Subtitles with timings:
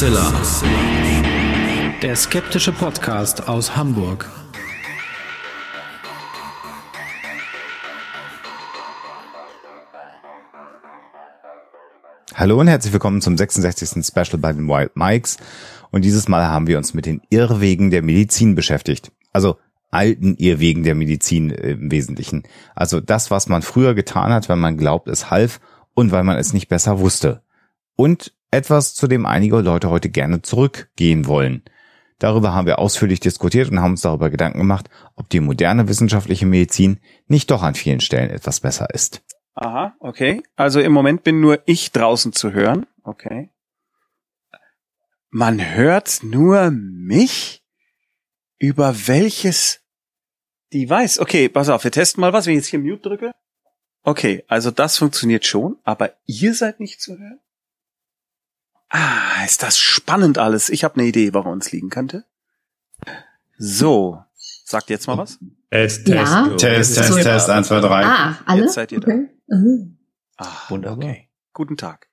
[0.00, 0.32] Hoaxilla.
[2.00, 4.30] Der skeptische Podcast aus Hamburg.
[12.34, 14.06] Hallo und herzlich willkommen zum 66.
[14.06, 15.36] Special bei den Wild Mikes.
[15.90, 19.12] Und dieses Mal haben wir uns mit den Irrwegen der Medizin beschäftigt.
[19.34, 19.58] Also
[19.90, 22.44] alten Irrwegen der Medizin im Wesentlichen.
[22.74, 25.60] Also das, was man früher getan hat, wenn man glaubt, es half
[25.92, 27.42] und weil man es nicht besser wusste.
[27.96, 31.62] Und etwas, zu dem einige Leute heute gerne zurückgehen wollen.
[32.18, 36.44] Darüber haben wir ausführlich diskutiert und haben uns darüber Gedanken gemacht, ob die moderne wissenschaftliche
[36.46, 39.22] Medizin nicht doch an vielen Stellen etwas besser ist.
[39.54, 40.42] Aha, okay.
[40.54, 42.86] Also im Moment bin nur ich draußen zu hören.
[43.04, 43.50] Okay.
[45.30, 47.64] Man hört nur mich?
[48.58, 49.80] Über welches
[50.74, 51.18] Device?
[51.18, 53.32] Okay, pass auf, wir testen mal was, wenn ich jetzt hier Mute drücke.
[54.02, 57.40] Okay, also das funktioniert schon, aber ihr seid nicht zu hören?
[58.90, 60.68] Ah, ist das spannend alles.
[60.68, 62.24] Ich habe eine Idee, warum uns liegen könnte.
[63.58, 64.18] So,
[64.64, 65.38] sagt jetzt mal was.
[65.70, 66.48] Test, Test, Ja.
[66.56, 67.16] Test, Test, So.
[67.18, 68.04] Test, 1, 2, 3.
[68.04, 68.62] Ah, alle?
[68.62, 69.06] Jetzt seid ihr da.
[69.08, 69.28] okay.
[69.48, 69.96] Mhm.
[70.36, 70.98] Ah, Wunderbar.
[71.08, 71.28] Okay.
[71.52, 72.08] Guten Tag.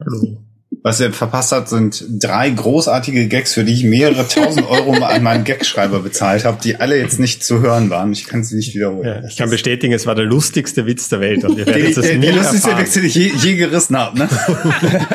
[0.00, 0.44] Hallo.
[0.82, 5.22] Was ihr verpasst habt, sind drei großartige Gags, für die ich mehrere tausend Euro an
[5.22, 8.12] meinen Gagschreiber bezahlt habe, die alle jetzt nicht zu hören waren.
[8.12, 9.04] Ich kann sie nicht wiederholen.
[9.04, 11.96] Ja, ich kann bestätigen, es war der lustigste Witz der Welt und ihr der, werdet
[11.96, 12.86] das der, nie der lustigste erfahren.
[12.86, 14.18] Witz, den ich je, je gerissen habe.
[14.20, 14.28] Ne?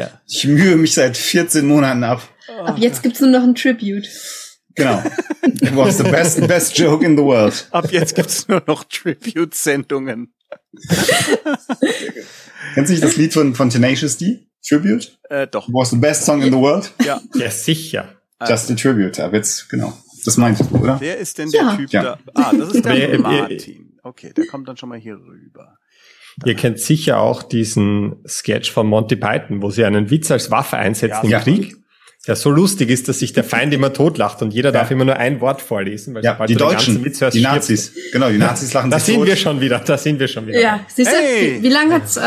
[0.00, 0.20] Ja.
[0.26, 2.22] Ich mühe mich seit 14 Monaten ab.
[2.64, 4.08] Ab jetzt gibt's nur noch ein Tribute.
[4.74, 5.02] Genau.
[5.42, 7.66] It was the best, best joke in the world.
[7.70, 10.32] Ab jetzt gibt's nur noch Tribute-Sendungen.
[12.74, 14.46] Kennst du nicht das Lied von, von Tenacious D?
[14.66, 15.18] Tribute?
[15.28, 15.68] Äh, doch.
[15.68, 16.92] It was the best song in the world?
[17.04, 17.20] Ja.
[17.34, 18.16] ja, sicher.
[18.48, 19.18] Just a Tribute.
[19.20, 19.92] Aber jetzt, genau.
[20.24, 21.00] Das meinte du, oder?
[21.00, 21.76] Wer ist denn der Ja.
[21.76, 22.02] Typ Ja.
[22.02, 22.18] da?
[22.34, 23.98] Ah, das ist der Martin.
[24.02, 25.76] Okay, der kommt dann schon mal hier rüber.
[26.44, 30.76] Ihr kennt sicher auch diesen Sketch von Monty Python, wo sie einen Witz als Waffe
[30.76, 31.22] einsetzen Ja.
[31.22, 31.40] im Ja.
[31.40, 31.76] Krieg.
[32.26, 35.16] Der so lustig ist, dass sich der Feind immer totlacht und jeder darf immer nur
[35.16, 37.92] ein Wort vorlesen, weil Ja, die Deutschen, Witz hörst, die stirbt Nazis.
[38.12, 38.90] Genau, die Nazis lachen.
[38.90, 39.26] Da sich sind tot.
[39.26, 40.60] wir schon wieder, da sind wir schon wieder.
[40.60, 41.56] Ja, siehst du, Hey!
[41.58, 42.20] wie, wie lange hat's, äh,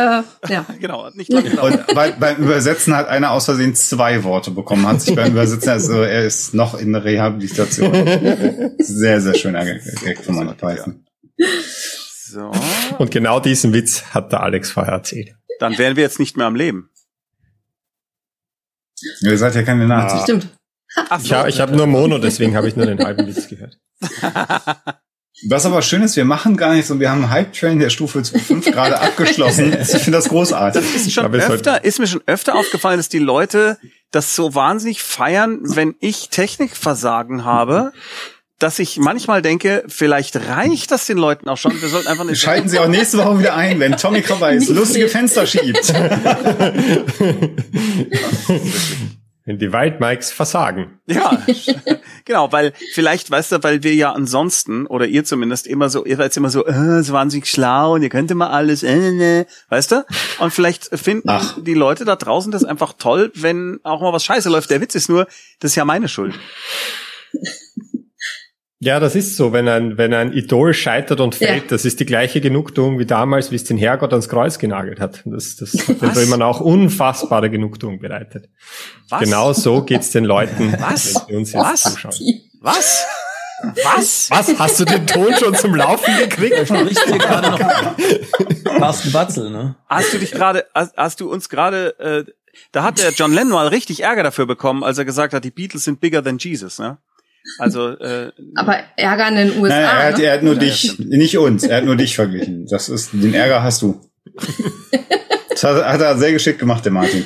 [0.49, 0.65] ja.
[0.81, 1.87] Genau, nicht lang gedauert.
[1.87, 5.69] Und bei, beim Übersetzen hat einer aus Versehen zwei Worte bekommen, hat sich beim Übersetzen,
[5.69, 7.93] also er ist noch in der Rehabilitation.
[8.79, 11.05] Sehr, sehr schöner Gag Gag von Monty Python.
[12.25, 12.51] So,
[12.99, 15.35] Und genau diesen Witz hat der Alex vorher erzählt.
[15.59, 16.89] dann wären wir jetzt nicht mehr am Leben.
[19.21, 20.23] Ihr seid ja keine Nazis.
[20.23, 20.47] Stimmt.
[20.95, 23.79] Ach Ich habe ich hab nur Mono, deswegen habe ich nur den halben Witz gehört.
[25.47, 28.23] Was aber schön ist, wir machen gar nichts und wir haben einen Hype-Train der Stufe
[28.23, 29.73] 5 gerade abgeschlossen.
[29.73, 30.83] Ich finde das großartig.
[30.95, 33.77] ist schon öfter, ist mir schon öfter aufgefallen, dass die Leute
[34.11, 37.91] das so wahnsinnig feiern, wenn ich Technikversagen habe,
[38.59, 41.81] dass ich manchmal denke, vielleicht reicht das den Leuten auch schon.
[41.81, 45.09] Wir sollten einfach eine Schalten Sie auch nächste Woche wieder ein, wenn Tommy Krabbeis lustige
[45.09, 45.93] Fenster schiebt.
[49.45, 51.01] Wenn die Waldmikes versagen.
[51.05, 51.43] Ja,
[52.23, 56.15] genau, weil vielleicht, weißt du, weil wir ja ansonsten, oder ihr zumindest, immer so, ihr
[56.15, 59.91] seid immer so, äh, so wahnsinnig schlau und ihr könnt immer alles, äh, äh, weißt
[59.91, 60.05] du?
[60.39, 61.57] Und vielleicht finden Ach.
[61.61, 64.69] die Leute da draußen das einfach toll, wenn auch mal was scheiße läuft.
[64.69, 65.27] Der Witz ist nur,
[65.59, 66.39] das ist ja meine Schuld.
[68.83, 71.67] Ja, das ist so, wenn ein, wenn ein Idol scheitert und fällt, Ja.
[71.69, 75.21] das ist die gleiche Genugtuung wie damals, wie es den Herrgott ans Kreuz genagelt hat.
[75.25, 76.17] Das, das hat den Was?
[76.17, 78.49] Römern auch unfassbare Genugtuung bereitet.
[79.09, 79.21] Was?
[79.21, 81.15] Genau so geht's den Leuten, Was?
[81.15, 81.83] wenn sie uns jetzt Was?
[81.83, 82.13] zuschauen.
[82.61, 83.05] Was?
[83.85, 84.29] Was?
[84.29, 84.59] Was?
[84.59, 86.69] Hast du den Ton schon zum Laufen gekriegt?
[86.69, 89.75] Richtig hier gerade noch Carsten Batzel, ne?
[89.87, 92.25] Hast du dich gerade, hast, hast du uns gerade, äh,
[92.73, 95.51] da hat der John Lennon mal richtig Ärger dafür bekommen, als er gesagt hat, die
[95.51, 96.97] Beatles sind bigger than Jesus, ne?
[97.57, 99.81] Also, äh, Aber Ärger in den USA.
[99.81, 100.23] Nein, er hat, ne?
[100.23, 102.65] er hat nur dich, nicht uns, er hat nur dich verglichen.
[102.67, 104.01] Das ist, den Ärger hast du.
[105.49, 107.25] Das hat, hat er sehr geschickt gemacht, der Martin.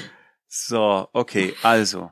[0.49, 2.11] so, okay, also,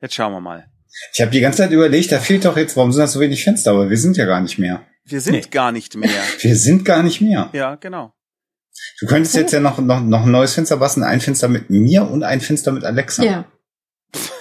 [0.00, 0.70] jetzt schauen wir mal.
[1.12, 3.42] Ich habe die ganze Zeit überlegt, da fehlt doch jetzt, warum sind das so wenig
[3.42, 3.72] Fenster?
[3.72, 4.86] Aber wir sind ja gar nicht mehr.
[5.04, 6.22] Wir sind gar nicht mehr.
[6.40, 7.50] Wir sind gar nicht mehr.
[7.52, 8.12] Ja, genau.
[9.00, 12.08] Du könntest jetzt ja noch, noch, noch ein neues Fenster basteln, ein Fenster mit mir
[12.10, 13.22] und ein Fenster mit Alexa.
[13.22, 13.44] Ja.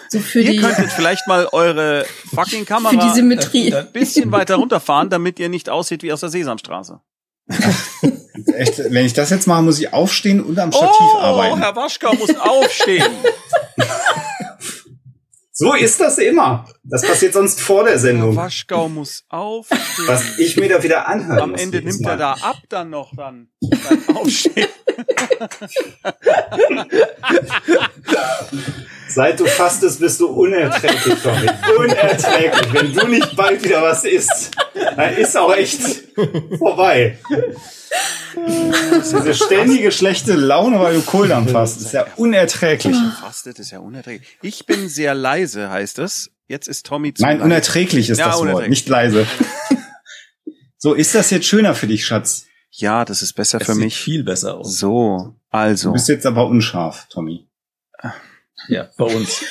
[0.10, 3.74] So für Ihr die, könntet vielleicht mal eure fucking für Kamera die Symmetrie.
[3.74, 7.00] ein bisschen weiter runterfahren, damit ihr nicht aussieht wie aus der Sesamstraße.
[8.54, 11.58] Echt, wenn ich das jetzt mache, muss ich aufstehen und am Stativ oh, arbeiten.
[11.60, 13.06] Herr Waschkau muss aufstehen.
[15.58, 16.68] So ist das immer.
[16.84, 18.36] Das passiert sonst vor der Herr Sendung.
[18.36, 19.80] Waschkau muss aufstehen.
[20.06, 21.42] Was ich mir da wieder anhöre.
[21.42, 24.68] Am Ende nimmt er da ab dann noch dann beim Aufstehen.
[29.08, 31.48] Seit du fastest, bist du unerträglich, Tommy.
[31.78, 32.74] Unerträglich.
[32.74, 34.52] Wenn du nicht bald wieder was isst,
[34.96, 35.80] dann ist auch echt
[36.58, 37.18] vorbei.
[38.36, 42.96] Diese ständige schlechte Laune, weil du Kohldampf hast, ist ja unerträglich.
[43.22, 44.38] Fastet ist ja unerträglich.
[44.42, 46.32] Ich bin sehr leise, heißt es.
[46.48, 47.46] Jetzt ist Tommy zu Nein, leise.
[47.46, 49.26] unerträglich ist Ja, das Wort, nicht leise.
[50.78, 52.46] So, ist das jetzt schöner für dich, Schatz?
[52.72, 53.98] Ja, das ist besser Es für sieht mich.
[53.98, 54.78] viel besser aus.
[54.78, 55.94] So, Du also.
[55.94, 57.48] bist jetzt aber unscharf, Tommy.
[58.68, 59.44] Ja, bei uns.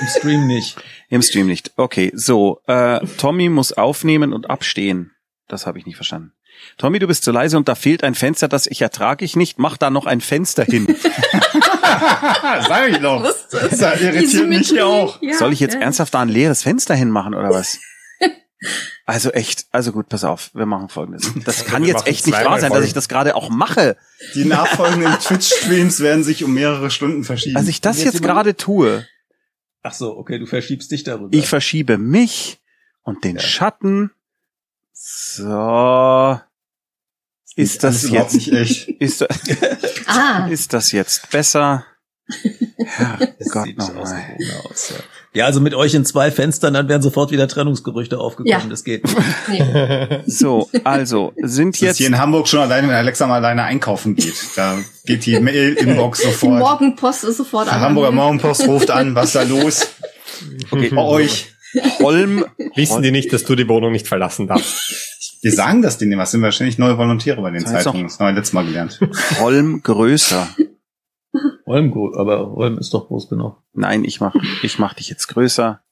[0.00, 0.76] Im Stream nicht.
[1.08, 1.72] Im Stream nicht.
[1.76, 2.60] Okay, so.
[2.66, 5.12] Äh, Tommy muss aufnehmen und abstehen.
[5.48, 6.32] Das habe ich nicht verstanden.
[6.78, 9.58] Tommy, du bist zu leise und da fehlt ein Fenster, das ich ertrage ich nicht.
[9.58, 10.86] Mach da noch ein Fenster hin.
[12.68, 13.22] Sag ich doch.
[13.22, 14.82] Das irritiert mich Symmetrie.
[14.82, 15.20] auch.
[15.22, 15.80] Ja, Soll ich jetzt ja.
[15.80, 17.78] ernsthaft da ein leeres Fenster hinmachen oder was?
[19.08, 21.30] Also echt, also gut, pass auf, wir machen folgendes.
[21.44, 23.96] Das kann wir jetzt echt nicht wahr sein, dass ich das gerade auch mache.
[24.34, 27.56] Die nachfolgenden Twitch-Streams werden sich um mehrere Stunden verschieben.
[27.56, 29.06] Also ich das Jetzt jetzt gerade tue.
[29.82, 31.28] Ach so, okay, du verschiebst dich darüber.
[31.30, 32.58] Ich verschiebe mich
[33.02, 33.42] und den Ja.
[33.42, 34.10] Schatten.
[34.92, 36.40] So.
[37.54, 38.88] Ist das Alles überhaupt jetzt, nicht echt.
[39.00, 39.26] ist, da-
[40.06, 41.86] Ah, ist das jetzt besser?
[43.38, 44.02] Es Gott sieht nochmal.
[44.64, 44.96] aus, ja.
[45.32, 48.60] ja, also mit euch in zwei Fenstern, dann wären sofort wieder Trennungsgerüchte aufgekommen.
[48.64, 48.68] Ja.
[48.68, 49.16] Das geht nicht.
[49.48, 50.18] nee.
[50.26, 53.62] So, also sind Das ist jetzt hier in Hamburg schon alleine, wenn Alexa mal alleine
[53.64, 54.34] einkaufen geht.
[54.56, 56.58] Da geht die Mail-Inbox Die sofort.
[56.58, 57.80] Morgenpost ist sofort Die an.
[57.80, 59.88] Hamburger Morgenpost ruft an, was da los?
[60.70, 61.52] okay, Bei euch.
[62.00, 62.44] Holm.
[62.74, 65.38] Wissen die nicht, dass du die Wohnung nicht verlassen darfst?
[65.42, 68.06] Wir sagen das denen, was sind wahrscheinlich neue Volontäre bei den Das heißt Zeitungen.
[68.08, 68.98] Das haben wir letztes Mal gelernt.
[69.38, 70.48] Holm größer.
[71.66, 73.62] Holm aber Holm ist doch groß genug.
[73.72, 75.82] Nein, ich mach, ich mach dich jetzt größer.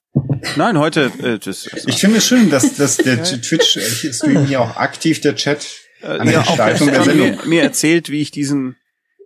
[0.56, 5.20] Nein, heute, äh, das, Ich finde es schön, dass, dass der Twitch-Stream hier auch aktiv
[5.20, 5.66] der Chat
[6.02, 7.48] äh, an der ja, auch Gestaltung der mir, Sendung.
[7.48, 8.76] mir erzählt, wie ich diesen,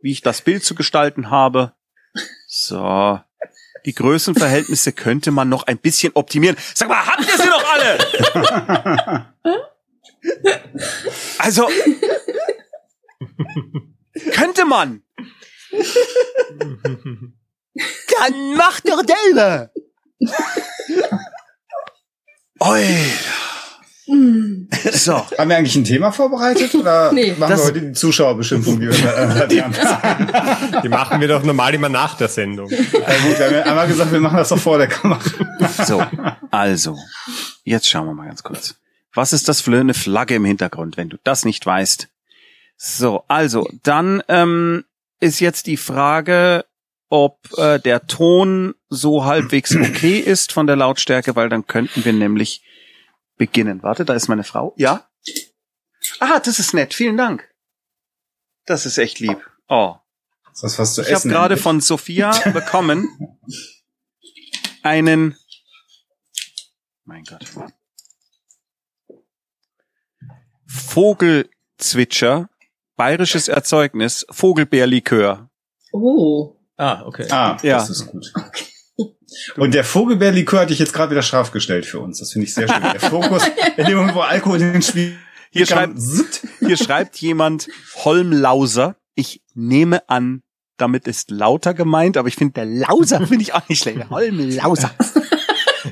[0.01, 1.73] wie ich das Bild zu gestalten habe.
[2.47, 3.21] So.
[3.85, 6.57] Die Größenverhältnisse könnte man noch ein bisschen optimieren.
[6.75, 9.27] Sag mal, habt ihr sie noch alle?
[11.39, 11.69] Also,
[14.33, 15.03] könnte man.
[18.21, 19.71] Dann mach doch selber.
[22.61, 22.85] Oi.
[24.11, 24.69] Mm.
[24.91, 25.15] So.
[25.37, 27.35] Haben wir eigentlich ein Thema vorbereitet oder Nee.
[27.39, 30.83] machen Das- wir heute die Zuschauerbeschimpfung, die wir äh, haben?
[30.83, 32.71] Die machen wir doch normal immer nach der Sendung.
[32.71, 35.21] Ja, gut, wir haben ja einmal gesagt, wir machen das doch vor der Kamera.
[35.87, 36.03] So,
[36.51, 36.97] also,
[37.65, 38.77] jetzt schauen wir mal ganz kurz.
[39.15, 42.09] Was ist das für eine Flagge im Hintergrund, wenn du das nicht weißt?
[42.77, 44.85] So, also, dann ähm,
[45.21, 46.65] ist jetzt die Frage,
[47.09, 52.13] ob äh, der Ton so halbwegs okay ist von der Lautstärke, weil dann könnten wir
[52.13, 52.63] nämlich
[53.37, 53.83] beginnen.
[53.83, 54.75] Warte, da ist meine Frau.
[54.77, 55.09] Ja?
[56.21, 56.95] Ah, das ist nett.
[56.95, 57.49] Vielen Dank.
[58.67, 59.39] Das ist echt lieb.
[59.69, 59.97] Oh,
[60.61, 63.39] das was zu ich habe gerade von Sophia bekommen
[64.83, 65.37] einen.
[67.05, 67.47] Mein Gott.
[70.67, 72.51] Vogelzwitscher,
[72.99, 75.49] bayerisches Erzeugnis, Vogelbeerlikör.
[75.93, 76.57] Oh.
[76.77, 77.27] Ah, okay.
[77.31, 77.79] Ah, Ja.
[77.79, 78.31] das ist gut.
[79.57, 82.19] Und der Vogelbeerlikör hatte ich jetzt gerade wieder scharf gestellt für uns.
[82.19, 82.83] Das finde ich sehr schön.
[82.83, 83.43] Der Fokus,
[83.77, 85.17] in dem Moment, wo Alkohol in den Spiel
[85.51, 86.43] Hier kam, schreibt, zitt.
[86.61, 87.69] hier schreibt jemand
[88.05, 88.97] Holmlauser.
[89.15, 90.43] Ich nehme an,
[90.77, 94.11] damit ist lauter gemeint, aber ich finde der Lauser finde ich auch nicht schlecht.
[94.11, 94.91] Holmlauser.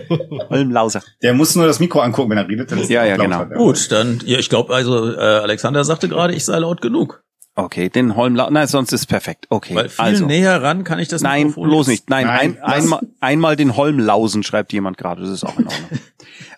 [0.51, 1.03] Holmlauser.
[1.23, 2.71] der muss nur das Mikro angucken, wenn er redet.
[2.73, 3.45] Dann ist Ja, ja, genau.
[3.47, 7.23] Gut, dann, ja, ich glaube, also äh, Alexander sagte gerade, ich sei laut genug.
[7.59, 8.51] Okay, den Holmlauser.
[8.51, 9.47] Nein, sonst ist perfekt.
[9.49, 10.27] Okay, Weil viel also.
[10.27, 12.11] näher ran kann ich das Nein, Mikrofon bloß nicht.
[12.11, 15.23] Nein, Nein, ein, einmal, einmal den Holmlausen schreibt jemand gerade.
[15.23, 15.91] Das ist auch in Ordnung.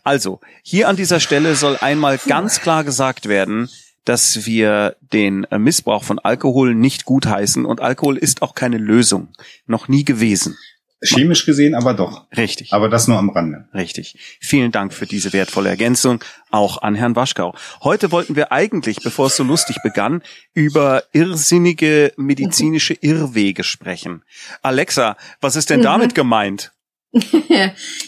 [0.05, 3.69] Also, hier an dieser Stelle soll einmal ganz klar gesagt werden,
[4.07, 9.29] dass wir den Missbrauch von Alkohol nicht gutheißen und Alkohol ist auch keine Lösung.
[9.67, 10.57] Noch nie gewesen.
[11.03, 12.27] Chemisch gesehen aber doch.
[12.37, 12.73] Richtig.
[12.73, 13.69] Aber das nur am Rande.
[13.73, 14.19] Richtig.
[14.41, 17.55] Vielen Dank für diese wertvolle Ergänzung, auch an Herrn Waschkau.
[17.83, 20.23] Heute wollten wir eigentlich, bevor es so lustig begann,
[20.55, 24.23] über irrsinnige medizinische Irrwege sprechen.
[24.63, 25.85] Alexa, was ist denn Mhm.
[25.85, 26.73] damit gemeint?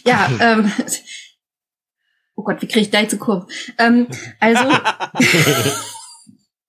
[0.05, 0.71] ja, ähm.
[2.35, 3.47] Oh Gott, wie kriege ich da jetzt zu Kurve?
[3.79, 4.07] Ähm,
[4.41, 4.65] also,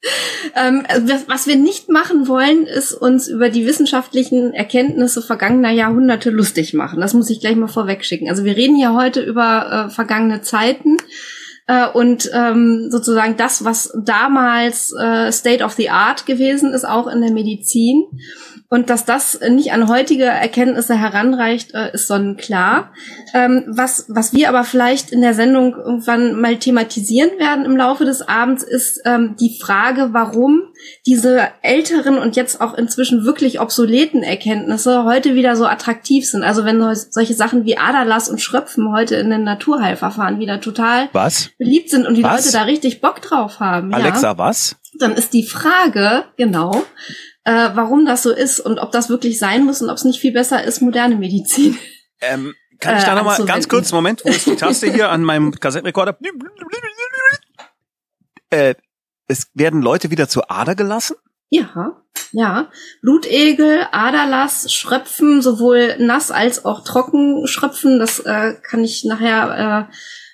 [0.56, 6.30] ähm, also was- wir nicht machen wollen, ist uns über die wissenschaftlichen Erkenntnisse vergangener Jahrhunderte
[6.30, 7.02] lustig machen.
[7.02, 8.30] Das muss ich gleich mal vorweg schicken.
[8.30, 10.98] Also wir reden ja heute über äh, vergangene Zeiten
[11.68, 17.08] äh, und ähm, sozusagen das, was damals äh, State of the Art gewesen ist, auch
[17.08, 18.04] in der Medizin.
[18.74, 22.94] Und dass das nicht an heutige Erkenntnisse heranreicht, äh, ist sonnenklar.
[23.34, 28.06] Ähm, was, was wir aber vielleicht in der Sendung irgendwann mal thematisieren werden im Laufe
[28.06, 30.62] des Abends, ist ähm, die Frage, warum
[31.06, 36.44] diese älteren und jetzt auch inzwischen wirklich obsoleten Erkenntnisse heute wieder so attraktiv sind.
[36.44, 41.50] Also wenn solche Sachen wie Aderlass und Schröpfen heute in den Naturheilverfahren wieder total Was?
[41.58, 42.46] beliebt sind und die Was?
[42.46, 43.94] Leute da richtig Bock drauf haben.
[43.94, 44.78] Alexa, ja, was?
[45.00, 46.84] dann ist die Frage, genau,
[47.44, 50.20] äh, warum das so ist und ob das wirklich sein muss und ob es nicht
[50.20, 51.78] viel besser ist, moderne Medizin.
[52.22, 53.48] Ähm, kann ich Äh, da nochmal anzuwenden.
[53.54, 56.18] ganz kurz, Moment, wo ist die Taste hier an meinem Kassettenrekorder?
[58.50, 58.76] Äh,
[59.28, 61.16] es werden Leute wieder zur Ader gelassen?
[61.50, 62.70] Ja, ja.
[63.02, 68.00] Blutegel, Aderlass, Schröpfen, sowohl nass als auch trocken Schröpfen.
[68.00, 69.94] Das äh, kann ich nachher äh,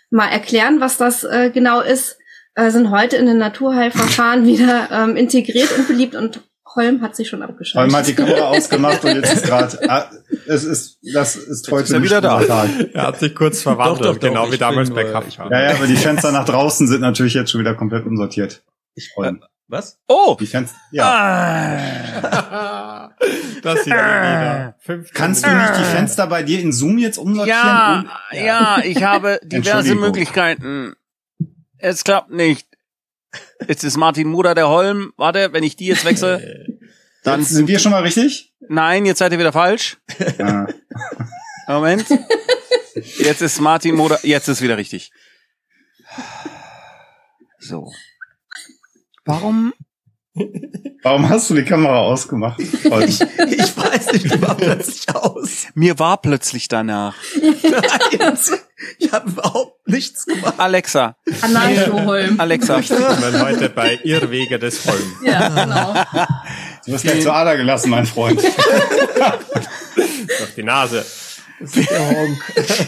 [0.09, 2.17] mal erklären, was das äh, genau ist.
[2.55, 6.41] Äh, sind heute in den Naturheilverfahren wieder ähm, integriert und beliebt und
[6.75, 7.91] Holm hat sich schon abgeschaltet.
[7.91, 10.09] Holm hat die Kamera ausgemacht und jetzt ist gerade, ah,
[10.47, 12.41] es ist, das ist heute ist er wieder da.
[12.43, 12.69] Tag.
[12.93, 15.51] Er hat sich kurz verwandelt, Doch, doch, doch, genau ich wie damals bei äh, Kraftfahrt.
[15.51, 18.63] Ja, ja, aber die Fenster nach draußen sind natürlich jetzt schon wieder komplett unsortiert.
[19.15, 19.43] Holm.
[19.69, 19.99] Was?
[20.07, 20.37] Oh!
[20.39, 21.03] Die Fenster, ja.
[21.05, 23.11] Ah,
[23.63, 24.75] das sieht wieder.
[24.79, 27.59] 15 Kannst du nicht die Fenster bei dir in Zoom jetzt umsortieren?
[27.59, 29.95] ja, Und- ja, ich habe diverse.
[29.95, 30.93] Möglichkeiten.
[31.77, 32.67] Es klappt nicht.
[33.67, 35.13] Jetzt ist Martin Muder der Holm.
[35.17, 36.65] Warte, wenn ich die jetzt wechsle.
[37.23, 38.53] Dann sind wir schon mal richtig?
[38.69, 39.97] Nein, jetzt seid ihr wieder falsch.
[40.39, 40.67] Ah.
[41.67, 42.05] Moment.
[43.17, 44.19] Jetzt ist Martin Muder.
[44.23, 45.11] Jetzt ist wieder richtig.
[47.59, 47.91] So.
[49.25, 49.73] Warum?
[51.03, 52.59] Warum hast du die Kamera ausgemacht?
[52.59, 55.67] Ich, ich weiß nicht, die war plötzlich aus.
[55.73, 57.15] Mir war plötzlich danach.
[57.41, 58.37] Nein,
[58.99, 60.55] ich habe überhaupt nichts gemacht.
[60.57, 62.39] Alexa, Anarcho-Holm.
[62.39, 65.15] Alexa, Willkommen heute bei Irrwege des Holm.
[65.23, 65.93] Ja, genau.
[66.85, 68.43] Du wirst gleich zur Ader gelassen, mein Freund.
[68.43, 71.05] Auf die Nase.
[71.59, 72.37] Das ist der Honk.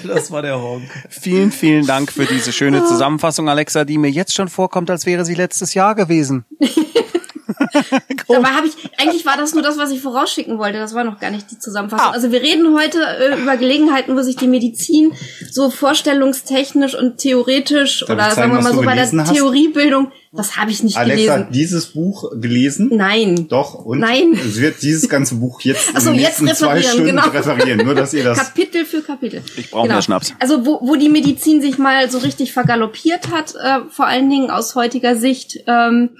[0.08, 0.84] Das war der Honk.
[1.10, 5.25] vielen, vielen Dank für diese schöne Zusammenfassung, Alexa, die mir jetzt schon vorkommt, als wäre
[5.25, 6.46] sie letztes Jahr gewesen.
[8.27, 10.77] Dabei habe ich, eigentlich war das nur das, was ich vorausschicken wollte.
[10.77, 12.08] Das war noch gar nicht die Zusammenfassung.
[12.08, 12.12] Ah.
[12.12, 15.13] Also wir reden heute äh, über Gelegenheiten, wo sich die Medizin
[15.51, 19.34] so vorstellungstechnisch und theoretisch Darf oder zeigen, sagen wir mal so bei der hast?
[19.34, 21.48] Theoriebildung, das habe ich nicht Alexa gelesen.
[21.48, 22.91] hat dieses Buch gelesen.
[22.94, 23.48] Nein.
[23.50, 24.34] Doch, und Nein.
[24.34, 27.15] es wird dieses ganze Buch jetzt Ach so, in den jetzt nächsten zwei referieren, Stunden
[27.15, 27.29] genau.
[27.29, 27.86] referieren.
[27.86, 28.38] Nur, dass ihr das...
[28.38, 29.41] Kapitel für Kapitel.
[29.58, 30.34] Ich brauche mehr Schnaps.
[30.39, 34.51] Also wo, wo die Medizin sich mal so richtig vergaloppiert hat, äh, vor allen Dingen
[34.51, 36.12] aus heutiger Sicht ähm,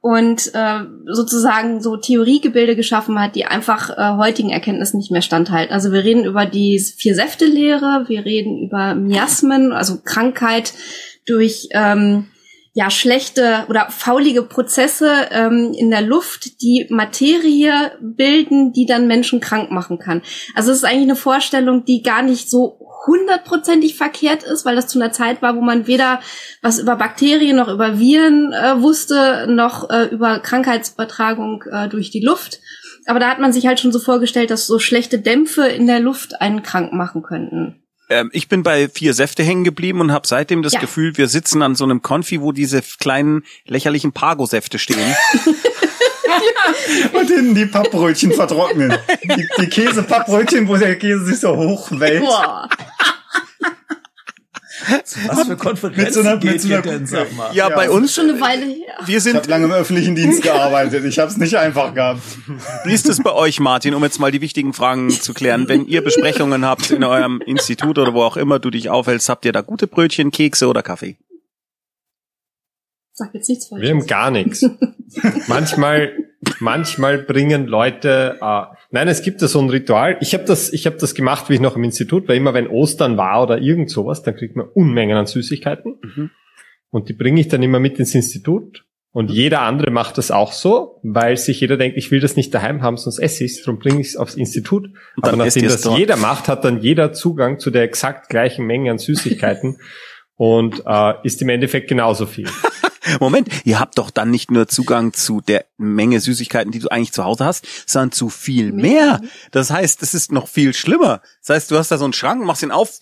[0.00, 5.74] und äh, sozusagen so Theoriegebilde geschaffen hat, die einfach äh, heutigen Erkenntnissen nicht mehr standhalten.
[5.74, 10.72] Also wir reden über die Vier-Säfte-Lehre, wir reden über Miasmen, also Krankheit
[11.26, 12.28] durch ähm,
[12.72, 19.40] ja schlechte oder faulige Prozesse ähm, in der Luft, die Materie bilden, die dann Menschen
[19.40, 20.22] krank machen kann.
[20.54, 24.86] Also es ist eigentlich eine Vorstellung, die gar nicht so hundertprozentig verkehrt ist, weil das
[24.86, 26.20] zu einer Zeit war, wo man weder
[26.62, 32.20] was über Bakterien noch über Viren äh, wusste, noch äh, über Krankheitsübertragung äh, durch die
[32.20, 32.60] Luft.
[33.06, 36.00] Aber da hat man sich halt schon so vorgestellt, dass so schlechte Dämpfe in der
[36.00, 37.82] Luft einen krank machen könnten.
[38.10, 40.80] Ähm, ich bin bei vier Säfte hängen geblieben und habe seitdem das Ja.
[40.80, 44.98] Gefühl, wir sitzen an so einem Konfi, wo diese kleinen lächerlichen Pargo-Säfte stehen.
[47.12, 48.96] Und hinten die Pappbrötchen vertrocknen.
[49.24, 52.22] Die, die Käse-Pappbrötchen, wo der Käse sich so hochwellt.
[54.88, 55.36] Boah.
[55.36, 57.54] Was für Konferenzen Mit so einer- mit geht so ihr einer- denn, sag mal?
[57.54, 57.74] Ja, Ja.
[57.76, 58.94] bei uns, Schon eine Weile her.
[59.04, 61.04] wir Ich sind, habe lange im öffentlichen Dienst gearbeitet.
[61.04, 62.22] Ich habe es nicht einfach gehabt.
[62.84, 65.68] wie ist es bei euch, Martin, um jetzt mal die wichtigen Fragen zu klären?
[65.68, 69.44] Wenn ihr Besprechungen habt in eurem Institut oder wo auch immer du dich aufhältst, habt
[69.44, 71.16] ihr da gute Brötchen, Kekse oder Kaffee?
[73.12, 73.86] Sag jetzt nichts falsches.
[73.88, 74.64] Wir haben gar nichts.
[75.48, 76.12] manchmal,
[76.58, 78.38] manchmal bringen Leute.
[78.40, 80.16] Äh, nein, es gibt da so ein Ritual.
[80.20, 82.34] Ich habe das, ich habe das gemacht, wie ich noch im Institut war.
[82.34, 86.30] Immer wenn Ostern war oder irgend sowas, dann kriegt man Unmengen an Süßigkeiten Mhm.
[86.90, 88.84] und die bringe ich dann immer mit ins Institut.
[89.12, 92.54] Und jeder andere macht das auch so, weil sich jeder denkt, ich will das nicht
[92.54, 94.86] daheim haben, sonst esse ich es, darum bringe ich es aufs Institut.
[95.16, 95.98] Und Aber nachdem das dort.
[95.98, 99.78] jeder macht, hat dann jeder Zugang zu der exakt gleichen Menge an Süßigkeiten
[100.36, 102.46] und äh, ist im Endeffekt genauso viel.
[103.18, 107.12] Moment, ihr habt doch dann nicht nur Zugang zu der Menge Süßigkeiten, die du eigentlich
[107.12, 109.20] zu Hause hast, sondern zu viel mehr.
[109.50, 111.20] Das heißt, es ist noch viel schlimmer.
[111.44, 112.98] Das heißt, du hast da so einen Schrank, machst ihn auf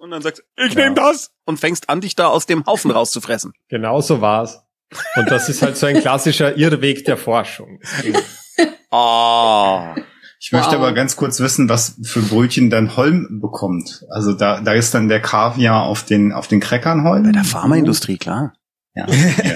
[0.00, 0.82] und dann sagst, ich Ja.
[0.84, 3.52] nehme das und fängst an, dich da aus dem Haufen rauszufressen.
[3.68, 4.60] Genau so war's.
[5.16, 7.80] Und das ist halt so ein klassischer Irrweg der Forschung.
[8.90, 9.94] Ah.
[10.40, 10.76] Ich möchte Wow.
[10.76, 14.04] aber ganz kurz wissen, was für Brötchen dann Holm bekommt.
[14.08, 17.24] Also da, da ist dann der Kaviar auf den, auf den Crackern Holm.
[17.24, 18.52] Bei der Pharmaindustrie, klar.
[19.06, 19.54] Ja.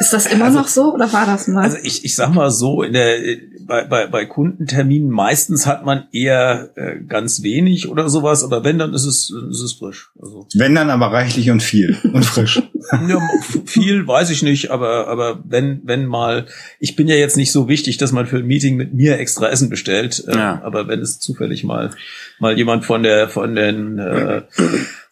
[0.00, 1.62] Ist das immer noch so oder war das mal?
[1.62, 3.18] Also ich, ich sag mal so, in der,
[3.66, 8.78] bei, bei, bei Kundenterminen meistens hat man eher äh, ganz wenig oder sowas, aber wenn,
[8.78, 10.10] dann ist es, ist es frisch.
[10.20, 12.62] Also, Wenn dann aber reichlich und viel und frisch.
[13.08, 13.20] ja,
[13.66, 16.46] viel weiß ich nicht, aber, aber wenn, wenn mal,
[16.78, 19.48] ich bin ja jetzt nicht so wichtig, dass man für ein Meeting mit mir extra
[19.50, 20.62] Essen bestellt, äh, Ja.
[20.64, 21.90] aber wenn es zufällig mal,
[22.38, 24.42] mal jemand von der, von den, äh,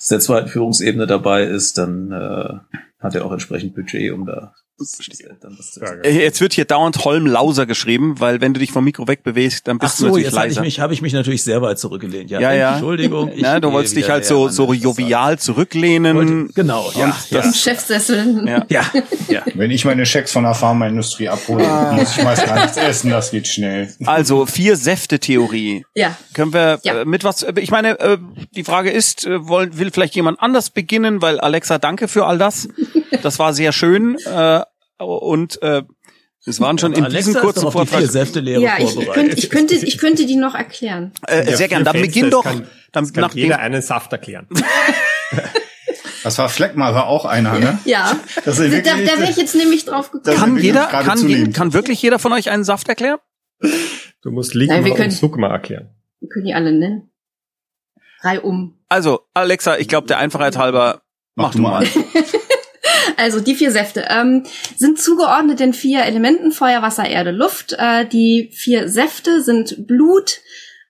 [0.00, 2.54] aus der zweiten Führungsebene dabei ist, dann äh,
[3.02, 4.52] hat er auch entsprechend Budget, um da
[5.40, 6.04] dann was zu essen.
[6.04, 9.78] Äh, Jetzt wird hier dauernd Holm-Lauser geschrieben, weil wenn du dich vom Mikro wegbewegst, dann
[9.78, 10.60] Ach bist du so, natürlich jetzt habe ich leiser.
[10.64, 12.30] mich, habe ich mich natürlich sehr weit zurückgelehnt.
[12.30, 12.74] ja, ja.
[12.74, 13.32] Entschuldigung.
[13.34, 16.16] ich ja, du wolltest dich halt so, so jovial zurücklehnen.
[16.16, 17.16] Wollte- Genau, ja.
[17.30, 17.40] Ja.
[17.40, 18.44] Im Chefsessel.
[18.46, 18.66] Ja.
[18.68, 18.84] ja.
[19.28, 19.42] ja.
[19.54, 23.32] Wenn ich meine Schecks von der Pharmaindustrie abhole, muss ich meist gar nichts essen, das
[23.32, 23.92] geht schnell.
[24.06, 25.84] Also vier Säfte-Theorie.
[25.96, 26.16] Ja.
[26.34, 27.00] Können wir Ja.
[27.00, 27.42] äh, mit was?
[27.42, 28.18] äh, Ich meine, äh,
[28.54, 31.20] die Frage ist, wollen, will vielleicht jemand anders beginnen?
[31.22, 32.68] Weil Alexa, danke für all das.
[33.22, 34.60] Das war sehr schön äh,
[34.98, 35.82] und äh,
[36.46, 37.98] es waren schon in Alexa diesem ist kurzen doch auf die Vortrag.
[38.00, 39.14] vier Säftelehre Ja, ich, ich, vorbereitet.
[39.14, 41.12] könnte, ich, könnte, ich könnte die noch erklären.
[41.26, 41.84] Äh, Ja, sehr gern.
[41.84, 42.44] Dann Fenster, beginn doch.
[42.44, 44.46] Kann, dann kann nach jeder dem, einen Saft erklären.
[46.24, 47.78] Das war Fleckmar, war auch einer, ne?
[47.84, 48.18] Ja.
[48.44, 50.36] Das Da, ist da wirklich, wäre ich jetzt nämlich drauf gekommen.
[50.36, 53.18] kann wirklich jeder, kann, je- kann wirklich jeder von euch einen Saft erklären?
[54.22, 55.90] Du musst Ligma Nein, können- und Sugma erklären.
[56.20, 57.10] Wir können die alle nennen.
[58.20, 58.77] Drei um.
[58.88, 61.02] Also Alexa, ich glaube der Einfachheit halber,
[61.34, 61.86] mach, du mal.
[63.16, 64.44] Also die vier Säfte ähm,
[64.76, 67.74] sind zugeordnet den vier Elementen Feuer, Wasser, Erde, Luft.
[67.76, 70.38] Äh, die vier Säfte sind Blut,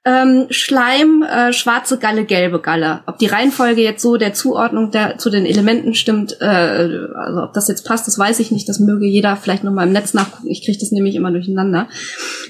[0.09, 3.01] ähm, Schleim, äh, schwarze Galle, gelbe Galle.
[3.07, 7.53] Ob die Reihenfolge jetzt so der Zuordnung der, zu den Elementen stimmt, äh, also ob
[7.53, 8.69] das jetzt passt, das weiß ich nicht.
[8.69, 10.49] Das möge jeder vielleicht noch mal im Netz nachgucken.
[10.49, 11.89] Ich kriege das nämlich immer durcheinander.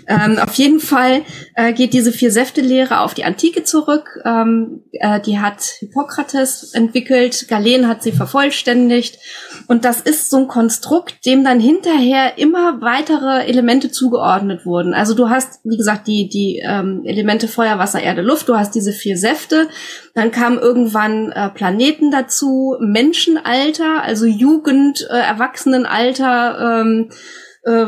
[0.07, 1.23] Ähm, auf jeden Fall
[1.55, 4.21] äh, geht diese vier Säfte-Lehre auf die Antike zurück.
[4.25, 9.19] Ähm, äh, die hat Hippokrates entwickelt, Galen hat sie vervollständigt.
[9.67, 14.95] Und das ist so ein Konstrukt, dem dann hinterher immer weitere Elemente zugeordnet wurden.
[14.95, 18.49] Also du hast, wie gesagt, die, die ähm, Elemente Feuer, Wasser, Erde, Luft.
[18.49, 19.69] Du hast diese vier Säfte.
[20.15, 27.11] Dann kamen irgendwann äh, Planeten dazu, Menschenalter, also Jugend, äh, Erwachsenenalter, ähm,
[27.65, 27.87] äh,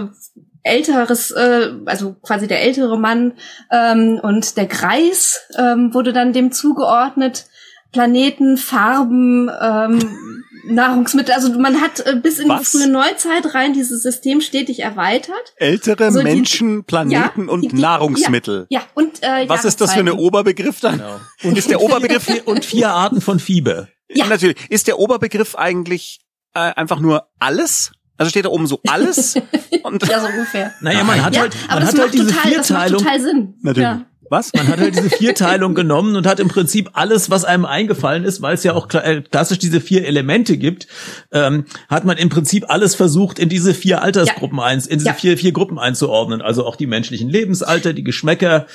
[0.62, 3.32] älteres, äh, also quasi der ältere Mann
[3.70, 7.46] ähm, und der Greis ähm, wurde dann dem zugeordnet.
[7.92, 11.34] Planeten, Farben, ähm, Nahrungsmittel.
[11.34, 12.60] Also man hat äh, bis in Was?
[12.72, 15.54] die frühe Neuzeit rein dieses System stetig erweitert.
[15.56, 18.66] Ältere So die- Menschen, Planeten Ja, und die- die- Nahrungsmittel.
[18.70, 20.14] Ja, und äh, Was ist das für eine.
[20.14, 21.02] Oberbegriff dann?
[21.42, 23.88] Und ist der Oberbegriff und vier Arten von Fieber.
[24.12, 24.26] Ja.
[24.26, 26.20] natürlich ist der Oberbegriff eigentlich
[26.54, 27.92] äh, einfach nur alles?
[28.16, 29.34] Also steht da oben so alles
[29.82, 30.74] und Ja, so ungefähr.
[30.80, 32.66] Naja, man hat ja, halt, aber man das hat macht halt diese total, das macht
[32.66, 33.02] Vierteilung.
[33.02, 33.54] total Sinn.
[33.62, 33.88] natürlich.
[33.88, 34.06] Ja.
[34.30, 34.52] Was?
[34.54, 38.40] Man hat halt diese Vierteilung genommen und hat im Prinzip alles, was einem eingefallen ist,
[38.40, 40.86] weil es ja auch äh, klassisch diese vier Elemente gibt,
[41.32, 45.14] ähm, hat man im Prinzip alles versucht, in diese vier Altersgruppen eins, in diese Ja.
[45.14, 46.40] vier, vier Gruppen einzuordnen.
[46.42, 48.66] Also auch die menschlichen Lebensalter, die Geschmäcker,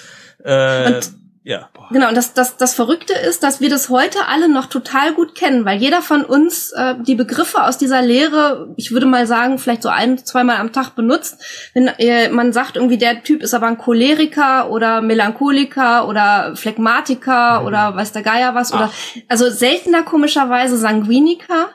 [0.44, 1.12] äh, Und-
[1.46, 1.70] ja.
[1.92, 5.36] Genau, und das, das, das Verrückte ist, dass wir das heute alle noch total gut
[5.36, 9.60] kennen, weil jeder von uns äh, die Begriffe aus dieser Lehre, ich würde mal sagen,
[9.60, 11.38] vielleicht so ein, zweimal am Tag benutzt.
[11.76, 17.64] Wenn äh, man sagt, irgendwie der Typ ist aber ein Choleriker oder Melancholiker oder Phlegmatiker
[17.64, 18.90] oder weiß der Geier was, oder
[19.28, 21.70] also seltener komischerweise Sanguiniker.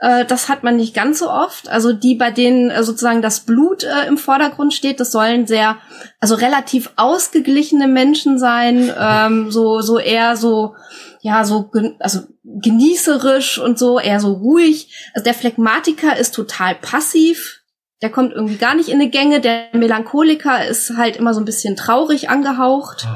[0.00, 1.68] Äh, Das hat man nicht ganz so oft.
[1.68, 5.76] Also die, bei denen äh, sozusagen das Blut äh, im Vordergrund steht, das sollen sehr,
[6.20, 10.74] also relativ ausgeglichene Menschen sein, ähm, so so eher so,
[11.20, 14.94] ja so, also genießerisch und so eher so ruhig.
[15.14, 17.56] Also der Phlegmatiker ist total passiv.
[18.00, 19.40] Der kommt irgendwie gar nicht in eine Gänge.
[19.40, 23.06] Der Melancholiker ist halt immer so ein bisschen traurig angehaucht.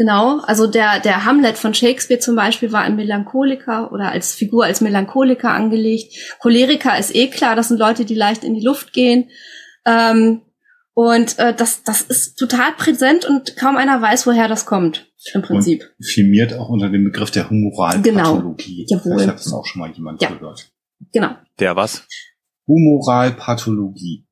[0.00, 4.64] Genau, also der, der Hamlet von Shakespeare zum Beispiel war ein Melancholiker oder als Figur
[4.64, 6.14] als Melancholiker angelegt.
[6.38, 9.28] Choleriker ist eh klar, das sind Leute, die leicht in die Luft gehen.
[9.84, 10.40] Ähm,
[10.94, 15.42] und äh, das, das ist total präsent und kaum einer weiß, woher das kommt, im
[15.42, 15.82] Prinzip.
[15.98, 18.86] Und firmiert auch unter dem Begriff der Humoralpathologie.
[18.88, 19.00] Genau.
[19.02, 19.18] Jawohl.
[19.18, 20.30] Vielleicht hat das auch schon mal jemand Ja.
[20.30, 20.72] gehört.
[21.12, 21.32] Genau.
[21.58, 22.06] Der was?
[22.66, 24.24] Humoralpathologie.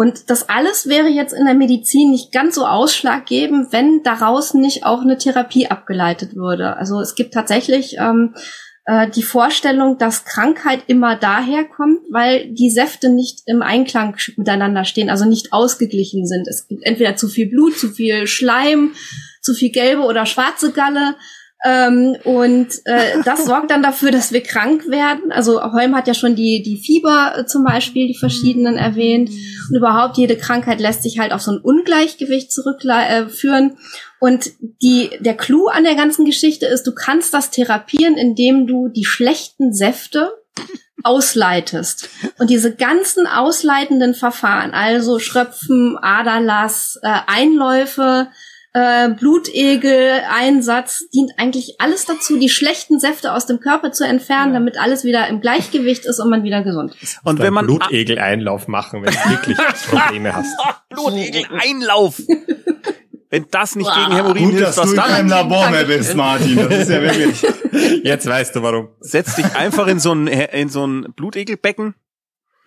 [0.00, 4.86] Und das alles wäre jetzt in der Medizin nicht ganz so ausschlaggebend, wenn daraus nicht
[4.86, 6.76] auch eine Therapie abgeleitet würde.
[6.76, 8.32] Also es gibt tatsächlich ähm,
[8.84, 14.84] äh, die Vorstellung, dass Krankheit immer daher kommt, weil die Säfte nicht im Einklang miteinander
[14.84, 16.46] stehen, also nicht ausgeglichen sind.
[16.46, 18.92] Es gibt entweder zu viel Blut, zu viel Schleim,
[19.42, 21.16] zu viel gelbe oder schwarze Galle.
[21.64, 25.32] Ähm, und äh, das sorgt dann dafür, dass wir krank werden.
[25.32, 29.30] Also Holm hat ja schon die, die Fieber äh, zum Beispiel, die verschiedenen erwähnt.
[29.68, 33.76] Und überhaupt jede Krankheit lässt sich halt auf so ein Ungleichgewicht zurückführen.
[34.20, 34.50] Und
[34.82, 39.04] die, der Clou an der ganzen Geschichte ist, du kannst das therapieren, indem du die
[39.04, 40.32] schlechten Säfte
[41.04, 48.28] ausleitest und diese ganzen ausleitenden Verfahren, also Schröpfen, Aderlass, äh, Einläufe,
[48.78, 54.54] äh, Blutegel, Einsatz, dient eigentlich alles dazu, die schlechten Säfte aus dem Körper zu entfernen,
[54.54, 57.18] damit alles wieder im Gleichgewicht ist und man wieder gesund ist.
[57.24, 59.56] Und wenn man Blutegel-Einlauf machen, wenn du wirklich
[59.90, 60.56] Probleme hast.
[60.90, 62.20] Blutegel-Einlauf,
[63.30, 65.50] wenn das nicht gegen Hämorrhoiden Gut, dass hilft, du was in keinem dann?
[65.50, 66.56] Labor mehr bist, Martin.
[66.56, 67.42] Das ist ja wirklich.
[68.04, 68.88] Jetzt weißt du warum.
[69.00, 71.94] Setz dich einfach in so ein in so ein Blutegelbecken.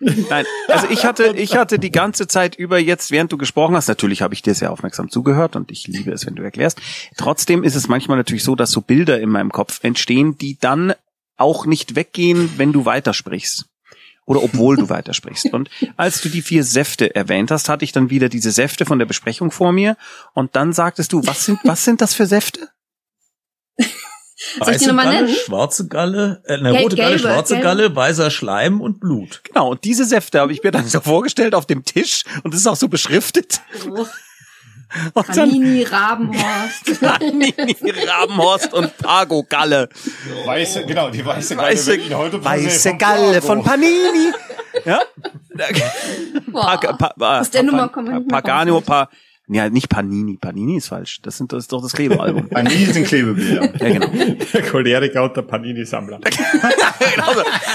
[0.02, 3.86] Nein, also ich hatte ich hatte die ganze Zeit über jetzt, während du gesprochen hast,
[3.86, 6.80] natürlich habe ich dir sehr aufmerksam zugehört und ich liebe es, wenn du erklärst.
[7.16, 10.94] Trotzdem ist es manchmal natürlich so, dass so Bilder in meinem Kopf entstehen, die dann
[11.36, 13.66] auch nicht weggehen, wenn du weitersprichst.
[14.24, 15.52] Oder obwohl du weitersprichst.
[15.52, 18.98] Und als du die vier Säfte erwähnt hast, hatte ich dann wieder diese Säfte von
[19.00, 19.96] der Besprechung vor mir.
[20.32, 22.68] Und dann sagtest du, was sind, was sind das für Säfte?
[24.58, 25.36] Soll ich die Weiße nochmal Galle, nennen?
[25.46, 27.66] schwarze Galle, äh, ne, rote Galle, schwarze gelbe.
[27.66, 29.40] Galle, weißer Schleim und Blut.
[29.44, 32.60] Genau, und diese Säfte habe ich mir dann so vorgestellt auf dem Tisch und das
[32.60, 33.60] ist auch so beschriftet.
[35.14, 37.00] Und dann Panini, Rabenhorst.
[37.00, 37.54] Panini,
[38.06, 39.88] Rabenhorst und Pago Galle.
[40.44, 44.32] Weiße, genau, die weiße Weiße, wird Ihnen heute weiße Galle von Panini.
[44.86, 45.00] Ja?
[46.46, 46.80] Boah.
[46.80, 48.82] Pa, pa, pa, Aus der Nummer kommen wir raus.
[48.84, 49.08] pa,
[49.48, 50.36] ja, nicht Panini.
[50.36, 51.20] Panini ist falsch.
[51.22, 52.48] Das, sind, das ist doch das Klebealbum.
[52.48, 53.74] Panini sind Klebebilder.
[53.76, 54.06] ja, genau.
[54.52, 56.20] Der Choleriker und der Panini-Sammler.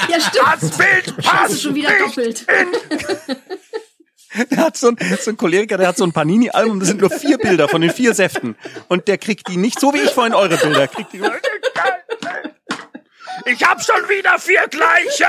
[0.09, 0.61] Ja, stimmt.
[0.61, 2.45] Das Bild Hast du schon wieder doppelt.
[4.51, 7.09] Der hat so ein, so ein Choleriker, der hat so ein Panini-Album, das sind nur
[7.09, 8.55] vier Bilder von den vier Säften.
[8.87, 11.21] Und der kriegt die nicht, so wie ich vorhin eure Bilder, kriegt die
[13.45, 15.27] Ich hab schon wieder vier gleiche!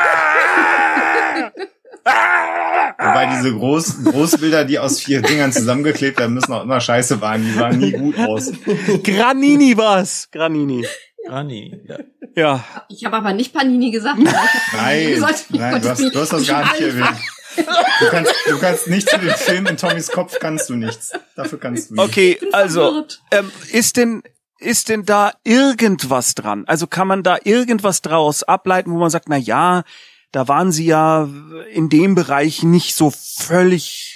[2.98, 7.42] Wobei diese Groß Großbilder, die aus vier Dingern zusammengeklebt werden, müssen auch immer scheiße waren.
[7.44, 8.50] Die sahen nie gut aus.
[9.04, 10.28] Granini war's.
[10.32, 10.84] Granini.
[11.28, 11.98] Rani, ja.
[12.34, 12.64] Ja.
[12.88, 14.18] Ich habe aber nicht Panini gesagt.
[14.18, 17.18] Nein, ich nein, du hast, du hast das gar nicht erwähnt.
[17.56, 21.12] Du kannst, du kannst nicht zu dem Film in Tommys Kopf kannst du nichts.
[21.34, 22.04] Dafür kannst du nicht.
[22.04, 24.22] Okay, also, ähm, ist denn,
[24.58, 26.64] ist denn da irgendwas dran?
[26.66, 29.82] Also kann man da irgendwas draus ableiten, wo man sagt, na ja,
[30.32, 31.28] da waren sie ja
[31.72, 34.14] in dem Bereich nicht so völlig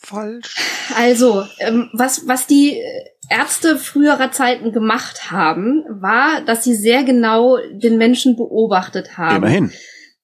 [0.00, 0.56] falsch?
[0.96, 2.82] Also, ähm, was, was die
[3.28, 9.36] Ärzte früherer Zeiten gemacht haben, war, dass sie sehr genau den Menschen beobachtet haben.
[9.36, 9.72] Immerhin.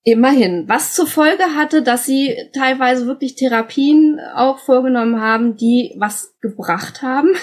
[0.03, 0.65] Immerhin.
[0.69, 7.03] Was zur Folge hatte, dass sie teilweise wirklich Therapien auch vorgenommen haben, die was gebracht
[7.03, 7.35] haben.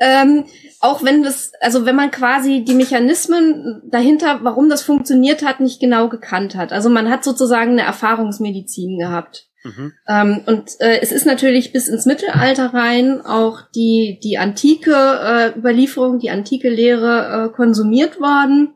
[0.00, 0.44] Ähm,
[0.80, 5.80] auch wenn das, also wenn man quasi die Mechanismen dahinter, warum das funktioniert hat, nicht
[5.80, 6.72] genau gekannt hat.
[6.72, 9.48] Also man hat sozusagen eine Erfahrungsmedizin gehabt.
[9.64, 9.92] Mhm.
[10.08, 15.56] Ähm, und äh, es ist natürlich bis ins Mittelalter rein auch die, die antike äh,
[15.56, 18.74] Überlieferung, die antike Lehre äh, konsumiert worden.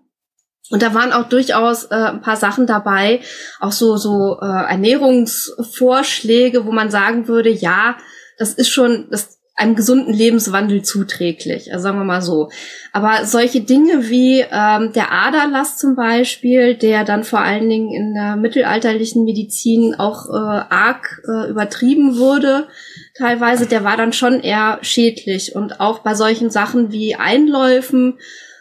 [0.70, 3.20] Und da waren auch durchaus äh, ein paar Sachen dabei,
[3.60, 7.96] auch so, so äh, Ernährungsvorschläge, wo man sagen würde, ja,
[8.38, 12.50] das ist schon das einem gesunden Lebenswandel zuträglich, also sagen wir mal so.
[12.92, 18.14] Aber solche Dinge wie ähm, der Aderlass zum Beispiel, der dann vor allen Dingen in
[18.14, 22.68] der mittelalterlichen Medizin auch äh, arg äh, übertrieben wurde,
[23.16, 25.56] teilweise, der war dann schon eher schädlich.
[25.56, 28.18] Und auch bei solchen Sachen wie Einläufen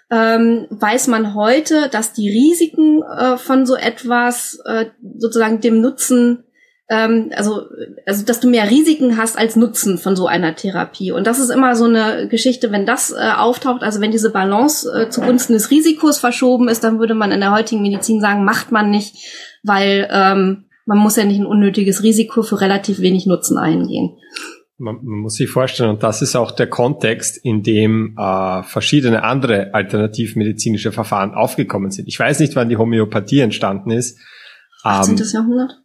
[0.09, 4.85] ähm, weiß man heute, dass die Risiken äh, von so etwas äh,
[5.17, 6.44] sozusagen dem Nutzen
[6.87, 7.61] ähm, also,
[8.05, 11.11] also dass du mehr Risiken hast als Nutzen von so einer Therapie.
[11.11, 14.87] Und das ist immer so eine Geschichte, wenn das äh, auftaucht, also wenn diese Balance
[14.91, 18.71] äh, zugunsten des Risikos verschoben ist, dann würde man in der heutigen Medizin sagen, macht
[18.71, 19.15] man nicht,
[19.63, 24.17] weil ähm, man muss ja nicht ein unnötiges Risiko für relativ wenig Nutzen eingehen.
[24.77, 29.23] Man, man muss sich vorstellen, und das ist auch der Kontext, in dem äh, verschiedene
[29.23, 32.07] andere alternativmedizinische Verfahren aufgekommen sind.
[32.07, 34.19] Ich weiß nicht, wann die Homöopathie entstanden ist.
[34.83, 35.17] 18.
[35.17, 35.84] Ähm, Jahrhundert?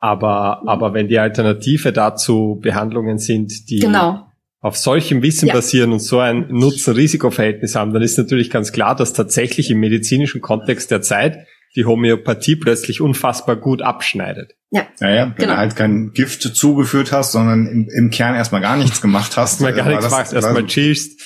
[0.00, 4.26] Aber, aber wenn die Alternative dazu Behandlungen sind, die Genau.
[4.60, 5.54] auf solchem Wissen Ja.
[5.54, 10.40] basieren und so ein Nutzen-Risiko-Verhältnis haben, dann ist natürlich ganz klar, dass tatsächlich im medizinischen
[10.40, 14.54] Kontext der Zeit die Homöopathie plötzlich unfassbar gut abschneidet.
[14.70, 14.86] Ja.
[15.00, 15.52] Naja, wenn Genau.
[15.52, 19.60] du halt kein Gift zugeführt hast, sondern im, im Kern erstmal gar nichts gemacht hast.
[19.60, 21.20] Erstmal gar war nichts machst, erstmal cheerst.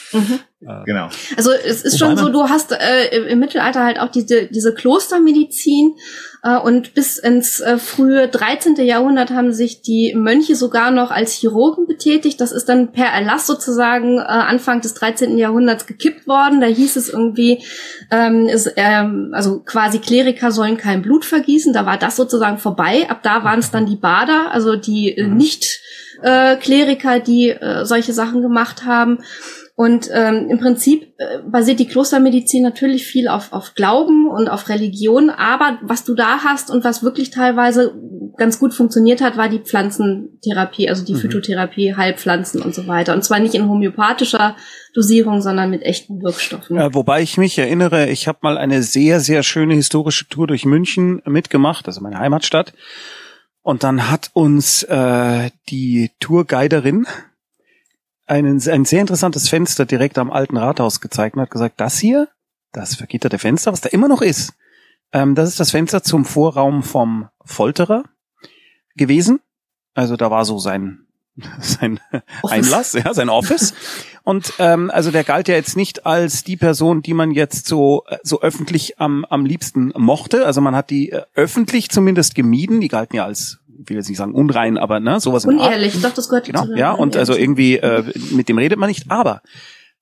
[0.84, 1.08] Genau.
[1.36, 5.92] Also es ist schon so, du hast äh, im- Mittelalter halt auch diese, diese Klostermedizin
[5.96, 8.74] äh, und bis ins äh, frühe 13.
[8.84, 12.40] Jahrhundert haben sich die Mönche sogar noch als Chirurgen betätigt.
[12.40, 15.38] Das ist dann per Erlass sozusagen äh, Anfang des 13.
[15.38, 16.60] Jahrhunderts gekippt worden.
[16.60, 17.62] Da hieß es irgendwie,
[18.10, 21.72] ähm, ähm, also quasi Kleriker sollen kein Blut vergießen.
[21.72, 23.06] Da war das sozusagen vorbei.
[23.08, 25.80] Ab da waren es dann die Bader, also die äh, nicht
[26.22, 29.18] äh, Kleriker, die äh, solche Sachen gemacht haben.
[29.74, 34.68] Und ähm, im Prinzip äh, basiert die Klostermedizin natürlich viel auf, auf Glauben und auf
[34.68, 37.94] Religion, aber was du da hast und was wirklich teilweise
[38.36, 41.18] ganz gut funktioniert hat, war die Pflanzentherapie, also die Mhm.
[41.18, 43.14] Phytotherapie, Heilpflanzen und so weiter.
[43.14, 44.56] Und zwar nicht in homöopathischer
[44.94, 46.76] Dosierung, sondern mit echten Wirkstoffen.
[46.76, 50.66] Äh, wobei ich mich erinnere, ich habe mal eine sehr, sehr schöne historische Tour durch
[50.66, 52.74] München mitgemacht, also meine Heimatstadt.
[53.62, 57.06] Und dann hat uns äh, die Tourguiderin
[58.32, 62.28] einen, ein sehr interessantes Fenster direkt am alten Rathaus gezeigt und hat gesagt, das hier,
[62.72, 64.54] das vergitterte Fenster, was da immer noch ist,
[65.12, 68.04] ähm, das ist das Fenster zum Vorraum vom Folterer
[68.96, 69.40] gewesen.
[69.92, 71.06] Also da war so sein,
[71.60, 72.00] sein
[72.40, 72.50] Office.
[72.50, 73.74] Einlass, ja, sein Office.
[74.22, 78.04] Und ähm, also der galt ja jetzt nicht als die Person, die man jetzt so
[78.06, 80.46] äh, so öffentlich am am liebsten mochte.
[80.46, 82.80] Also man hat die äh, öffentlich zumindest gemieden.
[82.80, 85.68] Die galten ja als, will jetzt nicht sagen unrein, aber ne, sowas in der Art.
[85.74, 88.88] Unehrlich, doch, das gehört Genau, zu ja, und also irgendwie äh, mit dem redet man
[88.88, 89.42] nicht, aber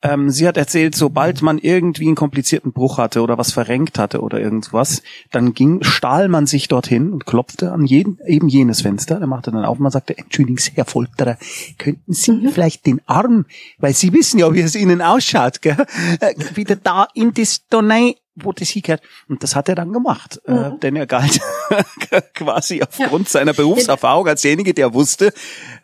[0.03, 4.23] ähm, sie hat erzählt, sobald man irgendwie einen komplizierten Bruch hatte oder was verrenkt hatte
[4.23, 9.21] oder irgendwas, dann ging, stahl man sich dorthin und klopfte an jeden, eben jenes Fenster.
[9.21, 11.37] Er machte dann auf und man sagte, entschuldigen Sie, Herr Folterer,
[11.77, 12.49] könnten Sie Mhm.
[12.49, 13.45] vielleicht den Arm,
[13.79, 15.77] weil Sie wissen ja, wie es Ihnen ausschaut, gell?
[16.21, 19.03] Äh, wieder da in das Donai, wo das hingehört.
[19.29, 20.81] Und das hat er dann gemacht, äh, Mhm.
[20.81, 21.40] denn er galt
[22.35, 25.33] quasi aufgrund seiner Berufserfahrung als derjenige, der wusste,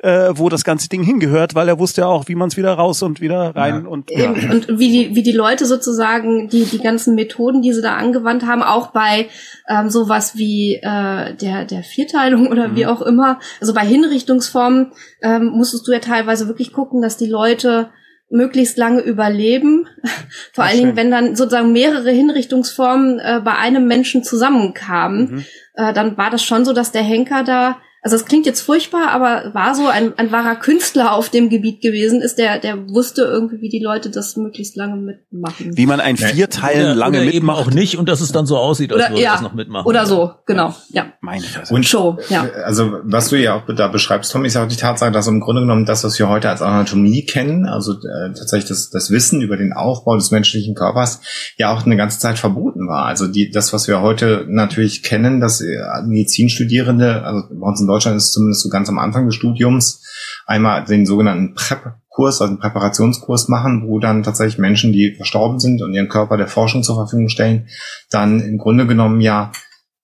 [0.00, 2.74] äh, wo das ganze Ding hingehört, weil er wusste ja auch, wie man es wieder
[2.74, 3.88] raus und wieder rein Ja.
[3.90, 4.50] und Eben.
[4.50, 8.44] Und wie die, wie die Leute sozusagen die, die ganzen Methoden, die sie da angewandt
[8.46, 9.28] haben, auch bei
[9.68, 12.76] ähm, sowas wie äh, der, der Vierteilung oder Mhm.
[12.76, 14.92] wie auch immer, also bei Hinrichtungsformen
[15.22, 17.90] ähm, musstest du ja teilweise wirklich gucken, dass die Leute
[18.28, 19.86] möglichst lange überleben.
[20.52, 25.44] Vor allen Dingen, wenn dann sozusagen mehrere Hinrichtungsformen äh, bei einem Menschen zusammenkamen, Mhm.
[25.74, 29.08] äh, dann war das schon so, dass der Henker da, also es klingt jetzt furchtbar,
[29.08, 33.22] aber war so ein, ein wahrer Künstler auf dem Gebiet gewesen ist, der, der wusste
[33.22, 35.76] irgendwie, wie die Leute das möglichst lange mitmachen.
[35.76, 36.28] wie man ein Ja.
[36.28, 37.66] Vierteilen oder, lange oder eben mitmacht.
[37.66, 39.34] auch nicht und dass es dann so aussieht, als Oder- würde ja.
[39.34, 39.86] es noch mitmachen.
[39.86, 41.06] Oder so, genau, ja.
[41.20, 41.74] Meine Fresse.
[41.74, 42.46] Und Show, ja.
[42.64, 45.40] Also was du ja auch da beschreibst, Tom, ist ja auch die Tatsache, dass im
[45.40, 49.40] Grunde genommen das, was wir heute als Anatomie kennen, also äh, tatsächlich das, das Wissen
[49.40, 51.20] über den Aufbau des menschlichen Körpers,
[51.56, 53.06] ja auch eine ganze Zeit verboten war.
[53.06, 55.66] Also die, das, was wir heute natürlich kennen, dass äh,
[56.06, 60.02] Medizinstudierende, also bei uns in Deutschland ist es zumindest so ganz am Anfang des Studiums,
[60.46, 65.82] einmal den sogenannten PrEP-Kurs, also einen Präparationskurs machen, wo dann tatsächlich Menschen, die verstorben sind
[65.82, 67.68] und ihren Körper der Forschung zur Verfügung stellen,
[68.10, 69.52] dann im Grunde genommen ja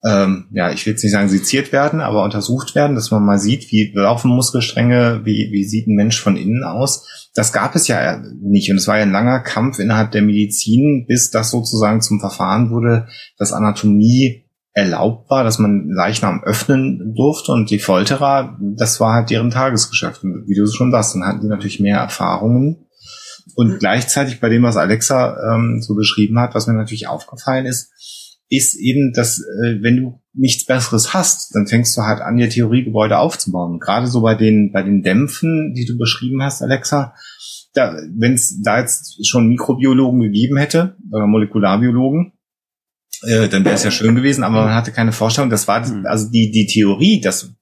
[0.05, 3.39] ähm, ja, ich will jetzt nicht sagen seziert werden, aber untersucht werden, dass man mal
[3.39, 7.31] sieht, wie laufen Muskelstränge, wie, wie sieht ein Mensch von innen aus.
[7.35, 8.71] Das gab es ja nicht.
[8.71, 12.71] Und es war ja ein langer Kampf innerhalb der Medizin, bis das sozusagen zum Verfahren
[12.71, 13.07] wurde,
[13.39, 19.31] dass Anatomie erlaubt war, dass man Leichnam öffnen durfte und die Folterer, das war halt
[19.31, 20.25] deren Tagesgeschäft.
[20.25, 22.87] Und wie du schon sagst, dann hatten die natürlich mehr Erfahrungen.
[23.55, 27.91] Und gleichzeitig bei dem, was Alexa ähm, so beschrieben hat, was mir natürlich aufgefallen ist,
[28.49, 32.49] ist eben, dass äh, wenn du nichts Besseres hast, dann fängst du halt an, dir
[32.49, 33.79] Theoriegebäude aufzubauen.
[33.79, 37.15] Gerade so bei den bei den Dämpfen, die du beschrieben hast, Alexa,
[37.75, 42.33] da, wenn es da jetzt schon Mikrobiologen gegeben hätte oder Molekularbiologen,
[43.27, 45.51] äh, dann wäre es ja schön gewesen, aber man hatte keine Vorstellung.
[45.51, 46.07] Das war Mhm.
[46.07, 47.53] also die die Theorie, dass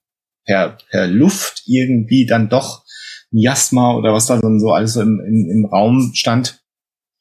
[0.47, 2.85] per per Luft irgendwie dann doch
[3.31, 6.63] Miasma oder was da so alles so im, im, im Raum stand,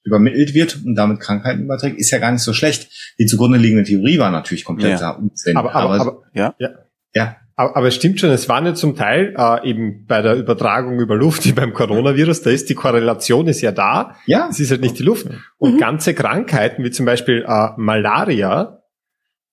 [0.04, 2.90] übermittelt wird und damit Krankheiten überträgt, ist ja gar nicht so schlecht.
[3.20, 5.58] Die zugrunde liegende Theorie war natürlich kompletter Unsinn.
[5.58, 6.56] Aber, aber, aber, ja.
[6.60, 6.70] ja,
[7.14, 11.00] aber, aber es stimmt schon, es waren ja zum Teil äh, eben bei der Übertragung
[11.00, 14.16] über Luft, wie beim Coronavirus, da ist die Korrelation ist ja da.
[14.26, 15.28] ja, Es ist halt nicht die Luft.
[15.58, 15.78] Und Mhm.
[15.80, 18.82] ganze Krankheiten, wie zum Beispiel äh, Malaria,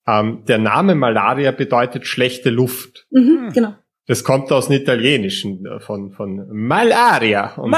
[0.06, 3.06] ähm, der Name Malaria bedeutet schlechte Luft.
[3.10, 3.74] Mhm, genau.
[4.08, 7.54] Das kommt aus dem Italienischen, äh, von, von Malaria.
[7.56, 7.74] Und, äh,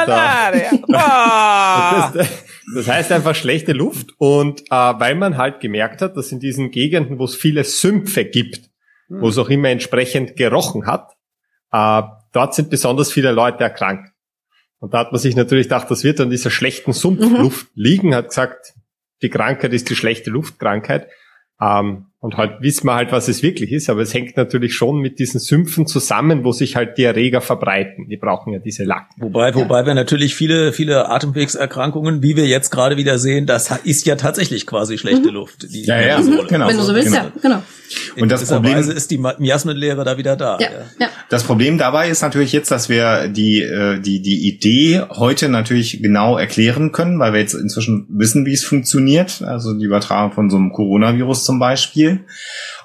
[0.92, 2.12] Ah!
[2.14, 2.28] Das,
[2.74, 6.70] das heißt einfach schlechte Luft und äh, weil man halt gemerkt hat, dass in diesen
[6.70, 8.67] Gegenden, wo es viele Sümpfe gibt,
[9.08, 11.12] wo es auch immer entsprechend gerochen hat,
[11.72, 14.12] äh, dort sind besonders viele Leute erkrankt.
[14.80, 18.28] Und da hat man sich natürlich gedacht, das wird an dieser schlechten Sumpfluft liegen, hat
[18.28, 18.74] gesagt,
[19.22, 21.08] die Krankheit ist die schlechte Luftkrankheit.
[21.60, 25.00] Ähm, und halt wissen wir halt, was es wirklich ist, aber es hängt natürlich schon
[25.00, 28.08] mit diesen Sümpfen zusammen, wo sich halt die Erreger verbreiten.
[28.08, 29.14] Die brauchen ja diese Lacken.
[29.22, 34.04] Wobei, wobei wir natürlich viele, viele Atemwegserkrankungen, wie wir jetzt gerade wieder sehen, das ist
[34.06, 35.72] ja tatsächlich quasi schlechte Luft.
[35.72, 36.46] Die Ja, ja, Rolle.
[36.48, 36.68] genau.
[36.68, 37.22] Wenn du so willst, genau.
[37.24, 37.62] ja, genau.
[38.16, 40.58] In Und das Problem- Weise ist die Miasmenlehre da wieder da.
[40.60, 40.68] Ja,
[41.00, 41.08] ja.
[41.30, 46.02] Das Problem dabei ist natürlich jetzt, dass wir die, äh, die, die Idee heute natürlich
[46.02, 49.42] genau erklären können, weil wir jetzt inzwischen wissen, wie es funktioniert.
[49.42, 52.07] Also die Übertragung von so einem Coronavirus zum Beispiel.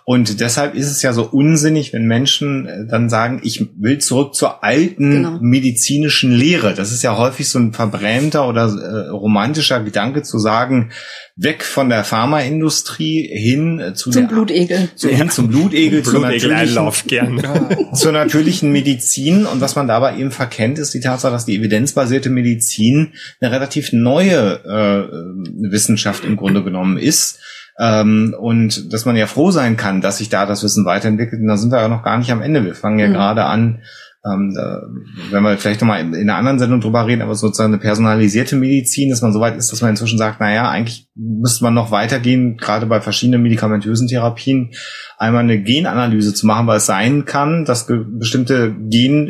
[0.06, 4.36] Und deshalb ist es ja so unsinnig, wenn Menschen äh, dann sagen, ich will zurück
[4.36, 5.38] zur alten Genau.
[5.42, 6.74] medizinischen Lehre.
[6.74, 10.92] Das ist ja häufig so ein verbrämter oder äh, romantischer Gedanke zu sagen,
[11.36, 14.90] weg von der Pharmaindustrie hin äh, zu Zum der Blutegel.
[14.96, 17.42] zu, hin zum Blutegel, zur Blutegel natürlichen, Einlauf gern.
[17.94, 19.46] zur natürlichen Medizin.
[19.46, 23.94] Und was man dabei eben verkennt, ist die Tatsache, dass die evidenzbasierte Medizin eine relativ
[23.94, 27.40] neue äh, Wissenschaft im Grunde genommen ist.
[27.80, 31.42] Ähm, und dass man ja froh sein kann, dass sich da das Wissen weiterentwickelt.
[31.42, 32.64] Und da sind wir ja noch gar nicht am Ende.
[32.64, 33.14] Wir fangen ja Mhm.
[33.14, 33.80] gerade an,
[34.26, 34.84] ähm, da,
[35.32, 38.56] wenn wir vielleicht nochmal in, in einer anderen Sendung drüber reden, aber sozusagen eine personalisierte
[38.56, 41.76] Medizin, dass man so weit ist, dass man inzwischen sagt, na ja, eigentlich müsste man
[41.76, 44.72] noch weitergehen, gerade bei verschiedenen medikamentösen Therapien,
[45.20, 48.74] einmal eine Genanalyse zu machen, weil es sein kann, dass ge- bestimmte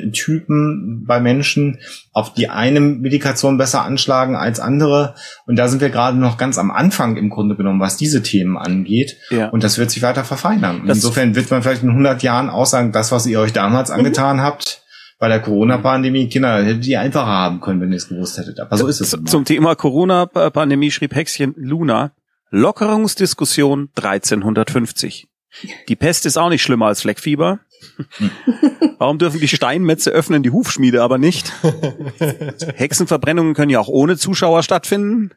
[0.08, 1.80] Gentypen bei Menschen
[2.12, 5.16] auf die eine Medikation besser anschlagen als andere.
[5.46, 8.58] Und da sind wir gerade noch ganz am Anfang im Grunde genommen, was diese Themen
[8.58, 9.18] angeht.
[9.30, 9.50] Ja.
[9.50, 10.84] Und das wird sich weiter verfeinern.
[10.88, 13.92] Das- insofern wird man vielleicht in 100 Jahren auch sagen, das, was ihr euch damals
[13.92, 14.83] angetan habt,
[15.24, 18.60] bei der Corona-Pandemie, Kinder, hättet ihr einfacher haben können, wenn ihr es gewusst hättet.
[18.60, 19.16] Aber so ist es.
[19.16, 19.24] Mal.
[19.24, 22.12] Zum Thema Corona-Pandemie schrieb Hexchen Luna,
[22.50, 25.30] Lockerungsdiskussion 1350.
[25.88, 27.62] Die Pest ist auch nicht schlimmer als Fleckfieber.
[28.98, 31.54] Warum dürfen die Steinmetze öffnen, die Hufschmiede aber nicht?
[32.76, 35.32] Hexenverbrennungen können ja auch ohne Zuschauer stattfinden.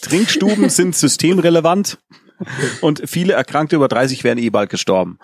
[0.00, 1.98] Trinkstuben sind systemrelevant.
[2.80, 5.18] Und viele Erkrankte über 30 wären eh bald gestorben.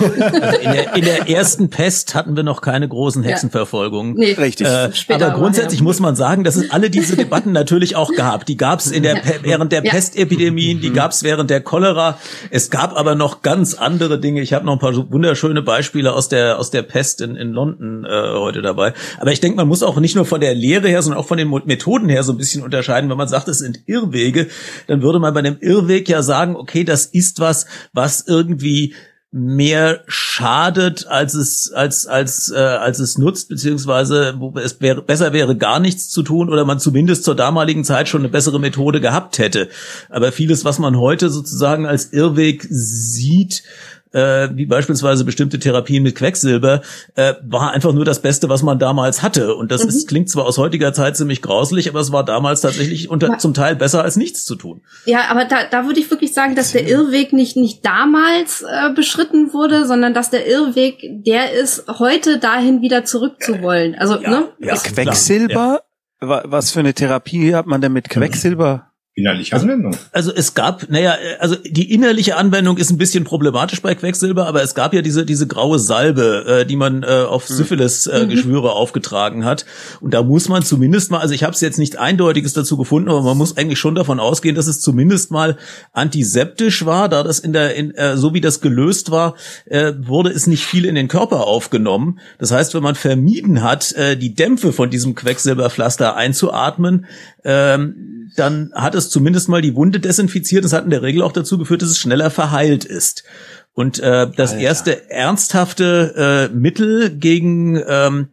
[0.00, 4.14] Also in, der, in der ersten Pest hatten wir noch keine großen Hexenverfolgungen.
[4.14, 4.32] Nee.
[4.32, 4.66] Richtig.
[4.66, 5.84] Äh, aber grundsätzlich ja.
[5.84, 8.46] muss man sagen, dass es alle diese Debatten natürlich auch gab.
[8.46, 9.90] Die gab es in der Pe während der Ja.
[9.92, 12.18] Pestepidemien, die gab es während der Cholera.
[12.50, 14.40] Es gab aber noch ganz andere Dinge.
[14.40, 18.04] Ich habe noch ein paar wunderschöne Beispiele aus der aus der Pest in, in London
[18.04, 18.94] äh, heute dabei.
[19.20, 21.38] Aber ich denke, man muss auch nicht nur von der Lehre her, sondern auch von
[21.38, 23.10] den Methoden her so ein bisschen unterscheiden.
[23.10, 24.48] Wenn man sagt, es sind Irrwege,
[24.86, 28.94] dann würde man bei dem Irrweg ja sagen, okay, das ist was, was irgendwie
[29.30, 35.34] mehr schadet, als es als als äh, als es nutzt, beziehungsweise wo es wäre, besser
[35.34, 39.02] wäre, gar nichts zu tun oder man zumindest zur damaligen Zeit schon eine bessere Methode
[39.02, 39.68] gehabt hätte.
[40.08, 43.64] Aber vieles, was man heute sozusagen als Irrweg sieht,
[44.12, 46.82] äh, wie beispielsweise bestimmte Therapien mit Quecksilber,
[47.14, 49.54] äh, war einfach nur das Beste, was man damals hatte.
[49.54, 53.10] Und das ist, klingt zwar aus heutiger Zeit ziemlich grauslich, aber es war damals tatsächlich
[53.10, 54.80] unter, zum Teil besser als nichts zu tun.
[55.04, 58.92] Ja, aber da, da würde ich wirklich sagen, dass der Irrweg nicht, nicht damals äh,
[58.94, 63.94] beschritten wurde, sondern dass der Irrweg der ist, heute dahin wieder zurückzuwollen.
[63.94, 64.48] Also, ne?
[64.60, 64.74] ja.
[64.74, 65.82] Quecksilber?
[66.20, 68.87] Wa- Was für eine Therapie hat man denn mit Quecksilber?
[69.18, 69.96] Innerliche Anwendung.
[70.12, 74.62] Also es gab, naja, also die innerliche Anwendung ist ein bisschen problematisch bei Quecksilber, aber
[74.62, 79.66] es gab ja diese diese graue Salbe, äh, die man äh, auf Syphilis-Geschwüre aufgetragen hat.
[80.00, 83.08] Und da muss man zumindest mal, also ich habe es jetzt nicht eindeutiges dazu gefunden,
[83.08, 85.56] aber man muss eigentlich schon davon ausgehen, dass es zumindest mal
[85.92, 90.30] antiseptisch war, da das in der, in, äh, so wie das gelöst war, äh, wurde
[90.30, 92.20] es nicht viel in den Körper aufgenommen.
[92.38, 97.06] Das heißt, wenn man vermieden hat, äh, die Dämpfe von diesem Quecksilberpflaster einzuatmen,
[97.48, 100.64] ähm, dann hat es zumindest mal die Wunde desinfiziert.
[100.64, 103.24] Das hat in der Regel auch dazu geführt, dass es schneller verheilt ist.
[103.72, 108.28] Und äh, das erste ernsthafte äh, Mittel gegen ähm,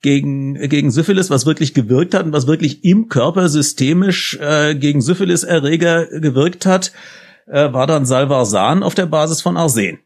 [0.00, 5.02] gegen gegen Syphilis, was wirklich gewirkt hat und was wirklich im Körper systemisch äh, gegen
[5.02, 6.92] Syphiliserreger gewirkt hat,
[7.48, 9.98] äh, war dann Salvarsan auf der Basis von Arsen.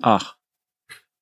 [0.00, 0.36] Ach.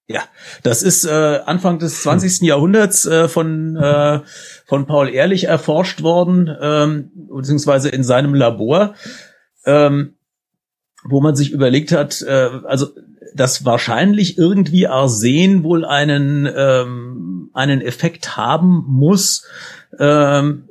[0.08, 0.22] Ja,
[0.62, 2.42] das ist äh, Anfang des 20.
[2.42, 4.20] Jahrhunderts äh, von, äh,
[4.66, 8.94] von Paul Ehrlich erforscht worden, ähm, beziehungsweise in seinem Labor,
[9.64, 10.14] ähm,
[11.04, 12.88] wo man sich überlegt hat, äh, also
[13.34, 19.46] dass wahrscheinlich irgendwie Arsen wohl einen, ähm, einen Effekt haben muss
[19.98, 20.68] ähm,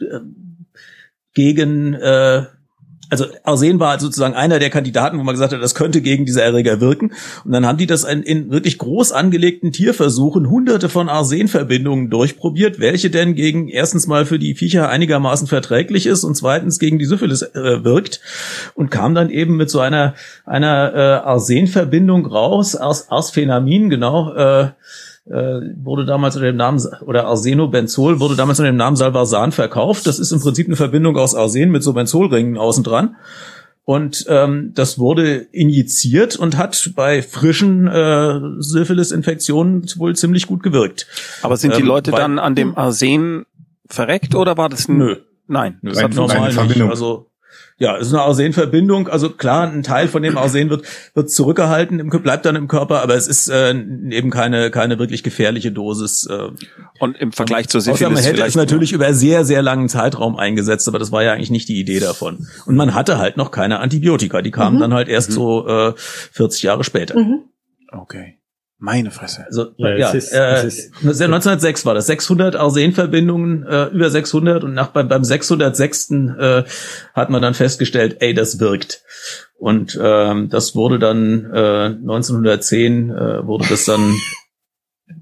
[0.00, 0.20] äh,
[1.34, 2.46] gegen äh,
[3.12, 6.40] also Arsen war sozusagen einer der Kandidaten, wo man gesagt hat, das könnte gegen diese
[6.40, 7.12] Erreger wirken.
[7.44, 12.80] Und dann haben die das in, in wirklich groß angelegten Tierversuchen hunderte von Arsenverbindungen durchprobiert,
[12.80, 17.04] welche denn gegen erstens mal für die Viecher einigermaßen verträglich ist und zweitens gegen die
[17.04, 18.22] Syphilis äh, wirkt
[18.74, 20.14] und kam dann eben mit so einer
[20.46, 20.98] einer äh,
[21.28, 24.68] Arsenverbindung raus, Ars, Arsphenamin, genau, äh,
[25.24, 30.06] äh, wurde damals unter dem Namen oder Arsenobenzol wurde damals unter dem Namen Salvarsan verkauft.
[30.06, 33.16] Das ist im Prinzip eine Verbindung aus Arsen mit so Benzolringen außen dran.
[33.84, 41.08] Und ähm, das wurde injiziert und hat bei frischen äh, Syphilis-Infektionen wohl ziemlich gut gewirkt.
[41.42, 43.44] Aber sind die Ähm, Leute dann an dem Arsen
[43.88, 44.98] verreckt oder war das ein...
[44.98, 45.16] Nö.
[45.48, 45.78] Nein.
[45.82, 46.54] Das hat normal nicht.
[46.54, 46.90] Verbindung.
[46.90, 47.31] Also
[47.82, 49.08] Ja, es ist eine Arsenverbindung.
[49.08, 53.02] Also klar, ein Teil von dem Arsen wird, wird zurückgehalten, im, bleibt dann im Körper,
[53.02, 56.24] aber es ist äh, eben keine, keine wirklich gefährliche Dosis.
[56.30, 56.50] Äh,
[57.00, 60.36] Und im Vergleich zur Außer Syphilis man hätte es natürlich über sehr, sehr langen Zeitraum
[60.36, 62.46] eingesetzt, aber das war ja eigentlich nicht die Idee davon.
[62.66, 64.42] Und man hatte halt noch keine Antibiotika.
[64.42, 67.18] Die kamen dann halt erst so äh, 40 Jahre später.
[67.18, 67.40] Mhm.
[67.90, 68.38] Okay.
[68.84, 69.44] Meine Fresse.
[69.46, 74.10] Also Ja, ja, es ist- äh, es ist- 1906 war das 600 Arsenverbindungen äh, über
[74.10, 76.10] 600 und nach beim, beim 606.
[76.10, 76.64] Äh,
[77.14, 79.02] hat man dann festgestellt, ey, das wirkt.
[79.56, 84.16] Und ähm, das wurde dann äh, 1910 äh, wurde das dann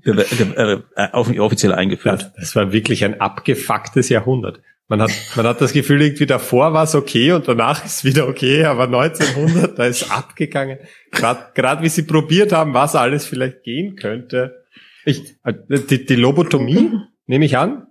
[0.04, 0.78] äh,
[1.12, 2.32] off- offiziell eingeführt.
[2.38, 4.60] Das war wirklich ein abgefucktes Jahrhundert.
[4.90, 8.26] Man hat, man hat das Gefühl, irgendwie davor war es okay und danach ist wieder
[8.26, 10.80] okay, aber 1900, da ist abgegangen.
[11.12, 14.64] Gerade wie sie probiert haben, was alles vielleicht gehen könnte.
[15.04, 15.36] Ich,
[15.68, 16.90] die, die Lobotomie,
[17.26, 17.86] nehme ich an,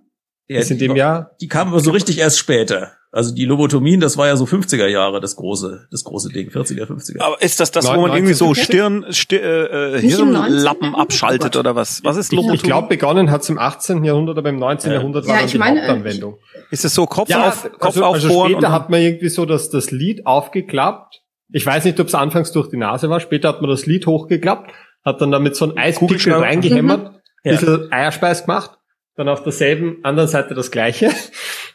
[0.46, 1.34] Ja, ist in die, dem Jahr.
[1.40, 2.92] die kam aber so richtig erst später.
[3.12, 6.86] Also die Lobotomien, das war ja so 50er Jahre das große, das große Ding, 40er,
[6.86, 7.20] 50er.
[7.20, 8.64] Aber ist das das, wo man irgendwie so 19.
[8.64, 10.94] Stirn, Stir, äh, äh, Hirnlappen 19.
[10.94, 12.04] abschaltet oder was?
[12.04, 12.54] Was ist Lobotomie?
[12.56, 14.04] Ich glaube, begonnen hat es im 18.
[14.04, 14.90] Jahrhundert, aber im 19.
[14.92, 14.98] Ja.
[14.98, 16.38] Jahrhundert war Ja, dann ich die meine, Hauptanwendung.
[16.70, 18.52] ist es so Kopf Ja, auf, Kopf also, also aufbohren?
[18.52, 21.22] später und- hat man irgendwie so das, das Lied aufgeklappt.
[21.52, 23.18] Ich weiß nicht, ob es anfangs durch die Nase war.
[23.18, 24.70] Später hat man das Lied hochgeklappt,
[25.04, 27.10] hat dann damit so ein Eispickel reingehämmert,
[27.42, 27.52] Ja.
[27.52, 28.70] bisschen Eierspeis gemacht,
[29.16, 31.10] dann auf derselben anderen Seite das Gleiche.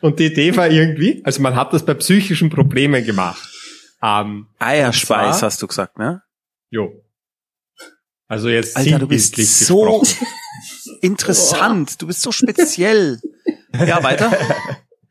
[0.06, 3.42] Und die Idee war irgendwie, also man hat das bei psychischen Problemen gemacht.
[4.04, 6.22] Ähm, Eierspeis, zwar- hast du gesagt, ne?
[6.70, 7.02] jo.
[8.28, 10.28] Also jetzt Alter, du bist so gesprochen.
[11.02, 12.00] interessant.
[12.00, 13.20] Du bist so speziell.
[13.74, 14.32] Ja, weiter.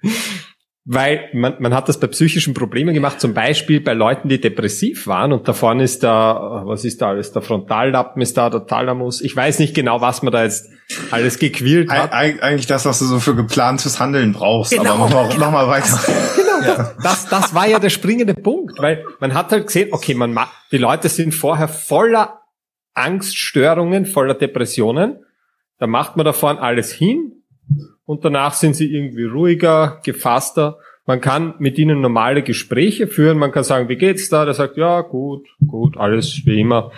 [0.87, 5.07] Weil man, man hat das bei psychischen Problemen gemacht, zum Beispiel bei Leuten, die depressiv
[5.07, 8.67] waren und da vorne ist da, was ist da alles, der Frontallappen ist da, der
[8.67, 9.23] Thalamus.
[9.23, 10.69] Ich weiß nicht genau, was man da jetzt
[11.11, 12.13] alles gequält hat.
[12.13, 14.73] Eig eigentlich das, was du so für geplantes Handeln brauchst.
[14.73, 15.99] Genau, aber mach mal, mach mal weiter.
[17.03, 20.53] Das, das war ja der springende Punkt, weil man hat halt gesehen, okay, man macht,
[20.73, 22.41] die Leute sind vorher voller
[22.95, 25.19] Angststörungen, voller Depressionen.
[25.79, 27.44] Da macht man da vorne alles hin
[28.05, 30.79] und danach sind sie irgendwie ruhiger, gefasster.
[31.07, 33.39] Man kann mit ihnen normale Gespräche führen.
[33.39, 34.45] Man kann sagen, wie geht's da?
[34.45, 36.93] Der sagt, ja, gut, gut, alles wie immer.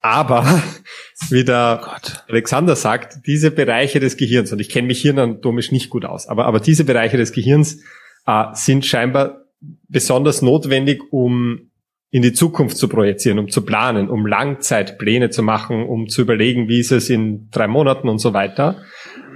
[0.00, 0.62] Aber,
[1.30, 1.98] wie der
[2.28, 6.46] Alexander sagt, diese Bereiche des Gehirns, und ich kenne mich hirnanatomisch nicht gut aus, aber,
[6.46, 7.82] aber diese Bereiche des Gehirns
[8.26, 9.42] äh, sind scheinbar
[9.88, 11.70] besonders notwendig, um
[12.10, 16.68] in die Zukunft zu projizieren, um zu planen, um Langzeitpläne zu machen, um zu überlegen,
[16.68, 18.82] wie ist es in drei Monaten und so weiter.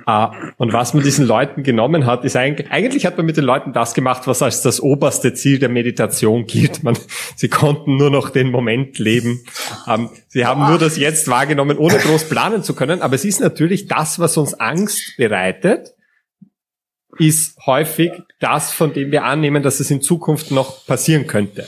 [0.07, 0.26] Äh,
[0.57, 3.72] Und was man diesen Leuten genommen hat, ist eigentlich, eigentlich hat man mit den Leuten
[3.72, 6.82] das gemacht, was als das oberste Ziel der Meditation gilt.
[6.82, 6.96] Man,
[7.36, 9.40] sie konnten nur noch den Moment leben.
[9.86, 13.03] Ähm, Sie haben nur das Jetzt wahrgenommen, ohne groß planen zu können.
[13.03, 15.94] Aber es ist natürlich das, was uns Angst bereitet,
[17.18, 21.66] ist häufig das, von dem wir annehmen, dass es in Zukunft noch passieren könnte.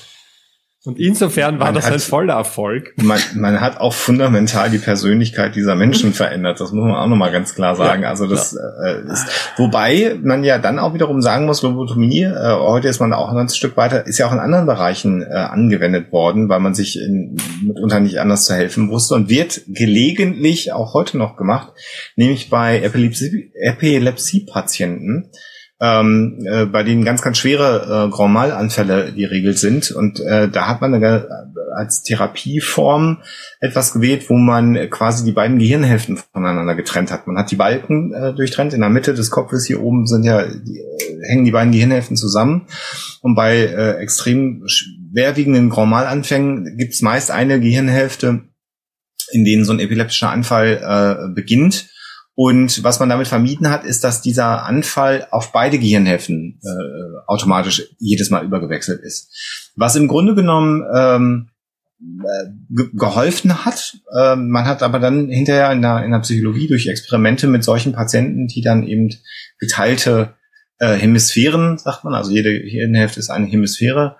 [0.85, 2.93] Und insofern war Man das hat- ein voller Erfolg.
[3.01, 6.61] Man, man hat auch fundamental die Persönlichkeit dieser Menschen verändert.
[6.61, 8.03] Das muss man auch nochmal ganz klar sagen.
[8.03, 12.57] Ja, also das äh, ist, wobei man ja dann auch wiederum sagen muss, Lobotomie, äh,
[12.59, 15.27] heute ist man auch ein ganzes Stück weiter, ist ja auch in anderen Bereichen äh,
[15.33, 20.73] angewendet worden, weil man sich in, mitunter nicht anders zu helfen wusste und wird gelegentlich
[20.73, 21.73] auch heute noch gemacht,
[22.17, 25.31] nämlich bei Epilepsie- Epilepsie-Patienten
[25.83, 29.91] ähm, äh, bei denen ganz, ganz schwere äh, Grand Mal-Anfälle die Regel sind.
[29.91, 31.27] Und äh, da hat man eine,
[31.77, 33.19] als Therapieform
[33.59, 37.27] etwas gewählt, wo man quasi die beiden Gehirnhälften voneinander getrennt hat.
[37.27, 38.75] Man hat die Balken äh, durchtrennt.
[38.75, 42.17] In der Mitte des Kopfes hier oben sind ja die, äh, hängen die beiden Gehirnhälften
[42.17, 42.69] zusammen.
[43.21, 48.43] Und bei äh, extrem schwerwiegenden Grand Mal-Anfängen gibt es meist eine Gehirnhälfte,
[49.33, 51.89] in denen so ein epileptischer Anfall äh, beginnt.
[52.35, 57.83] Und was man damit vermieden hat, ist, dass dieser Anfall auf beide Gehirnhälften äh, automatisch
[57.99, 59.73] jedes Mal übergewechselt ist.
[59.77, 61.51] Was im Grunde genommen ähm,
[62.03, 63.97] äh, ge geholfen hat.
[64.19, 67.93] Ähm, man hat aber dann hinterher in der, in der Psychologie durch Experimente mit solchen
[67.93, 69.11] Patienten, die dann eben
[69.61, 70.35] geteilte
[70.79, 74.17] äh, Hemisphären, sagt man, also jede Hirnhälfte ist eine Hemisphäre,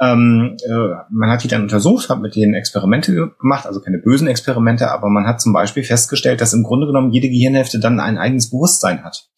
[0.00, 3.98] ähm, äh, man hat die dann untersucht, hat mit denen Experimente ge- gemacht, also keine
[3.98, 8.00] bösen Experimente, aber man hat zum Beispiel festgestellt, dass im Grunde genommen jede Gehirnhälfte dann
[8.00, 9.28] ein eigenes Bewusstsein hat.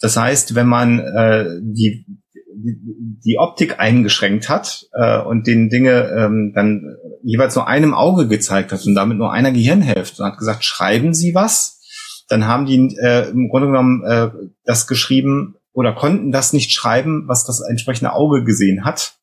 [0.00, 2.06] Das heißt, wenn man äh, die,
[2.54, 2.78] die,
[3.24, 8.72] die Optik eingeschränkt hat äh, und den Dinge ähm, dann jeweils nur einem Auge gezeigt
[8.72, 11.80] hat und damit nur einer Gehirnhälfte und hat gesagt, schreiben Sie was,
[12.28, 14.30] dann haben die äh, im Grunde genommen äh,
[14.64, 19.15] das geschrieben oder konnten das nicht schreiben, was das entsprechende Auge gesehen hat.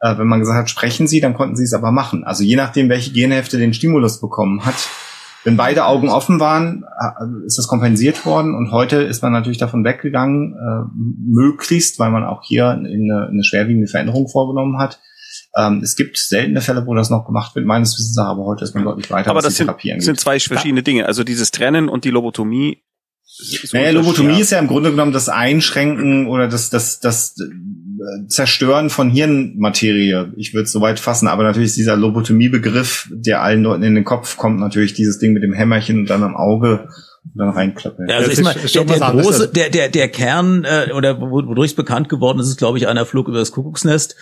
[0.00, 2.24] Äh, wenn man gesagt hat, sprechen Sie, dann konnten Sie es aber machen.
[2.24, 4.88] Also je nachdem, welche Gehirnhälfte den Stimulus bekommen hat,
[5.44, 9.58] wenn beide Augen offen waren, äh, ist das kompensiert worden und heute ist man natürlich
[9.58, 15.00] davon weggegangen, äh, möglichst, weil man auch hier eine, eine schwerwiegende Veränderung vorgenommen hat.
[15.56, 18.74] Ähm, es gibt seltene Fälle, wo das noch gemacht wird, meines Wissens, aber heute ist
[18.74, 19.30] man deutlich weiter.
[19.30, 21.06] Aber das sind, sind zwei verschiedene Dinge.
[21.06, 22.82] Also dieses Trennen und die Lobotomie
[23.72, 27.36] naja, Lobotomie ist ja im Grunde genommen das Einschränken oder das, das, das
[28.28, 30.32] Zerstören von Hirnmaterie.
[30.36, 34.04] Ich würde es soweit fassen, aber natürlich ist dieser Lobotomie-Begriff, der allen Leuten in den
[34.04, 36.88] Kopf kommt, natürlich dieses Ding mit dem Hämmerchen und dann am Auge
[37.24, 38.08] und dann reinklappen.
[38.08, 41.76] Ja, also ich meine, der, der große, der, der, der Kern, äh, oder wodurch es
[41.76, 44.16] bekannt geworden ist, ist, glaube ich, einer Flug über das Kuckucksnest.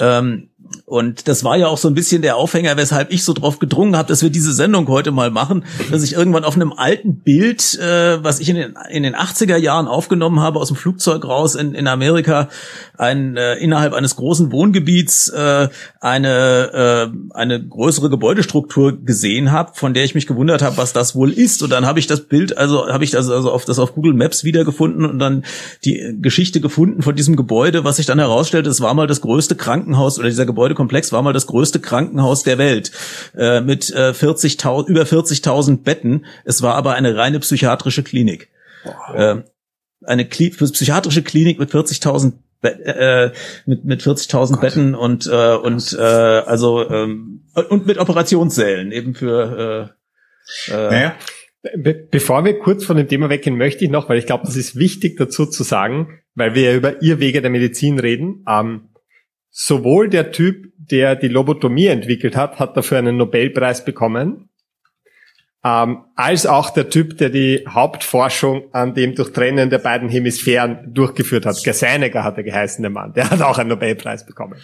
[0.00, 0.50] Ähm,
[0.86, 3.96] und das war ja auch so ein bisschen der Aufhänger, weshalb ich so drauf gedrungen
[3.96, 7.78] habe, dass wir diese Sendung heute mal machen, dass ich irgendwann auf einem alten Bild,
[7.78, 11.54] äh, was ich in den, in den 80er Jahren aufgenommen habe, aus dem Flugzeug raus
[11.54, 12.48] in, in Amerika,
[12.96, 15.68] ein, äh, innerhalb eines großen Wohngebiets äh,
[16.00, 21.14] eine, äh, eine größere Gebäudestruktur gesehen habe, von der ich mich gewundert habe, was das
[21.14, 21.62] wohl ist.
[21.62, 24.14] Und dann habe ich das Bild, also habe ich das also auf das auf Google
[24.14, 25.44] Maps wiedergefunden und dann
[25.84, 29.56] die Geschichte gefunden von diesem Gebäude, was sich dann herausstellte, es war mal das größte
[29.56, 32.92] Krankenhaus oder dieser Gebäude Gebäudekomplex war mal das größte Krankenhaus der Welt
[33.36, 36.26] äh, mit äh, 40.000 über 40.000 Betten.
[36.44, 38.50] Es war aber eine reine psychiatrische Klinik.
[39.14, 39.36] Äh,
[40.04, 42.32] eine Kli psychiatrische Klinik mit 40.000
[42.62, 43.30] äh,
[43.66, 49.94] mit mit 40.000 Betten und äh, und äh, also ähm, und mit Operationssälen eben für
[50.68, 51.14] äh, äh, naja.
[51.76, 54.56] Be bevor wir kurz von dem Thema weggehen, möchte ich noch, weil ich glaube, das
[54.56, 58.44] ist wichtig dazu zu sagen, weil wir ja über Irrwege der Medizin reden.
[58.48, 58.89] Ähm,
[59.50, 64.48] sowohl der Typ, der die Lobotomie entwickelt hat, hat dafür einen Nobelpreis bekommen,
[65.62, 71.44] ähm, als auch der Typ, der die Hauptforschung an dem Durchtrennen der beiden Hemisphären durchgeführt
[71.44, 71.62] hat.
[71.62, 73.12] Gerseineger hat er geheißen, der Mann.
[73.12, 74.56] Der hat auch einen Nobelpreis bekommen.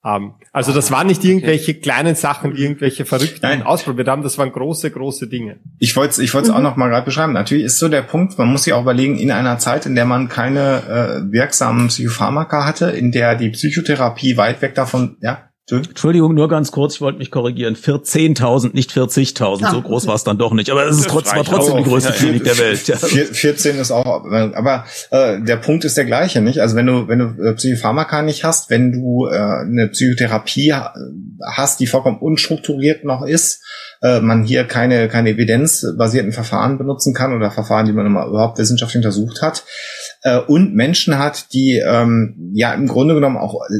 [0.00, 3.62] Um, ähm, also das waren nicht irgendwelche kleinen Sachen, irgendwelche verrückten Nein.
[3.62, 5.58] ausprobiert haben, das waren große, große Dinge.
[5.80, 6.56] Ich wollte es ich wollte mhm.
[6.56, 7.32] auch noch mal gerade beschreiben.
[7.32, 10.04] Natürlich ist so der Punkt, man muss sich auch überlegen, in einer Zeit, in der
[10.04, 16.34] man keine äh, wirksamen Psychopharmaka hatte, in der die Psychotherapie weit weg davon, ja, Entschuldigung,
[16.34, 17.76] nur ganz kurz, ich wollte mich korrigieren.
[17.76, 19.70] 14.000, nicht 40.000.
[19.70, 20.70] So groß war es dann doch nicht.
[20.70, 22.88] Aber es ist trotz, war trotzdem die größte Klinik der Welt.
[22.88, 22.96] Ja.
[22.96, 26.60] 14 ist auch, aber äh, der Punkt ist der gleiche, nicht?
[26.60, 30.74] Also wenn du, wenn du äh, Psychopharmaka nicht hast, wenn du äh, eine Psychotherapie
[31.46, 33.62] hast, die vollkommen unstrukturiert noch ist,
[34.00, 39.04] äh, man hier keine, keine evidenzbasierten Verfahren benutzen kann oder Verfahren, die man überhaupt wissenschaftlich
[39.04, 39.64] untersucht hat,
[40.28, 43.78] äh, und Menschen hat, die ähm, ja im Grunde genommen auch äh,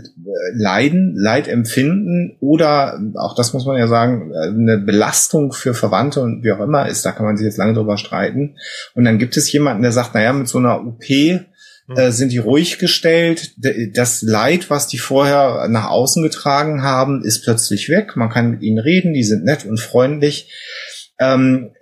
[0.54, 6.20] leiden, Leid empfinden oder auch das muss man ja sagen, äh, eine Belastung für Verwandte
[6.22, 8.56] und wie auch immer ist, da kann man sich jetzt lange drüber streiten.
[8.94, 11.40] Und dann gibt es jemanden, der sagt, naja, mit so einer OP äh,
[11.86, 12.10] hm.
[12.10, 13.54] sind die ruhig gestellt.
[13.94, 18.16] Das Leid, was die vorher nach außen getragen haben, ist plötzlich weg.
[18.16, 20.52] Man kann mit ihnen reden, die sind nett und freundlich.
[21.20, 21.72] Ähm,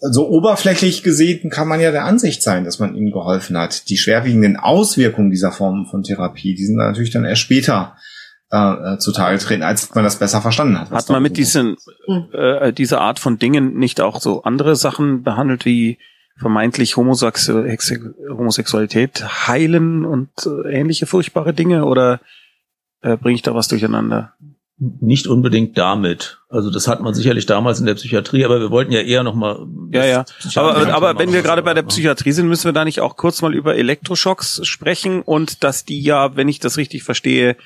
[0.00, 3.88] so oberflächlich gesehen kann man ja der Ansicht sein, dass man ihnen geholfen hat.
[3.88, 7.96] Die schwerwiegenden Auswirkungen dieser Form von Therapie, die sind natürlich dann erst später
[8.50, 10.90] äh, zutage treten, als man das besser verstanden hat.
[10.90, 11.76] Hat man mit diesen,
[12.32, 15.98] äh, dieser Art von Dingen nicht auch so andere Sachen behandelt wie
[16.36, 22.20] vermeintlich Homosexualität heilen und äh, ähnliche furchtbare Dinge oder
[23.02, 24.34] äh, bringe ich da was durcheinander?
[24.80, 26.40] Nicht unbedingt damit.
[26.48, 29.34] Also das hat man sicherlich damals in der Psychiatrie, aber wir wollten ja eher noch
[29.34, 29.66] mal.
[29.92, 30.24] Ja, ja.
[30.54, 33.42] Aber, aber wenn wir gerade bei der Psychiatrie sind, müssen wir da nicht auch kurz
[33.42, 37.56] mal über Elektroschocks sprechen und dass die ja, wenn ich das richtig verstehe,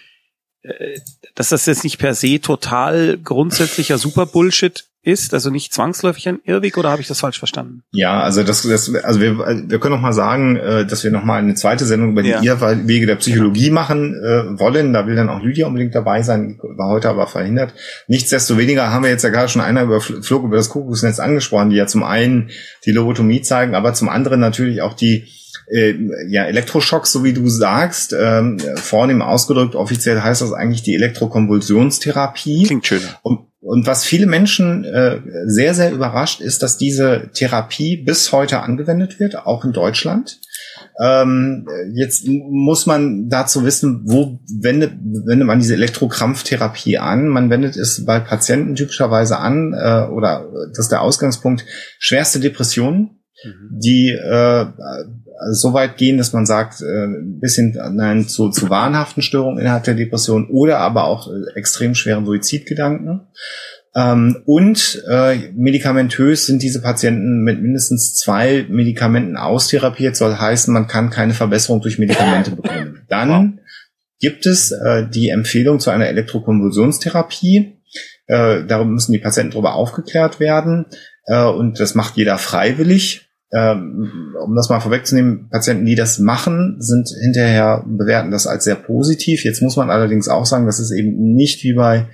[0.63, 0.99] äh,
[1.37, 6.41] dass das jetzt nicht per se total grundsätzlicher Super Bullshit ist, also nicht zwangsläufig ein
[6.45, 7.83] Irrweg oder habe ich das falsch verstanden?
[7.93, 11.25] Ja, also das, das also wir, wir können noch mal sagen, äh, dass wir noch
[11.25, 12.43] mal eine zweite Sendung über die ja.
[12.43, 14.93] Irrwege der Psychologie machen äh, wollen.
[14.93, 17.75] Da will dann auch Lydia unbedingt dabei sein, war heute aber verhindert.
[18.09, 21.77] Nichtsdestoweniger haben wir jetzt ja gerade schon einer über Flug über das Kuckucksnetz angesprochen, die
[21.77, 22.51] ja zum einen
[22.87, 25.29] die Lobotomie zeigen, aber zum anderen natürlich auch die
[25.71, 25.95] äh,
[26.29, 32.65] ja, Elektroschocks, so wie du sagst, ähm, vornehm ausgedrückt, offiziell heißt das eigentlich die Elektrokonvulsionstherapie.
[32.65, 33.01] Klingt schön.
[33.23, 38.61] Und, und was viele Menschen äh, sehr, sehr überrascht, ist, dass diese Therapie bis heute
[38.61, 40.39] angewendet wird, auch in Deutschland.
[41.01, 47.29] Ähm, jetzt muss man dazu wissen, wo wendet, wendet man diese Elektrokrampftherapie an?
[47.29, 51.65] Man wendet es bei Patienten typischerweise an, äh, oder das ist der Ausgangspunkt,
[51.99, 53.79] schwerste Depressionen, mhm.
[53.83, 54.67] die äh,
[55.53, 59.85] so weit gehen, dass man sagt, äh, bis hin nein, zu, zu wahnhaften Störungen innerhalb
[59.85, 63.29] der Depression oder aber auch äh, extrem schweren Suizidgedanken.
[63.97, 70.89] Ähm, und äh, medikamentös sind diese Patienten mit mindestens zwei Medikamenten austherapiert, soll heißen, man
[70.89, 73.03] kann keine Verbesserung durch Medikamente bekommen.
[73.09, 73.61] Dann
[74.21, 77.79] gibt es äh, die Empfehlung zu einer Elektrokonvulsionstherapie.
[78.27, 80.87] Äh, darum müssen die Patienten darüber aufgeklärt werden.
[81.27, 83.29] Äh, und das macht jeder freiwillig.
[83.55, 88.75] Ähm, um das mal vorwegzunehmen, Patienten, die das machen, sind hinterher bewerten das als sehr
[88.75, 89.45] positiv.
[89.45, 92.09] Jetzt muss man allerdings auch sagen, das ist eben nicht wie bei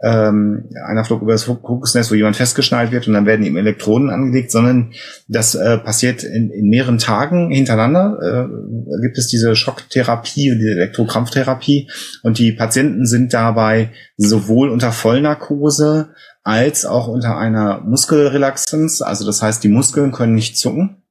[0.00, 4.10] ähm, einer flog über das Kuckucksnest, wo jemand festgeschnallt wird und dann werden ihm Elektroden
[4.10, 4.92] angelegt, sondern
[5.26, 8.18] das äh, passiert in, in mehreren Tagen hintereinander.
[8.22, 11.90] Äh, gibt es diese Schocktherapie, diese Elektrokrampftherapie
[12.22, 16.10] und die Patienten sind dabei sowohl unter Vollnarkose
[16.42, 19.02] als auch unter einer Muskelrelaxanz.
[19.02, 21.02] Also das heißt, die Muskeln können nicht zucken.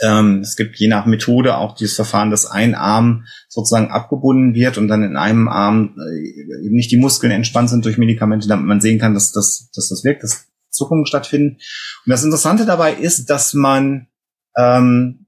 [0.00, 4.78] Ähm, es gibt je nach Methode auch dieses Verfahren, dass ein Arm sozusagen abgebunden wird
[4.78, 8.66] und dann in einem Arm äh, eben nicht die Muskeln entspannt sind durch Medikamente, damit
[8.66, 11.58] man sehen kann, dass, dass, dass das wirkt, dass Zuckungen stattfinden.
[12.04, 14.08] Und das Interessante dabei ist, dass man
[14.56, 15.26] ähm,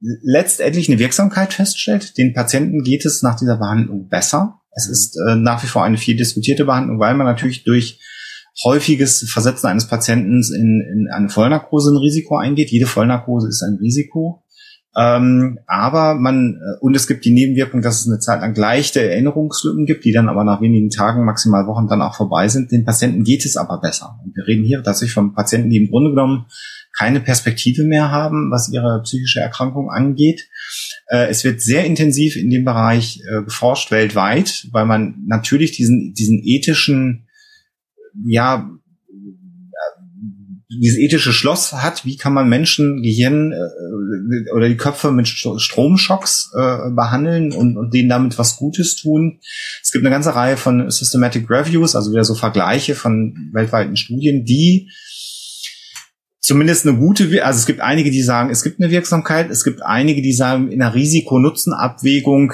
[0.00, 2.18] letztendlich eine Wirksamkeit feststellt.
[2.18, 4.60] Den Patienten geht es nach dieser Behandlung besser.
[4.74, 8.00] Es ist äh, nach wie vor eine viel diskutierte Behandlung, weil man natürlich durch
[8.64, 12.70] häufiges Versetzen eines Patienten in, in eine Vollnarkose ein Risiko eingeht.
[12.70, 14.42] Jede Vollnarkose ist ein Risiko.
[14.96, 19.00] Ähm, aber man, äh, und es gibt die Nebenwirkung, dass es eine Zeit lang leichte
[19.00, 22.72] Erinnerungslücken gibt, die dann aber nach wenigen Tagen, maximal Wochen dann auch vorbei sind.
[22.72, 24.18] Den Patienten geht es aber besser.
[24.24, 26.46] Und wir reden hier tatsächlich von Patienten, die im Grunde genommen
[26.98, 30.48] keine Perspektive mehr haben, was ihre psychische Erkrankung angeht.
[31.06, 36.12] Äh, es wird sehr intensiv in dem Bereich äh, geforscht weltweit, weil man natürlich diesen,
[36.14, 37.27] diesen ethischen
[38.26, 38.70] ja,
[40.70, 46.52] dieses ethische Schloss hat, wie kann man Menschen, Gehirn äh, oder die Köpfe mit Stromschocks
[46.54, 49.40] äh, behandeln und, und denen damit was Gutes tun.
[49.82, 54.44] Es gibt eine ganze Reihe von Systematic Reviews, also wieder so Vergleiche von weltweiten Studien,
[54.44, 54.90] die
[56.40, 59.82] zumindest eine gute, also es gibt einige, die sagen, es gibt eine Wirksamkeit, es gibt
[59.82, 62.52] einige, die sagen, in einer Risiko-Nutzen-Abwägung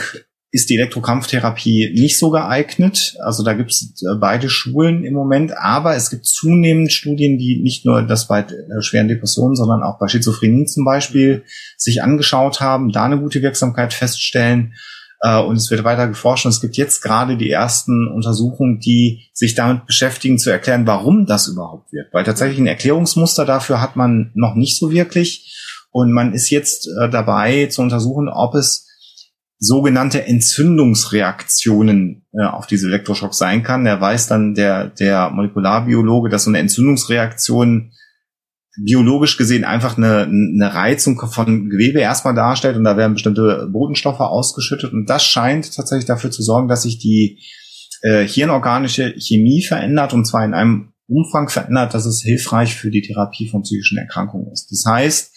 [0.55, 3.17] ist die Elektrokrampftherapie nicht so geeignet.
[3.25, 7.61] Also da gibt es äh, beide Schulen im Moment, aber es gibt zunehmend Studien, die
[7.61, 11.43] nicht nur das bei äh, schweren Depressionen, sondern auch bei Schizophrenie zum Beispiel
[11.77, 14.75] sich angeschaut haben, da eine gute Wirksamkeit feststellen.
[15.23, 16.47] Äh, und es wird weiter geforscht.
[16.47, 21.27] Und es gibt jetzt gerade die ersten Untersuchungen, die sich damit beschäftigen, zu erklären, warum
[21.27, 22.15] das überhaupt wirkt.
[22.15, 25.53] Weil tatsächlich ein Erklärungsmuster dafür hat man noch nicht so wirklich.
[25.91, 28.84] Und man ist jetzt dabei zu untersuchen, ob es
[29.59, 33.87] sogenannte Entzündungsreaktionen äh, auf diese Elektroschocks sein kann.
[33.87, 37.93] Er weiß dann der, der Molekularbiologe, dass so eine Entzündungsreaktion
[38.77, 44.21] biologisch gesehen einfach eine, eine Reizung von Gewebe erstmal darstellt und da werden bestimmte Bodenstoffe
[44.21, 47.41] ausgeschüttet und das scheint tatsächlich dafür zu sorgen, dass sich die
[48.03, 53.03] äh, hirnorganische Chemie verändert und zwar in einem Umfang verändert, dass es hilfreich für die
[53.03, 54.71] Therapie von psychischen Erkrankungen ist.
[54.71, 55.34] Das heißt,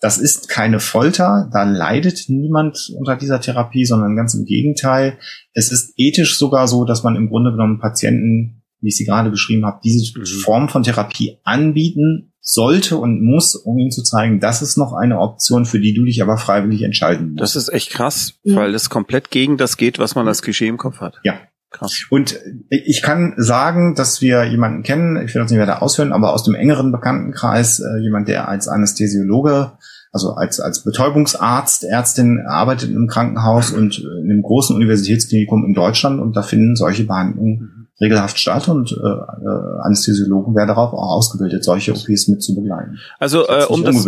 [0.00, 5.18] das ist keine Folter, da leidet niemand unter dieser Therapie, sondern ganz im Gegenteil.
[5.54, 9.30] Es ist ethisch sogar so, dass man im Grunde genommen Patienten, wie ich sie gerade
[9.30, 10.24] beschrieben habe, diese mhm.
[10.24, 15.18] Form von Therapie anbieten sollte und muss, um ihnen zu zeigen, das ist noch eine
[15.18, 17.40] Option, für die du dich aber freiwillig entscheiden musst.
[17.40, 20.76] Das ist echt krass, weil es komplett gegen das geht, was man als Klischee im
[20.76, 21.18] Kopf hat.
[21.24, 21.40] Ja,
[21.70, 22.06] Krass.
[22.10, 22.38] Und
[22.70, 26.44] ich kann sagen, dass wir jemanden kennen, ich will das nicht weiter ausführen, aber aus
[26.44, 29.72] dem engeren Bekanntenkreis, äh, jemand, der als Anästhesiologe,
[30.12, 36.20] also als, als Betäubungsarzt, Ärztin arbeitet im Krankenhaus und in einem großen Universitätsklinikum in Deutschland
[36.20, 37.86] und da finden solche Behandlungen mhm.
[38.00, 42.98] regelhaft statt und äh, äh, Anästhesiologen werden darauf auch ausgebildet, solche OPs mit zu begleiten.
[43.18, 44.06] Also äh, um das,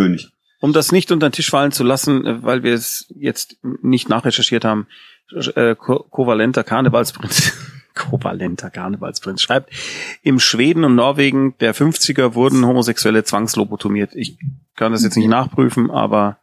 [0.61, 4.09] um das nicht unter den Tisch fallen zu lassen, äh, weil wir es jetzt nicht
[4.09, 4.86] nachrecherchiert haben,
[5.32, 7.52] äh, kovalenter Karnevalsprinz,
[7.94, 9.70] kovalenter Karnevalsprinz schreibt,
[10.22, 14.14] im Schweden und Norwegen der 50er wurden Homosexuelle zwangslobotomiert.
[14.14, 14.38] Ich
[14.76, 16.38] kann das jetzt nicht nachprüfen, aber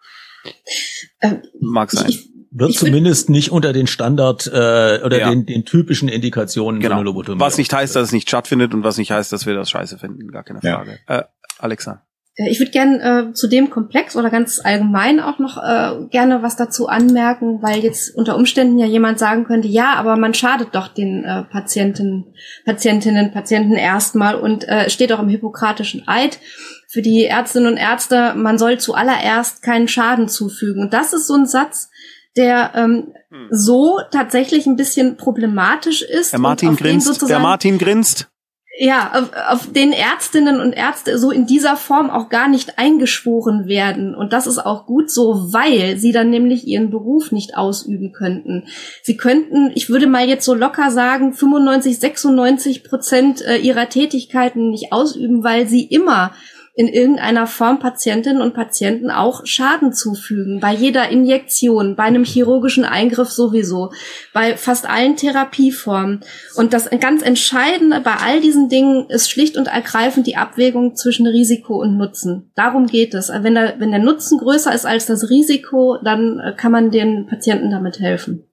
[1.20, 2.10] äh, mag sein.
[2.10, 5.30] Ich, wird ich zumindest nicht unter den Standard äh, oder ja.
[5.30, 7.02] den, den typischen Indikationen genau.
[7.02, 7.40] Lobotomie.
[7.40, 9.98] Was nicht heißt, dass es nicht stattfindet und was nicht heißt, dass wir das scheiße
[9.98, 11.00] finden, gar keine Frage.
[11.10, 11.20] Ja.
[11.20, 11.24] Äh,
[11.60, 12.05] Alexa.
[12.36, 16.44] Äh, ich würde gerne äh, zu dem Komplex oder ganz allgemein auch noch äh, gerne
[16.44, 20.70] was dazu anmerken, weil jetzt unter Umständen ja jemand sagen könnte, ja, aber man schadet
[20.74, 22.34] doch den äh, Patienten,
[22.66, 26.40] Patientinnen, Patienten erstmal und äh, steht auch im hippokratischen Eid
[26.88, 30.84] für die Ärztinnen und Ärzte, man soll zuallererst keinen Schaden zufügen.
[30.84, 31.90] Und das ist so ein Satz,
[32.38, 33.48] der ähm, hm.
[33.50, 36.32] so tatsächlich ein bisschen problematisch ist.
[36.32, 37.28] Der Martin grinst.
[37.28, 38.30] Der Martin grinst
[38.78, 43.68] ja, auf, auf den Ärztinnen und Ärzte so in dieser Form auch gar nicht eingeschworen
[43.68, 44.14] werden.
[44.14, 48.66] Und das ist auch gut so, weil sie dann nämlich ihren Beruf nicht ausüben könnten.
[49.02, 54.72] Sie könnten, ich würde mal jetzt so locker sagen, 95, 96 Prozent äh, ihrer Tätigkeiten
[54.72, 56.34] nicht ausüben, weil sie immer
[56.76, 60.60] in irgendeiner Form Patientinnen und Patienten auch Schaden zufügen.
[60.60, 63.94] Bei jeder Injektion, bei einem chirurgischen Eingriff sowieso,
[64.34, 66.20] bei fast allen Therapieformen.
[66.56, 71.28] Und das ganz Entscheidende bei all diesen Dingen ist schlicht und ergreifend die Abwägung zwischen
[71.28, 72.52] Risiko und Nutzen.
[72.56, 73.30] Darum geht es.
[73.30, 77.26] Wenn der, wenn der Nutzen größer ist als das Risiko, dann äh, kann man den
[77.26, 78.44] Patienten damit helfen.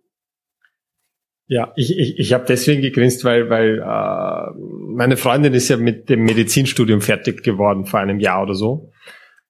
[1.52, 4.58] Ja, ich, ich, ich habe deswegen gegrinst, weil, weil äh,
[4.96, 8.90] meine Freundin ist ja mit dem Medizinstudium fertig geworden vor einem Jahr oder so.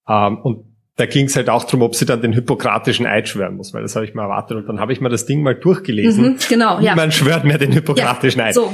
[0.09, 0.65] Ähm, und
[0.97, 3.83] da ging es halt auch darum, ob sie dann den hippokratischen Eid schwören muss, weil
[3.83, 4.57] das habe ich mal erwartet.
[4.57, 6.25] Und dann habe ich mal das Ding mal durchgelesen.
[6.25, 6.97] Mhm, genau, ja.
[6.97, 8.55] Man schwört mir den hippokratischen Ja, Eid.
[8.55, 8.73] so.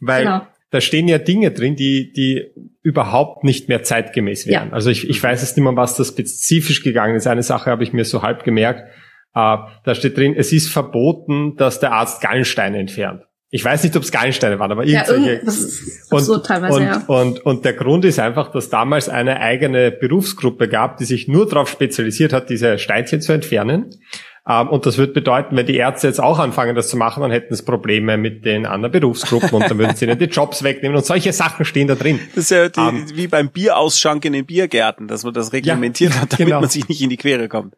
[0.00, 0.46] Weil Genau.
[0.70, 2.44] da stehen ja Dinge drin, die, die
[2.82, 4.68] überhaupt nicht mehr zeitgemäß wären.
[4.68, 4.72] Ja.
[4.74, 7.26] Also ich, ich weiß jetzt nicht mehr, was da spezifisch gegangen ist.
[7.26, 8.82] Eine Sache habe ich mir so halb gemerkt.
[9.34, 13.22] Äh, da steht drin, es ist verboten, dass der Arzt Gallensteine entfernt.
[13.50, 15.30] Ich weiß nicht, ob es Gallensteine waren, aber Ja, irgendwelche.
[15.30, 17.02] irgend, das ist absurd teilweise, und, ja.
[17.06, 21.48] und, und der Grund ist einfach, dass damals eine eigene Berufsgruppe gab, die sich nur
[21.48, 23.94] darauf spezialisiert hat, diese Steinchen zu entfernen.
[24.46, 27.30] Ähm, und das würde bedeuten, wenn die Ärzte jetzt auch anfangen, das zu machen, dann
[27.30, 30.96] hätten es Probleme mit den anderen Berufsgruppen und dann würden sie ihnen die Jobs wegnehmen
[30.98, 32.20] und solche Sachen stehen da drin.
[32.34, 36.20] Das ist ja die, Ähm, wie beim Bierausschank in den Biergärten, dass man das reglementiert
[36.20, 36.60] hat, damit genau.
[36.60, 37.74] man sich nicht in die Quere kommt.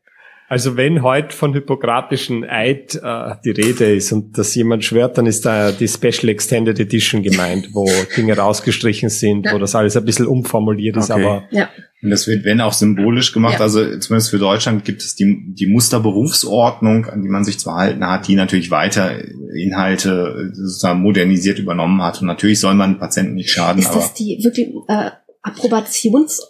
[0.52, 5.26] Also wenn heute von hypokratischen Eid äh, die Rede ist und dass jemand schwört, dann
[5.26, 9.52] ist da die Special Extended Edition gemeint, wo Dinge rausgestrichen sind, Ja.
[9.54, 11.24] wo das alles ein bisschen umformuliert ist, Okay.
[11.24, 11.68] aber Ja.
[12.02, 13.60] Und das wird, wenn auch symbolisch gemacht, Ja.
[13.60, 18.04] also zumindest für Deutschland gibt es die, die Musterberufsordnung, an die man sich zu halten
[18.04, 19.12] hat, die natürlich weiter
[19.54, 22.20] Inhalte sozusagen modernisiert übernommen hat.
[22.22, 25.10] Und natürlich soll man Patienten nicht schaden, Ist aber das die wirklich äh,
[25.42, 26.48] Approbationsordnung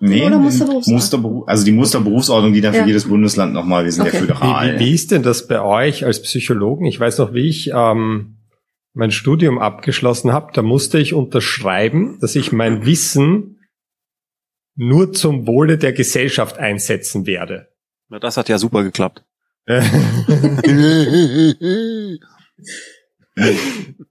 [0.00, 0.94] nee, oder Musterberufsordnung?
[0.94, 2.86] Musterberuf, also die Musterberufsordnung, die dann für Ja.
[2.86, 4.14] jedes Bundesland nochmal, wir sind Okay.
[4.16, 4.74] ja föderal.
[4.76, 6.86] Wie, wie, wie ist denn das bei euch als Psychologen?
[6.86, 8.36] Ich weiß noch, wie ich ähm,
[8.94, 13.58] mein Studium abgeschlossen habe, da musste ich unterschreiben, dass ich mein Wissen
[14.76, 17.68] nur zum Wohle der Gesellschaft einsetzen werde.
[18.08, 19.24] Na, das hat ja super geklappt.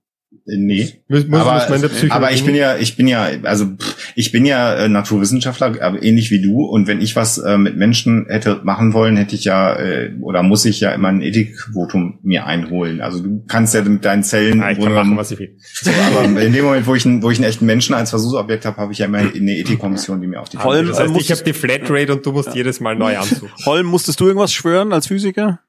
[0.57, 1.01] Nee.
[1.07, 1.67] Muss, muss, aber,
[2.09, 3.67] aber ich bin ja, ich bin ja, also
[4.15, 6.63] ich bin ja äh, Naturwissenschaftler, aber ähnlich wie du.
[6.65, 10.41] Und wenn ich was äh, mit Menschen hätte machen wollen, hätte ich ja äh, oder
[10.43, 13.01] muss ich ja immer ein Ethikvotum mir einholen.
[13.01, 15.57] Also du kannst ja mit deinen Zellen Ah, ich kann machen, was ich will.
[15.73, 18.65] so, aber in dem Moment, wo ich, einen, wo ich einen echten Menschen als Versuchsobjekt
[18.65, 21.19] habe, habe ich ja immer eine Ethikkommission, die mir auf die Holm, Das heißt, äh,
[21.19, 23.49] ich habe die Flatrate und du musst jedes Mal neu ansuchen.
[23.65, 25.59] Holm, musstest du irgendwas schwören als Physiker?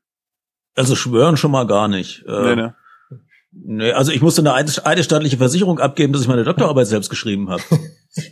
[0.77, 2.25] Also schwören schon mal gar nicht.
[2.27, 2.75] Äh, Nee, ne?
[3.53, 7.49] Nee, also ich musste eine eide- eidesstaatliche Versicherung abgeben, dass ich meine Doktorarbeit selbst geschrieben
[7.51, 7.63] habe.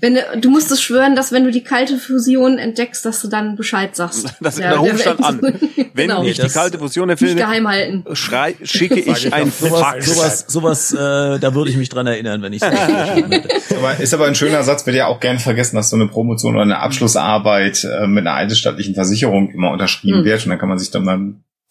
[0.01, 3.55] Wenn du, du musstest schwören, dass wenn du die kalte Fusion entdeckst, dass du dann
[3.55, 4.27] Bescheid sagst.
[4.41, 5.41] Das Ja, der Ruf stand an.
[5.95, 6.25] Wenn genau.
[6.25, 8.05] ich die kalte Fusion nicht erfinde, geheim halten.
[8.17, 9.53] schrei, schicke ich ich ein.
[9.53, 10.05] Sowas, Falsch.
[10.07, 13.77] sowas, sowas äh, da würde ich mich dran erinnern, wenn ich es.
[13.77, 16.55] Aber ist aber ein schöner Satz, wird ja auch gern vergessen, dass so eine Promotion
[16.55, 20.25] oder eine Abschlussarbeit äh, mit einer eidesstattlichen Versicherung immer unterschrieben Hm.
[20.25, 20.43] wird.
[20.45, 21.21] Und dann kann man sich dann mal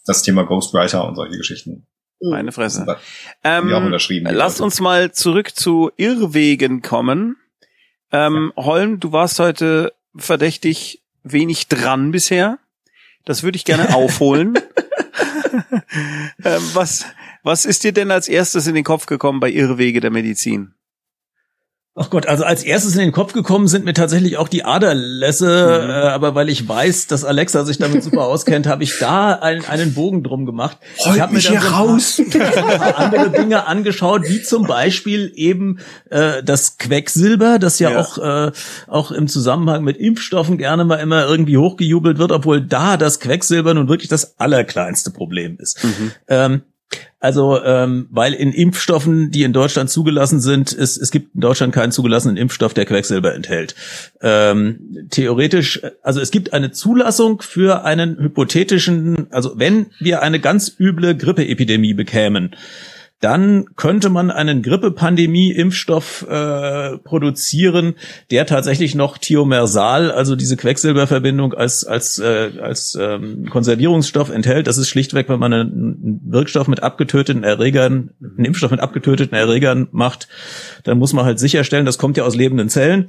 [0.05, 1.85] das Thema Ghostwriter und solche Geschichten
[2.21, 2.85] Meine Fresse.
[2.85, 4.27] die auch Ähm, unterschrieben.
[4.33, 7.37] Lasst uns mal zurück zu Irrwegen kommen.
[8.11, 12.59] Ähm, Holm, du warst heute verdächtig wenig dran bisher.
[13.25, 14.55] Das würde ich gerne aufholen.
[16.43, 17.05] ähm, was,
[17.43, 20.73] was ist dir denn als erstes in den Kopf gekommen bei Irrwege der Medizin?
[21.99, 25.81] Ach Gott, also als erstes in den Kopf gekommen sind mir tatsächlich auch die Aderlässe,
[25.83, 25.89] Mhm.
[25.89, 29.65] äh, aber weil ich weiß, dass Alexa sich damit super auskennt, habe ich da einen,
[29.65, 30.77] einen Bogen drum gemacht.
[30.97, 32.21] ich Holt habe mir mich dann hier so ein raus.
[32.31, 35.79] paar, ein andere Dinge angeschaut, wie zum Beispiel eben
[36.11, 37.99] äh, das Quecksilber, das ja, Ja.
[38.01, 38.51] auch äh,
[38.87, 43.73] auch im Zusammenhang mit Impfstoffen gerne mal immer irgendwie hochgejubelt wird, obwohl da das Quecksilber
[43.73, 45.79] nun wirklich das allerkleinste Problem ist.
[46.27, 46.61] Ähm,
[47.19, 51.73] also, ähm, weil in Impfstoffen, die in Deutschland zugelassen sind, es, es gibt in Deutschland
[51.73, 53.73] keinen zugelassenen Impfstoff, der Quecksilber enthält.
[54.21, 60.75] Ähm, theoretisch, also es gibt eine Zulassung für einen hypothetischen, also wenn wir eine ganz
[60.79, 62.55] üble Grippeepidemie bekämen,
[63.19, 67.95] dann könnte man einen Grippepandemie-Impfstoff äh, produzieren,
[68.29, 74.67] der tatsächlich noch Thiomersal, also diese Quecksilberverbindung als als äh, als ähm, Konservierungsstoff enthält.
[74.67, 79.87] Das ist schlichtweg, wenn man einen, Wirkstoff mit abgetöteten Erregern, einen Impfstoff mit abgetöteten Erregern
[79.91, 80.27] macht,
[80.83, 83.07] dann muss man halt sicherstellen, das kommt ja aus lebenden Zellen.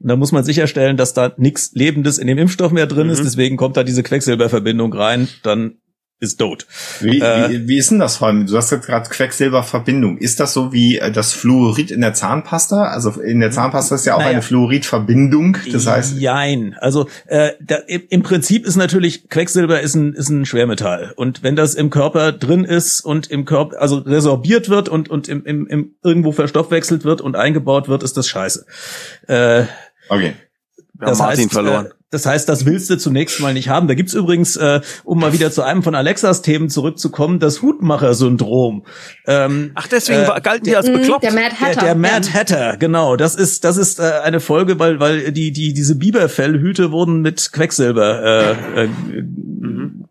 [0.00, 3.22] Und da muss man sicherstellen, dass da nichts Lebendes in dem Impfstoff mehr drin ist.
[3.22, 5.28] Deswegen kommt da diese Quecksilberverbindung rein.
[5.42, 5.74] Dann
[6.20, 6.66] ist tot.
[7.00, 8.46] Wie, Äh, wie, wie ist denn das, Holm?
[8.46, 10.18] Du hast jetzt gerade Quecksilberverbindung.
[10.18, 12.84] Ist das so wie äh, das Fluorid in der Zahnpasta?
[12.84, 14.30] Also in der Zahnpasta ist ja auch Naja.
[14.32, 15.56] eine Fluoridverbindung.
[15.72, 16.76] Das heißt, Jein.
[16.78, 21.12] Also äh, da, im, Prinzip ist natürlich Quecksilber ist ein, ist ein Schwermetall.
[21.16, 25.28] Und wenn das im Körper drin ist und im Körper, also resorbiert wird und, und
[25.28, 28.66] im, im, im irgendwo verstoffwechselt wird und eingebaut wird, ist das scheiße.
[29.26, 29.64] Äh,
[30.10, 30.34] okay.
[30.94, 31.86] Wir haben Das Martin heißt, verloren.
[31.86, 33.86] Äh, das heißt, das willst du zunächst mal nicht haben.
[33.88, 38.84] Da gibt's übrigens, äh, um mal wieder zu einem von Alexas Themen zurückzukommen, das Hutmacher-Syndrom.
[39.26, 41.22] Ähm, Ach, deswegen äh, war- galten die als Mm, bekloppt.
[41.22, 41.80] Der Mad der, Hatter.
[41.80, 42.34] der Mad ja.
[42.34, 43.16] Hatter, genau.
[43.16, 47.52] Das ist das ist äh, eine Folge, weil weil die die diese Biberfellhüte wurden mit
[47.52, 48.88] Quecksilber äh, äh,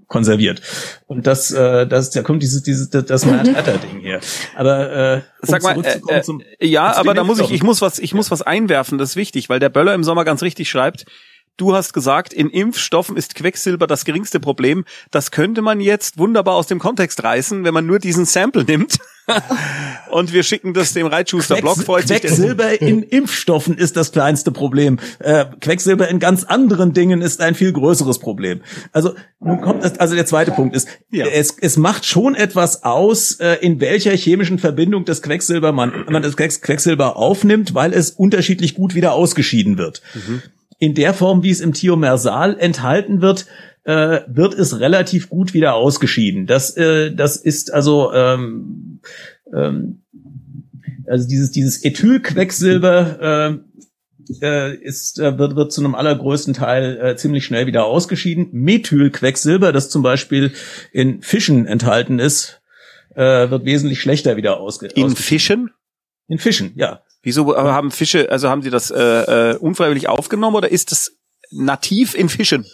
[0.08, 0.62] konserviert
[1.08, 4.20] und das äh, das da kommt dieses dieses das Mad Hatter Ding hier.
[4.56, 7.64] Aber äh, um Sag mal, äh, zurückzukommen äh, zum- ja, aber da muss ich, ich
[7.64, 10.42] muss was, ich muss was einwerfen, das ist wichtig, weil der Böller im Sommer ganz
[10.42, 11.06] richtig schreibt.
[11.60, 14.86] Du hast gesagt, in Impfstoffen ist Quecksilber das geringste Problem.
[15.12, 18.98] Das könnte man jetzt wunderbar aus dem Kontext reißen, wenn man nur diesen Sample nimmt.
[20.10, 21.78] Und wir schicken das dem Reitschuster Blog.
[21.84, 25.00] Freut sich Quecksilber in Impfstoffen ist das kleinste Problem.
[25.20, 28.62] Äh, Quecksilber in ganz anderen Dingen ist ein viel größeres Problem.
[28.94, 31.28] Also nun kommt das, also der zweite Punkt ist, Ja.
[31.28, 36.24] es, es macht schon etwas aus, äh, in welcher chemischen Verbindung das Quecksilber man, man
[36.24, 40.02] das Quecks- Quecksilber aufnimmt, weil es unterschiedlich gut wieder ausgeschieden wird.
[40.80, 43.46] In der Form, wie es im Thiomersal enthalten wird,
[43.84, 46.48] äh, wird es relativ gut wieder ausgeschieden.
[46.48, 49.02] Das, äh, das ist also ähm,
[49.54, 50.04] ähm,
[51.08, 53.62] also dieses dieses Ethylquecksilber
[54.32, 58.50] äh, äh, ist äh, wird wird zu einem allergrößten Teil äh, ziemlich schnell wieder ausgeschieden.
[58.52, 60.54] Methylquecksilber, das zum Beispiel
[60.92, 62.62] in Fischen enthalten ist,
[63.16, 65.16] äh, wird wesentlich schlechter wieder ausge in ausgeschieden.
[65.16, 65.72] Fischen?
[66.30, 67.02] in Fischen, ja.
[67.22, 71.12] Wieso aber haben Fische, also haben die das äh, äh, unfreiwillig aufgenommen oder ist das
[71.52, 72.66] nativ in Fischen?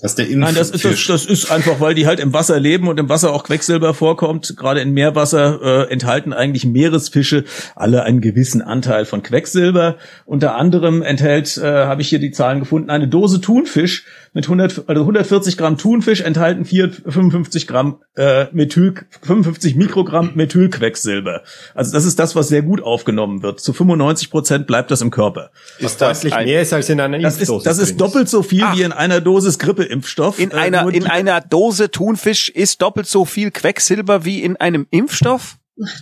[0.00, 2.58] Das ist der Nein, das ist, das, das ist einfach, weil die halt im Wasser
[2.58, 4.56] leben und im Wasser auch Quecksilber vorkommt.
[4.56, 7.44] Gerade in Meerwasser äh, enthalten eigentlich Meeresfische
[7.76, 9.98] alle einen gewissen Anteil von Quecksilber.
[10.24, 14.84] Unter anderem enthält, äh, habe ich hier die Zahlen gefunden, eine Dose Thunfisch mit 100,
[14.88, 21.42] also 140 Gramm Thunfisch enthalten 4, 55 Gramm äh, Methyl, 55 Mikrogramm Methylquecksilber.
[21.74, 23.60] Also das ist das, was sehr gut aufgenommen wird.
[23.60, 25.50] Zu 95 Prozent bleibt das im Körper.
[25.80, 28.62] Was deutlich ein- mehr ist als in einer Das ist, das ist doppelt so viel
[28.64, 28.76] Ach.
[28.76, 30.38] wie in einer Dosis Grippeimpfstoff.
[30.38, 34.86] In Äh, einer in einer Dose Thunfisch ist doppelt so viel Quecksilber wie in einem
[34.90, 35.56] Impfstoff?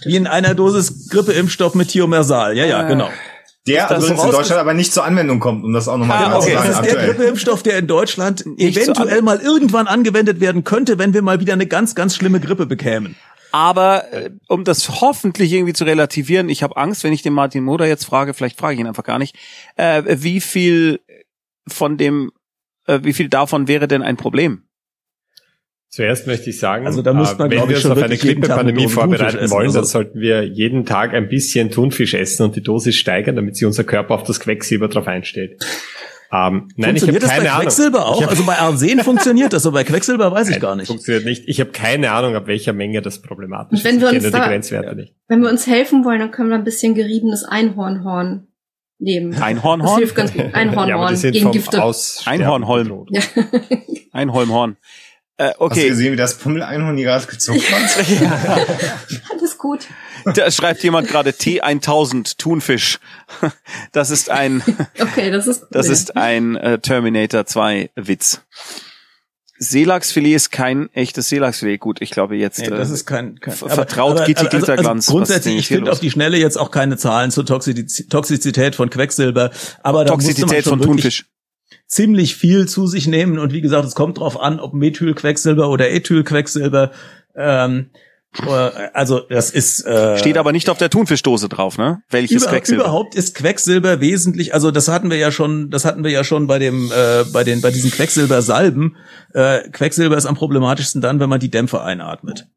[0.05, 2.57] Wie in einer Dosis Grippeimpfstoff mit Thiomersal.
[2.57, 2.89] Ja, ja, Ah.
[2.89, 3.09] genau.
[3.69, 6.25] Der das übrigens in Deutschland aber nicht zur Anwendung kommt, um das auch nochmal Ah,
[6.27, 6.49] genau okay.
[6.49, 6.73] zu Das sagen.
[6.73, 7.15] ist der aktuell.
[7.17, 11.53] Grippeimpfstoff, der in Deutschland Nicht eventuell mal irgendwann angewendet werden könnte, wenn wir mal wieder
[11.53, 13.17] eine ganz, ganz schlimme Grippe bekämen.
[13.51, 17.65] Aber äh, um das hoffentlich irgendwie zu relativieren, ich habe Angst, wenn ich den Martin
[17.65, 19.37] Moder jetzt frage, vielleicht frage ich ihn einfach gar nicht,
[19.77, 21.01] äh, wie viel
[21.67, 22.31] von dem,
[22.87, 24.65] äh, wie viel davon wäre denn ein Problem?
[25.91, 28.03] Zuerst möchte ich sagen, Also da müsste man, äh, wenn wir ich, uns schon auf
[28.03, 29.51] eine Grippepandemie vorbereiten essen.
[29.51, 33.37] wollen, dann Also- sollten wir jeden Tag ein bisschen Thunfisch essen und die Dosis steigern,
[33.37, 35.63] damit sich unser Körper auf das Quecksilber drauf einstellt.
[36.31, 37.63] Ähm, nein, ich habe funktioniert das keine bei Ahnung.
[37.63, 38.21] Quecksilber auch?
[38.21, 40.89] Ich Also bei Arsen funktioniert das, aber bei Quecksilber weiß ich Nein, gar nicht.
[40.89, 41.45] Funktioniert nicht.
[41.47, 44.01] Ich habe keine Ahnung, ab welcher Menge das problematisch Und wenn ist.
[44.03, 45.15] wir ich uns kenne die da- Grenzwerte nicht.
[45.27, 48.47] Wenn wir uns helfen wollen, dann können wir ein bisschen geriebenes Einhornhorn
[48.99, 49.31] nehmen.
[49.31, 49.99] Das Einhornhorn?
[50.01, 50.43] hilft ganz gut.
[50.49, 51.83] Ja, Einhornhorn sind gegen Gifte.
[52.27, 53.07] Einhornholm.
[53.09, 53.23] Ja.
[54.13, 54.77] Einholmhorn.
[55.41, 58.07] Äh, Hast du okay, gesehen, wie das Pummel-Einhorn hier gerade gezuckt hat?
[59.31, 59.87] Alles gut.
[60.35, 62.99] da schreibt jemand gerade T1000 Thunfisch.
[63.93, 64.63] Das ist ein,
[65.01, 65.93] Okay, das ist das cool.
[65.93, 68.41] ist ein äh, Terminator 2 Witz.
[69.61, 71.81] Seelachsfilet ist kein echtes Seelachsfilet.
[71.81, 72.59] Gut, ich glaube jetzt.
[72.61, 74.87] Nee, das äh, ist kein, kein ver- vertraut Gitti Glitterglanz.
[74.89, 78.07] Was ist denn grundsätzlich, ich finde auf die Schnelle jetzt auch keine Zahlen zur Toxiz
[78.09, 79.51] Toxizität von Quecksilber,
[79.83, 81.27] aber da Toxizität schon von wirklich Thunfisch.
[81.87, 85.91] Ziemlich viel zu sich nehmen und wie gesagt, es kommt drauf an, ob Methylquecksilber oder
[85.91, 86.93] Ethylquecksilber.
[87.35, 87.91] Ähm,
[88.47, 92.03] äh, also das ist äh, Steht aber nicht auf der Thunfischdose drauf, ne?
[92.11, 92.83] Welches über, Quecksilber?
[92.85, 96.47] überhaupt ist Quecksilber wesentlich, also das hatten wir ja schon, das hatten wir ja schon
[96.47, 98.97] bei dem, äh, bei den, bei diesen Quecksilbersalben.
[99.33, 102.49] Äh, Quecksilber ist am problematischsten dann, wenn man die Dämpfe einatmet.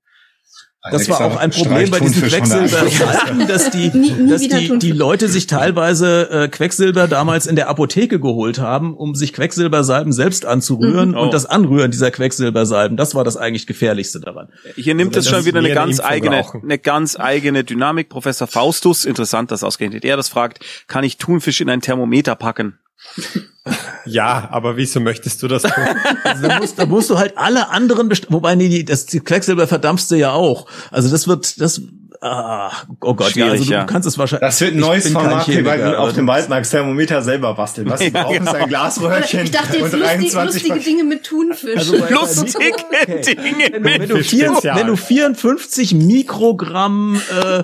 [0.89, 4.91] Das war auch ein Problem bei diesen Quecksilbersalben, dass die, Nie- nie dass die, die
[4.91, 10.43] Leute sich teilweise äh, Quecksilber damals in der Apotheke geholt haben, um sich Quecksilbersalben selbst
[10.45, 11.17] anzurühren Mhm.
[11.17, 11.21] Oh.
[11.21, 14.49] und das Anrühren dieser Quecksilbersalben, das war das eigentlich gefährlichste daran.
[14.75, 18.09] Hier nimmt Also es schon wieder eine ganz Impfung eigene, eine ganz eigene Dynamik.
[18.09, 22.79] Professor Faustus, interessant, dass ausgerechnet er das fragt, kann ich Thunfisch in ein Thermometer packen?
[24.05, 25.71] Ja, aber wieso möchtest du das tun?
[26.23, 29.19] Also da, musst, da musst du halt alle anderen, Best wobei nee, die, das die
[29.19, 30.65] Quecksilber verdampfst du ja auch.
[30.91, 31.81] Also das wird, das,
[32.21, 32.71] ah,
[33.01, 33.83] oh Gott, ja, Schwierig, also du ja.
[33.85, 34.47] kannst es wahrscheinlich.
[34.47, 37.89] Das wird ein neues Format, wir aber auf dem Waldmarktsthermometer selber basteln.
[37.89, 38.53] Was wir Ja, brauchen, ist genau.
[38.53, 41.77] ein Glasröhrchen Ich dachte jetzt und lustig, 23 lustige Dinge mit Thunfisch.
[41.77, 45.93] Also bei- bei Lustige Mikro- Dinge wenn, du- wenn, du mit vier, wenn du 54
[45.95, 47.63] Mikrogramm äh,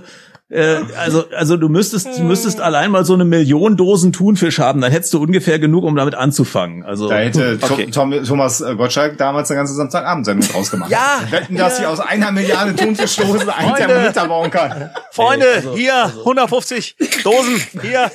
[0.49, 4.79] äh, also also du müsstest du müsstest allein mal so eine Million Dosen Thunfisch haben,
[4.81, 6.83] dann hättest du ungefähr genug, um damit anzufangen.
[6.83, 7.91] Also Da hätte Tom- Okay.
[7.91, 10.89] Tom, Thomas äh, Gottschalk damals eine ganze Samstagabendsendung draus gemacht.
[10.89, 11.19] Ja.
[11.29, 13.75] Wetten, dass sie aus einer Milliarde Thunfischdosen einen.
[13.75, 14.89] Thermometer bauen kann.
[15.11, 18.09] Freunde, also- hier, 150 Dosen, hier.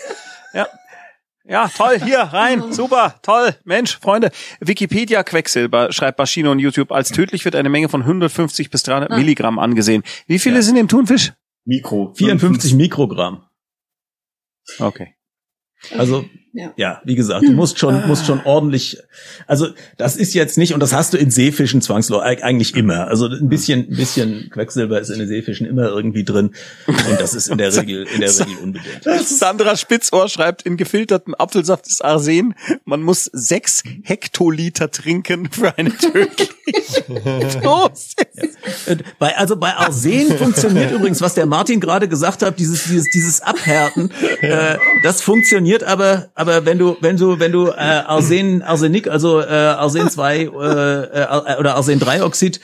[0.54, 0.66] Ja.
[1.44, 4.30] Ja, toll, hier rein, super, toll, Mensch, Freunde.
[4.60, 9.10] Wikipedia Quecksilber, schreibt Baschino und YouTube, als tödlich wird eine Menge von 150 bis 300
[9.10, 9.16] Ah.
[9.16, 10.04] Milligramm angesehen.
[10.28, 10.62] Wie viele Ja.
[10.62, 11.32] sind im Thunfisch?
[11.64, 12.12] Mikro.
[12.14, 13.46] 54 Mikrogramm.
[14.78, 15.14] Okay.
[15.96, 16.24] Also
[16.54, 16.72] Ja.
[16.76, 18.98] ja, wie gesagt, du musst schon, musst schon ordentlich.
[19.46, 23.08] Also das ist jetzt nicht und das hast du in Seefischen zwangsläufig eigentlich immer.
[23.08, 26.50] Also ein bisschen, ein bisschen Quecksilber ist in den Seefischen immer irgendwie drin
[26.86, 29.02] und das ist in der Regel, in der Regel unbedingt.
[29.26, 32.54] Sandra Spitzohr schreibt, in gefiltertem Apfelsaft ist Arsen.
[32.84, 36.50] Man muss sechs Hektoliter trinken für eine tödliche
[37.62, 38.16] Dosis.
[38.86, 43.06] Äh, Bei, also bei Arsen funktioniert übrigens, was der Martin gerade gesagt hat, dieses, dieses,
[43.10, 48.62] dieses Abhärten, äh, das funktioniert aber, aber wenn du, wenn du, wenn du äh, Arsen,
[48.62, 52.60] Arsenik, also äh, Arsen 2 äh, äh, oder Arsen 3 Oxid,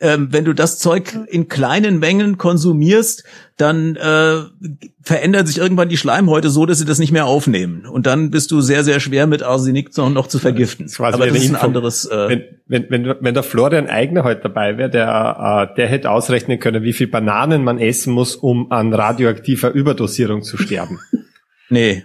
[0.00, 3.24] ähm, wenn du das Zeug in kleinen Mengen konsumierst,
[3.56, 4.42] dann äh,
[5.02, 7.86] verändert sich irgendwann die Schleimhäute so, dass sie das nicht mehr aufnehmen.
[7.86, 10.86] Und dann bist du sehr, sehr schwer mit Arsenik noch noch zu vergiften.
[10.86, 12.04] Das Aber das ist ein anderes.
[12.04, 16.10] Äh, Wenn, wenn, wenn, wenn der Florian Eigner heute dabei wäre, der, äh, der hätte
[16.10, 21.00] ausrechnen können, wie viel Bananen man essen muss, um an radioaktiver Überdosierung zu sterben.
[21.68, 22.04] Nee,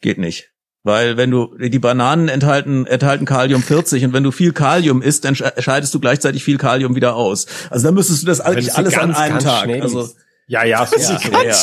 [0.00, 0.49] geht nicht.
[0.82, 5.26] Weil wenn du, die Bananen enthalten, enthalten Kalium 40 und wenn du viel Kalium isst,
[5.26, 7.46] dann sche- scheidest du gleichzeitig viel Kalium wieder aus.
[7.68, 9.68] Also dann müsstest du das eigentlich es alles ganz, an einem ganz Tag.
[9.82, 10.08] Also.
[10.46, 10.88] Ja, ja, Ja.
[10.92, 11.08] es.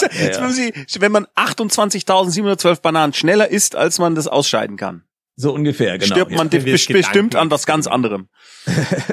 [0.02, 0.46] Ja, Jetzt ja.
[0.46, 5.04] müssen Sie, wenn man 28.712 Bananen schneller isst, als man das ausscheiden kann,
[5.40, 6.16] so ungefähr, genau.
[6.16, 8.28] stirbt man bestimmt an was ganz anderem.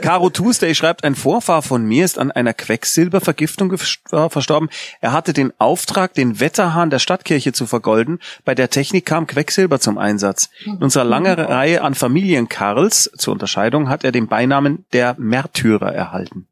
[0.00, 4.70] Caro Tuesday schreibt, ein Vorfahr von mir ist an einer Quecksilbervergiftung ges- verstorben.
[5.02, 8.20] Er hatte den Auftrag, den Wetterhahn der Stadtkirche zu vergolden.
[8.44, 10.48] Bei der Technik kam Quecksilber zum Einsatz.
[10.64, 15.94] In unserer langen Reihe an Familien Karls, zur Unterscheidung, hat er den Beinamen der Märtyrer
[15.94, 16.48] erhalten.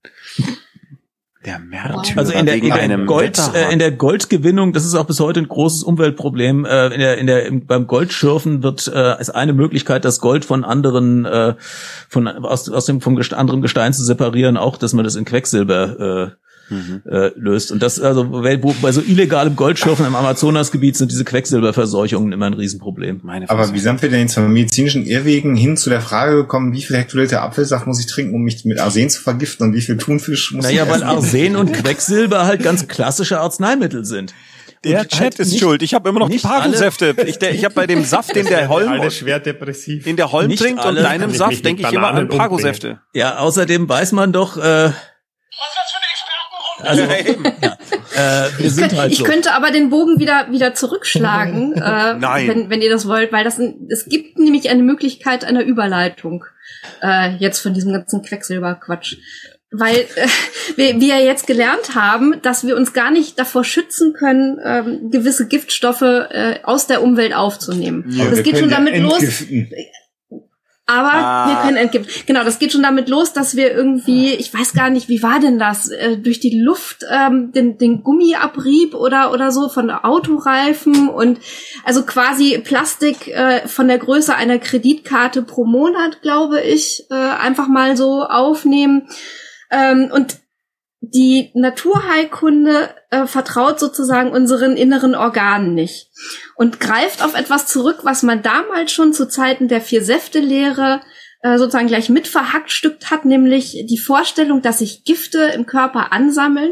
[1.45, 3.55] Der Märtyrer Also in der, in der Gold, Wetterhahn.
[3.55, 6.65] äh, in der Goldgewinnung, das ist auch bis heute ein großes Umweltproblem.
[6.65, 10.45] Äh, in der, in der, im, beim Goldschürfen wird äh, ist eine Möglichkeit, das Gold
[10.45, 11.55] von anderen, äh,
[12.09, 16.29] von aus, aus dem vom anderen Gestein zu separieren, auch, dass man das in Quecksilber
[16.29, 16.42] äh,
[16.73, 17.03] Mhm.
[17.11, 17.71] äh, löst.
[17.73, 22.47] Und das also bei, wo, bei so illegalem Goldschürfen im Amazonasgebiet sind diese Quecksilberverseuchungen immer
[22.47, 23.21] ein Riesenproblem.
[23.23, 26.73] Meine Aber wie sind wir denn jetzt von medizinischen Irrwegen hin zu der Frage gekommen,
[26.73, 29.81] wie viel Hektoliter Apfelsaft muss ich trinken, um mich mit Arsen zu vergiften und wie
[29.81, 31.09] viel Thunfisch muss Naja, ich weil essen?
[31.09, 34.35] Arsen und Quecksilber halt ganz klassische Arzneimittel sind.
[34.85, 35.81] Der Und Chat halt ist nicht- schuld.
[35.83, 37.15] Ich habe immer noch die nicht Pagelsäfte.
[37.27, 40.03] Ich, der- ich habe bei dem Saft, den der Holm, Alle schwer depressiv.
[40.03, 42.99] den der Holm Nicht trinkt und deinem Saft denke ich immer an Bananen Pagosäfte.
[43.15, 44.91] Ja, außerdem weiß man doch, äh,
[46.83, 49.25] also, ja, äh, wir Ich, sind könnt, halt ich so.
[49.25, 52.49] könnte aber den Bogen wieder wieder zurückschlagen, äh, Nein.
[52.49, 56.45] wenn, wenn ihr das wollt, weil das es gibt nämlich eine Möglichkeit einer Überleitung
[57.03, 59.17] äh, jetzt von diesem ganzen Quecksilberquatsch.
[59.75, 60.29] Weil äh,
[60.77, 65.49] wir, wir jetzt gelernt haben, dass wir uns gar nicht davor schützen können, ähm, gewisse
[65.49, 68.15] Giftstoffe äh, aus der Umwelt aufzunehmen.
[68.21, 69.15] Aber das geht schon ja damit los.
[69.15, 69.71] entgiften.
[70.87, 71.49] Aber Ah.
[71.49, 72.13] wir können entgiften.
[72.27, 75.39] Genau, das geht schon damit los, dass wir irgendwie, ich weiß gar nicht, wie war
[75.39, 81.09] denn das, äh, durch die Luft ähm, den, den Gummiabrieb oder oder so von Autoreifen
[81.09, 81.39] und
[81.85, 87.69] also quasi Plastik äh, von der Größe einer Kreditkarte pro Monat, glaube ich, äh, einfach
[87.69, 89.09] mal so aufnehmen.
[89.71, 90.42] Ähm, und
[91.05, 96.11] die Naturheilkunde äh, vertraut sozusagen unseren inneren Organen nicht
[96.55, 101.01] und greift auf etwas zurück, was man damals schon zu Zeiten der Vier-Säfte-Lehre
[101.43, 106.71] äh, sozusagen gleich mit verhackstückt hat, nämlich die Vorstellung, dass sich Gifte im Körper ansammeln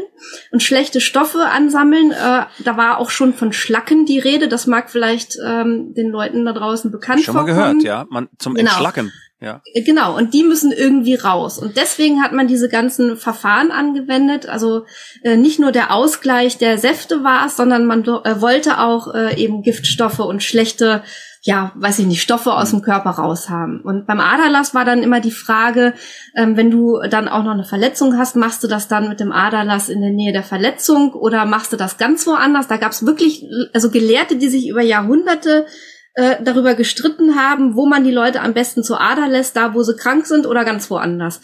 [0.51, 2.11] und schlechte Stoffe ansammeln.
[2.11, 4.47] Äh, da war auch schon von Schlacken die Rede.
[4.47, 7.79] Das mag vielleicht ähm, den Leuten da draußen bekannt Schon mal vorkommen.
[7.79, 8.05] gehört, ja.
[8.09, 8.69] Man, zum Genau.
[8.69, 9.11] Entschlacken.
[9.41, 9.63] Ja.
[9.73, 11.57] Genau, und die müssen irgendwie raus.
[11.57, 14.47] Und deswegen hat man diese ganzen Verfahren angewendet.
[14.47, 14.85] Also
[15.23, 19.41] äh, nicht nur der Ausgleich der Säfte war es, sondern man äh, wollte auch äh,
[19.41, 21.01] eben Giftstoffe und schlechte,
[21.41, 23.81] ja, weiß ich nicht, Stoffe aus dem Körper raushaben.
[23.81, 25.95] Und beim Aderlass war dann immer die Frage,
[26.35, 29.31] ähm, wenn du dann auch noch eine Verletzung hast, machst du das dann mit dem
[29.31, 32.67] Aderlass in der Nähe der Verletzung oder machst du das ganz woanders?
[32.67, 35.65] Da gab es wirklich, also Gelehrte, die sich über Jahrhunderte
[36.15, 39.83] äh, darüber gestritten haben, wo man die Leute am besten zur Ader lässt, da wo
[39.83, 41.41] sie krank sind oder ganz woanders.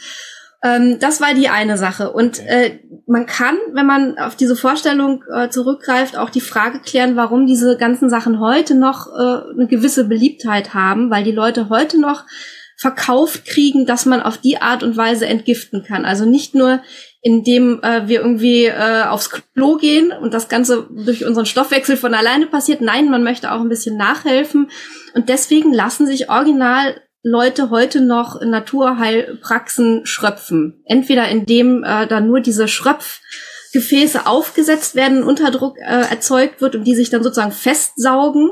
[0.63, 2.11] Ähm, das war die eine Sache.
[2.11, 7.15] Und äh, man kann, wenn man auf diese Vorstellung äh, zurückgreift, auch die Frage klären,
[7.15, 11.99] warum diese ganzen Sachen heute noch äh, eine gewisse Beliebtheit haben, weil die Leute heute
[11.99, 12.25] noch
[12.75, 16.05] verkauft kriegen, dass man auf die Art und Weise entgiften kann.
[16.05, 16.81] Also nicht nur
[17.27, 22.13] indem äh, wir irgendwie äh, aufs Klo gehen und das Ganze durch unseren Stoffwechsel von
[22.13, 22.79] alleine passiert.
[22.79, 24.71] Nein, man möchte auch ein bisschen nachhelfen.
[25.13, 30.81] Und deswegen lassen sich original Leute heute noch Naturheilpraxen schröpfen.
[30.85, 36.95] Entweder indem äh, da nur diese Schröpfgefäße aufgesetzt werden, Unterdruck äh, erzeugt wird und die
[36.95, 38.51] sich dann sozusagen festsaugen.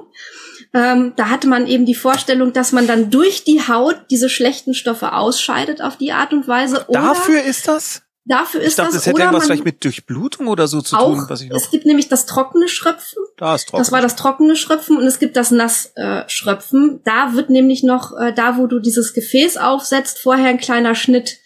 [0.73, 4.73] Ähm, da hatte man eben die Vorstellung, dass man dann durch die Haut diese schlechten
[4.73, 6.83] Stoffe ausscheidet auf die Art und Weise.
[6.89, 8.04] Oder Dafür ist das?
[8.25, 9.03] Dafür ist Ich dachte, das.
[9.03, 11.57] das hätte irgendwas vielleicht mit Durchblutung oder so zu auch, tun, was ich noch.
[11.57, 13.23] es gibt nämlich das trockene Schröpfen.
[13.37, 13.81] Da ist trocken.
[13.81, 17.01] Das war das trockene Schröpfen und es gibt das nass äh, Schröpfen.
[17.05, 21.37] Da wird nämlich noch, äh, da wo du dieses Gefäß aufsetzt, vorher ein kleiner Schnitt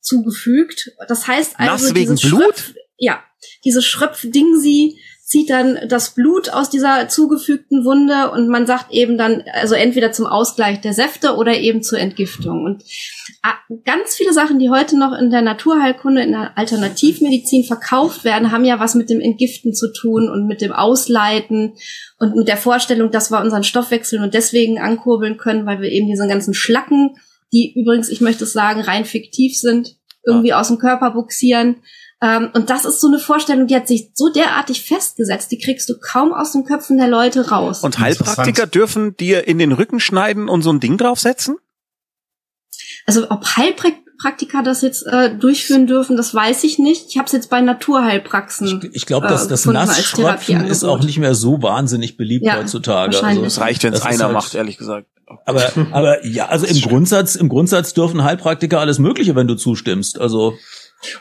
[0.00, 0.92] zugefügt.
[1.08, 2.42] Das heißt also, Nass wegen dieses Blut?
[2.42, 3.22] Schröpf, ja,
[3.64, 9.18] dieses Schröpfding sie zieht dann das Blut aus dieser zugefügten Wunde und man sagt eben
[9.18, 12.64] dann, also entweder zum Ausgleich der Säfte oder eben zur Entgiftung.
[12.64, 12.84] Und
[13.42, 13.54] ah,
[13.84, 18.64] ganz viele Sachen, die heute noch in der Naturheilkunde, in der Alternativmedizin verkauft werden, haben
[18.64, 21.74] ja was mit dem Entgiften zu tun und mit dem Ausleiten
[22.20, 26.06] und mit der Vorstellung, dass wir unseren Stoffwechsel nur deswegen ankurbeln können, weil wir eben
[26.06, 27.16] diese ganzen Schlacken,
[27.52, 31.78] die übrigens, ich möchte es sagen, rein fiktiv sind, irgendwie aus dem Körper buxieren.
[32.26, 35.88] Ähm, und das ist so eine Vorstellung, die hat sich so derartig festgesetzt, die kriegst
[35.88, 37.82] du kaum aus den Köpfen der Leute raus.
[37.82, 41.56] Und Heilpraktiker dürfen dir in den Rücken schneiden und so ein Ding draufsetzen?
[43.06, 47.06] Also ob Heilpraktiker das jetzt äh, durchführen dürfen, das weiß ich nicht.
[47.10, 48.80] Ich habe es jetzt bei Naturheilpraxen.
[48.82, 52.44] Ich, ich glaube, dass äh, das als Nassschröpfen ist auch nicht mehr so wahnsinnig beliebt
[52.44, 53.22] Ja, heutzutage.
[53.22, 55.06] Also, Es reicht, wenn es das einer halt- macht, ehrlich gesagt.
[55.44, 60.20] Aber, aber ja, also im Grundsatz, im Grundsatz dürfen Heilpraktiker alles Mögliche, wenn du zustimmst.
[60.20, 60.54] Also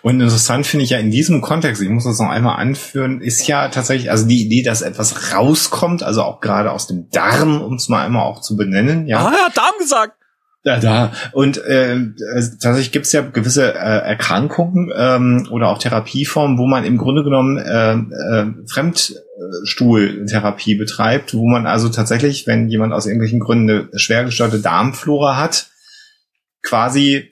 [0.02, 3.48] Und interessant finde ich ja in diesem Kontext, ich muss das noch einmal anführen, ist
[3.48, 7.76] ja tatsächlich, also die Idee, dass etwas rauskommt, also auch gerade aus dem Darm, um
[7.76, 9.20] es mal einmal auch zu benennen, ja.
[9.20, 10.14] Ah, hat Darm gesagt.
[10.66, 11.12] Da, da.
[11.32, 11.96] Und äh,
[12.60, 17.24] tatsächlich gibt es ja gewisse äh, Erkrankungen ähm, oder auch Therapieformen, wo man im Grunde
[17.24, 23.90] genommen äh, äh, Fremdstuhltherapie betreibt, wo man also tatsächlich, wenn jemand aus irgendwelchen Gründen eine
[24.00, 25.68] schwer gestörte Darmflora hat,
[26.64, 27.30] quasi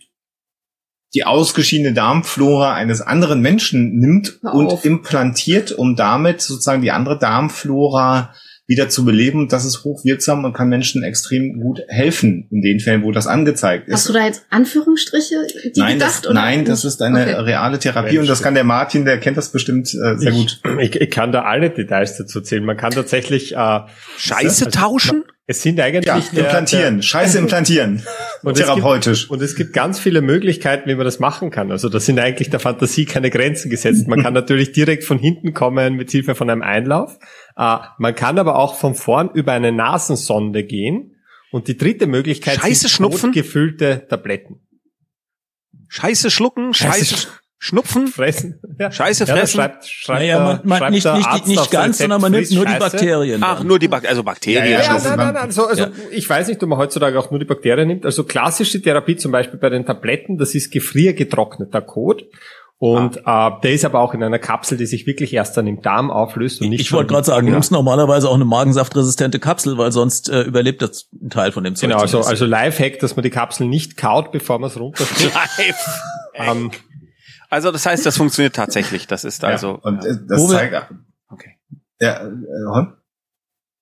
[1.14, 8.34] die ausgeschiedene Darmflora eines anderen Menschen nimmt und implantiert, um damit sozusagen die andere Darmflora
[8.66, 9.50] wieder zu beleben.
[9.50, 13.90] Das ist hochwirksam und kann Menschen extrem gut helfen in den Fällen, wo das angezeigt
[13.90, 13.94] ist.
[13.94, 15.36] Hast du da jetzt Anführungsstriche
[15.76, 16.32] die Nein, das, gedacht?
[16.32, 17.34] oder nein, das ist eine Okay.
[17.34, 20.62] reale Therapie und das kann der Martin, der kennt das bestimmt äh, sehr gut.
[20.80, 22.64] Ich, ich kann da alle Details dazu erzählen.
[22.64, 23.80] Man kann tatsächlich äh,
[24.18, 25.24] Scheiße also, tauschen?
[25.46, 28.02] Es sind eigentlich Ja, der, implantieren, Scheiße implantieren.
[28.44, 29.22] Und es Therapeutisch.
[29.24, 31.72] Gibt, und es gibt ganz viele Möglichkeiten, wie man das machen kann.
[31.72, 34.08] Also da sind eigentlich der Fantasie keine Grenzen gesetzt.
[34.08, 37.18] Man kann natürlich direkt von hinten kommen mit Hilfe von einem Einlauf.
[37.58, 41.16] Äh, man kann aber auch von vorn über eine Nasensonde gehen.
[41.52, 43.32] Und die dritte Möglichkeit Scheiße sind schnupfen?
[43.32, 44.60] gefüllte Tabletten.
[45.88, 47.28] Scheiße schlucken, Scheiße Scheiße, sch-
[47.66, 48.08] schnupfen.
[48.08, 48.60] Fressen.
[48.78, 48.92] Ja.
[48.92, 49.56] Scheiße Ja, fressen.
[49.58, 52.32] schreibt, schreibt naja, der- man, man schreibt nicht, nicht, Arzt nicht ganz, Rezept, sondern man
[52.34, 52.74] nimmt nur die.
[52.78, 53.42] Bakterien.
[53.44, 53.68] Ach, dann.
[53.68, 54.66] nur die Bak also Bakterien.
[54.66, 55.52] Ja, ja, Ja, nein, nein, nein.
[55.52, 55.90] So, also Ja.
[56.12, 58.06] ich weiß nicht, ob man heutzutage auch nur die Bakterien nimmt.
[58.06, 62.26] Also klassische Therapie zum Beispiel bei den Tabletten, das ist gefriergetrockneter Kot.
[62.80, 63.60] Und Ah.
[63.60, 66.12] äh, der ist aber auch in einer Kapsel, die sich wirklich erst dann im Darm
[66.12, 67.56] auflöst und nicht Ich wollte gerade sagen, du Ja.
[67.56, 71.76] nimmst normalerweise auch eine magensaftresistente Kapsel, weil sonst äh, überlebt das ein Teil von dem
[71.76, 71.92] Zeug.
[71.92, 75.34] Genau, also, also Lifehack, dass man die Kapsel nicht kaut, bevor man es runterschluckt.
[76.36, 76.72] ähm,
[77.54, 79.08] Also das heißt, das funktioniert tatsächlich.
[79.08, 79.68] Das ist also.
[79.84, 79.90] ja.
[79.90, 80.92] Und äh, das Wo wir- zeigt.
[81.30, 81.58] Okay.
[82.00, 82.86] Ja, äh?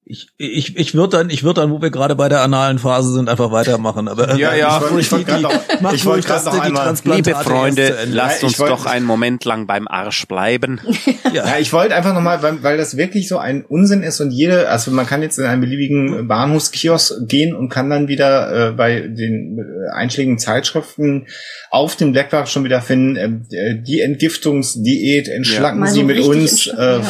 [0.03, 3.13] Ich ich, ich würde dann, ich würde dann, wo wir gerade bei der analen Phase
[3.13, 4.07] sind, einfach weitermachen.
[4.07, 4.77] Aber äh, Ja, ja.
[4.77, 7.31] Ich wollte- ich wollte gerade noch- mach ich wollte gerade dass noch die einmal- Liebe
[7.35, 10.81] Freunde, lasst Ja, ich uns wollte- doch einen Moment lang beim Arsch bleiben.
[11.33, 11.45] ja.
[11.45, 14.67] Ja, ich wollte einfach nochmal, weil, weil das wirklich so ein Unsinn ist und jede,
[14.69, 19.01] also man kann jetzt in einen beliebigen Bahnhofskiosk gehen und kann dann wieder äh, bei
[19.01, 21.27] den äh, einschlägigen Zeitschriften
[21.69, 23.15] auf dem Blackboard schon wieder finden,
[23.51, 25.87] äh, die Entgiftungsdiät, entschlacken Ja.
[25.91, 27.01] Sie mit uns, äh, äh,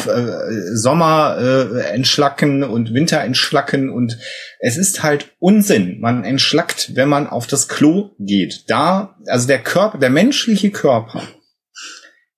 [0.74, 4.18] Sommer äh, entschlacken und Winter entschlacken und
[4.58, 6.00] es ist halt Unsinn.
[6.00, 8.64] Man entschlackt, wenn man auf das Klo geht.
[8.68, 11.22] Da, also der Körper, der menschliche Körper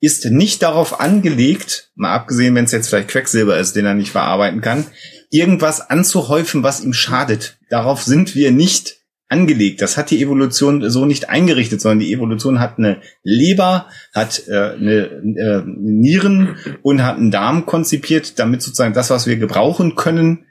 [0.01, 4.11] ist nicht darauf angelegt, mal abgesehen, wenn es jetzt vielleicht Quecksilber ist, den er nicht
[4.11, 4.87] verarbeiten kann,
[5.31, 7.57] irgendwas anzuhäufen, was ihm schadet.
[7.71, 8.99] Darauf sind wir nicht
[9.35, 9.83] angelegt.
[9.83, 14.53] Das hat die Evolution so nicht eingerichtet, sondern die Evolution hat eine Leber, hat äh,
[14.53, 15.07] eine
[15.37, 20.47] äh, Nieren und hat einen Darm konzipiert, damit sozusagen das, was wir gebrauchen können,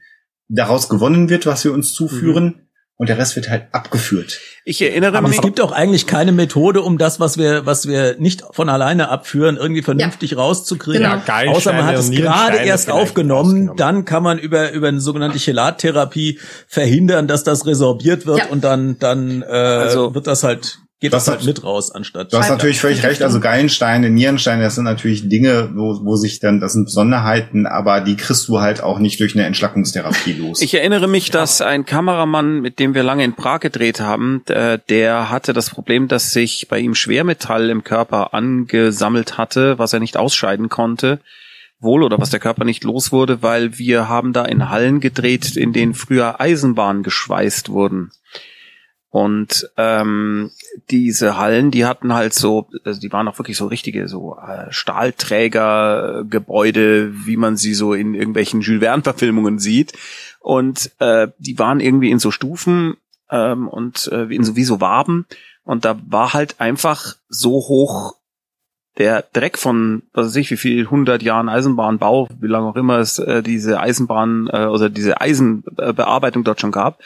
[0.50, 2.63] daraus gewonnen wird, was wir uns zuführen.
[3.04, 4.40] Und der Rest wird halt abgeführt.
[4.64, 5.36] Ich erinnere Aber mich.
[5.36, 9.10] es gibt auch eigentlich keine Methode, um das, was wir, was wir nicht von alleine
[9.10, 11.02] abführen, irgendwie vernünftig rauszukriegen.
[11.04, 11.16] Genau.
[11.16, 15.02] Ja, Gallensteine Außer man hat es gerade erst aufgenommen, dann kann man über, über eine
[15.02, 18.46] sogenannte Chelattherapie verhindern, dass das resorbiert wird Ja.
[18.48, 21.92] und dann, dann äh, Also- wird das halt, geht Das das, halt hat- mit raus,
[21.92, 22.32] anstatt.
[22.32, 26.40] Du hast natürlich völlig recht, also Gallensteine, Nierensteine, das sind natürlich Dinge, wo, wo sich
[26.40, 30.62] dann, das sind Besonderheiten, aber die kriegst du halt auch nicht durch eine Entschlackungstherapie los.
[30.62, 34.80] Ich erinnere mich, dass ein Kameramann, mit dem wir lange in Prag gedreht haben, äh,
[34.88, 40.00] der hatte das Problem, dass sich bei ihm Schwermetall im Körper angesammelt hatte, was er
[40.00, 41.20] nicht ausscheiden konnte,
[41.82, 45.58] wohl oder was der Körper nicht los wurde, weil wir haben da in Hallen gedreht,
[45.58, 48.12] in denen früher Eisenbahnen geschweißt wurden.
[49.14, 50.50] Und ähm,
[50.90, 54.72] diese Hallen, die hatten halt so, also die waren auch wirklich so richtige so äh,
[54.72, 59.94] Stahlträgergebäude, wie man sie so in irgendwelchen Jules Verne-Verfilmungen sieht.
[60.40, 62.98] Und äh, die waren irgendwie in so Stufen
[63.30, 65.28] ähm, und äh, in so wie so Waben.
[65.64, 68.16] Und da war halt einfach so hoch
[68.98, 72.98] der Dreck von, was weiß ich, wie viel, 100 Jahren Eisenbahnbau, wie lange auch immer
[72.98, 77.00] es äh, diese Eisenbahn äh, oder diese Eisenbearbeitung dort schon gab.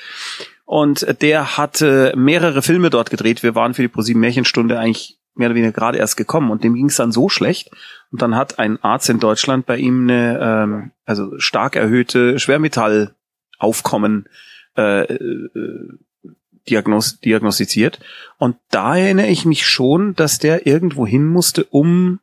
[0.68, 3.42] Und der hatte mehrere Filme dort gedreht.
[3.42, 6.74] Wir waren für die ProSieben Märchenstunde eigentlich mehr oder weniger gerade erst gekommen und dem
[6.74, 7.72] ging es dann so schlecht.
[8.12, 14.28] Und dann hat ein Arzt in Deutschland bei ihm eine ähm, also stark erhöhte Schwermetallaufkommen
[14.76, 15.50] äh, äh,
[16.70, 18.02] diagnos diagnostiziert.
[18.38, 22.20] Und da erinnere ich mich schon, dass der irgendwo hin musste, um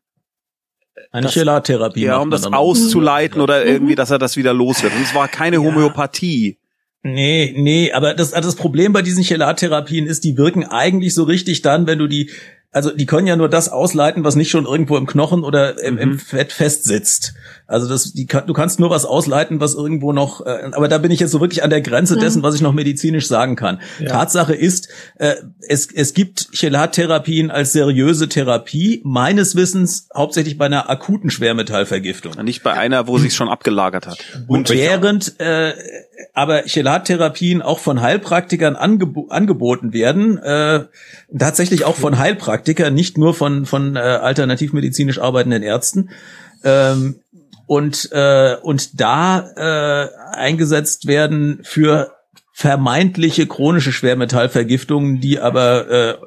[1.11, 2.03] Eine Chelartherapie.
[2.03, 4.95] ja, um das auszuleiten oder irgendwie, dass er das wieder los wird.
[4.95, 6.59] Und es war keine Homöopathie.
[7.07, 11.25] Nee, nee, aber das, also das Problem bei diesen Chelartherapien ist, die wirken eigentlich so
[11.25, 12.31] richtig dann, wenn du die,
[12.73, 15.99] also die können ja nur das ausleiten, was nicht schon irgendwo im Knochen oder im,
[15.99, 17.35] im Fett festsitzt.
[17.66, 20.99] Also das, die, kann- du kannst nur was ausleiten, was irgendwo noch, äh, aber da
[20.99, 23.81] bin ich jetzt so wirklich an der Grenze dessen, was ich noch medizinisch sagen kann.
[24.07, 25.35] Tatsache ist, äh,
[25.69, 32.35] es, es gibt Chelattherapien als seriöse Therapie, meines Wissens hauptsächlich bei einer akuten Schwermetallvergiftung.
[32.45, 34.19] Nicht bei einer, wo sich schon abgelagert hat.
[34.47, 35.73] Und während äh,
[36.32, 40.85] aber Chelattherapien auch von Heilpraktikern angebo angeboten werden, äh,
[41.36, 46.11] tatsächlich auch von Heilpraktikern, nicht nur von von äh, alternativmedizinisch arbeitenden Ärzten.
[46.62, 47.16] Ähm,
[47.66, 52.15] und äh, und da äh, eingesetzt werden für
[52.53, 56.19] vermeintliche chronische Schwermetallvergiftungen, die aber äh,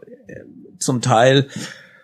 [0.80, 1.48] zum Teil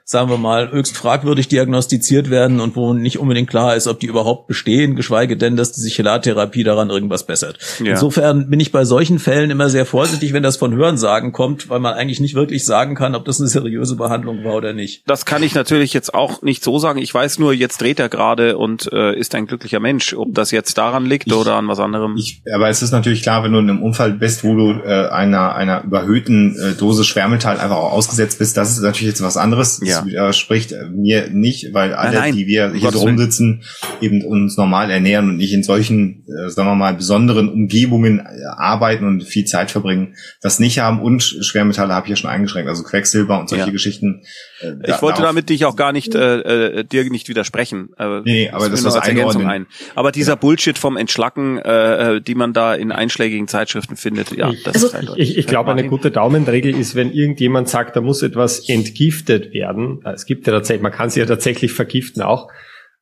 [0.05, 4.07] sagen wir mal, höchst fragwürdig diagnostiziert werden und wo nicht unbedingt klar ist, ob die
[4.07, 7.57] überhaupt bestehen, geschweige denn, dass diese Chelattherapie daran irgendwas bessert.
[7.83, 7.91] Ja.
[7.91, 11.79] Insofern bin ich bei solchen Fällen immer sehr vorsichtig, wenn das von Hörensagen kommt, weil
[11.79, 15.03] man eigentlich nicht wirklich sagen kann, ob das eine seriöse Behandlung war oder nicht.
[15.07, 16.99] Das kann ich natürlich jetzt auch nicht so sagen.
[16.99, 20.13] Ich weiß nur, jetzt dreht er gerade und äh, ist ein glücklicher Mensch.
[20.13, 22.15] Ob das jetzt daran liegt Ich- oder an was anderem.
[22.17, 25.07] Ich, aber es ist natürlich klar, wenn du in einem Unfall bist, wo du äh,
[25.09, 29.37] einer, einer überhöhten äh, Dose Schwermetall einfach auch ausgesetzt bist, das ist natürlich jetzt was
[29.37, 29.79] anderes.
[29.83, 29.92] Ja.
[29.99, 33.17] Das widerspricht äh, mir nicht, weil alle, nein, die wir hier Gottes drum Willen.
[33.17, 33.63] sitzen,
[34.01, 38.23] eben uns normal ernähren und nicht in solchen, äh, sagen wir mal, besonderen Umgebungen äh,
[38.57, 42.69] arbeiten und viel Zeit verbringen, das nicht haben und Schwermetalle habe ich ja schon eingeschränkt,
[42.69, 43.71] also Quecksilber und solche Ja.
[43.71, 44.21] Geschichten.
[44.61, 47.89] äh, da- Ich wollte darauf- damit dich auch gar nicht äh, äh, dir nicht widersprechen.
[47.97, 49.65] Äh, Nee, aber das ist nur als Ergänzung ein.
[49.95, 54.49] Aber dieser Bullshit vom Entschlacken, äh, äh, die man da in einschlägigen Zeitschriften findet, ja,
[54.51, 55.31] Ich- das Also- ist eindeutig.
[55.31, 59.82] Ich, ich glaube, eine gute Daumenregel ist, wenn irgendjemand sagt, da muss etwas entgiftet werden.
[60.05, 62.49] Äh, Es gibt ja tatsächlich, man kann sie ja tatsächlich vergiften auch.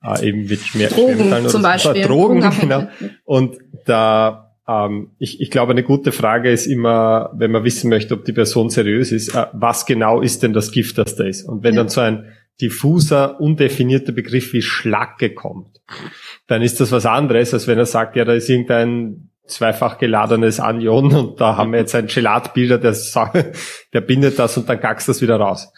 [0.03, 1.61] Äh, eben mit Schmer Drogen zum.
[1.61, 2.01] Beispiel.
[2.03, 2.87] Drogen, genau.
[3.23, 8.15] Und da, ähm, ich, ich glaube, eine gute Frage ist immer, wenn man wissen möchte,
[8.15, 11.43] ob die Person seriös ist, äh, was genau ist denn das Gift, das da ist?
[11.43, 11.81] Und wenn Ja.
[11.81, 15.81] dann so ein diffuser, undefinierter Begriff wie Schlacke kommt,
[16.47, 20.59] dann ist das was anderes, als wenn er sagt, ja, da ist irgendein zweifach geladenes
[20.59, 22.95] Anion und da haben wir jetzt einen Gelatbilder, der,
[23.93, 25.71] der bindet das und dann gackst das wieder raus.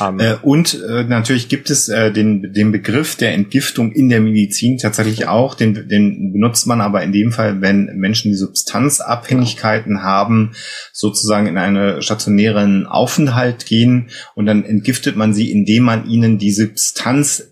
[0.00, 4.20] Ähm, Äh, und äh, natürlich gibt es äh, den, den Begriff der Entgiftung in der
[4.20, 5.54] Medizin tatsächlich auch.
[5.54, 10.52] Den, den benutzt man aber in dem Fall, wenn Menschen die Substanzabhängigkeiten haben,
[10.92, 16.52] sozusagen in einen stationären Aufenthalt gehen und dann entgiftet man sie, indem man ihnen die
[16.52, 17.51] Substanz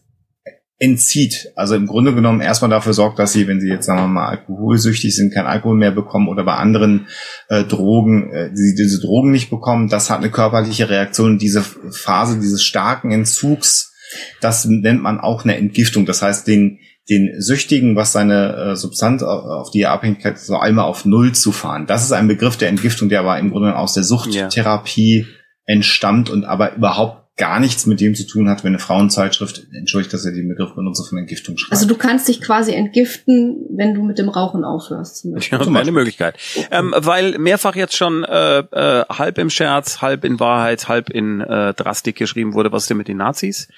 [0.80, 1.52] entzieht.
[1.56, 4.28] Also im Grunde genommen erstmal dafür sorgt, dass sie, wenn sie jetzt sagen wir mal
[4.28, 7.06] alkoholsüchtig sind, kein Alkohol mehr bekommen oder bei anderen
[7.48, 9.88] äh, Drogen, äh, sie diese Drogen nicht bekommen.
[9.88, 11.38] Das hat eine körperliche Reaktion.
[11.38, 13.92] Diese Phase dieses starken Entzugs,
[14.40, 16.06] das nennt man auch eine Entgiftung.
[16.06, 16.78] Das heißt, den
[17.10, 21.50] den Süchtigen, was seine äh, Substanz auf, auf die Abhängigkeit so einmal auf Null zu
[21.50, 21.86] fahren.
[21.86, 25.26] Das ist ein Begriff der Entgiftung, der aber im Grunde aus der Suchttherapie
[25.66, 30.12] entstammt und aber überhaupt gar nichts mit dem zu tun hat, wenn eine Frauenzeitschrift, entschuldigt,
[30.12, 31.72] dass er den Begriff benutze, von Entgiftung schreibt.
[31.72, 35.24] Also du kannst dich quasi entgiften, wenn du mit dem Rauchen aufhörst.
[35.24, 36.36] Ja, das wäre eine Möglichkeit.
[36.70, 41.40] Ähm, weil mehrfach jetzt schon äh, äh, halb im Scherz, halb in Wahrheit, halb in
[41.40, 43.68] äh, Drastik geschrieben wurde, was ist denn mit den Nazis?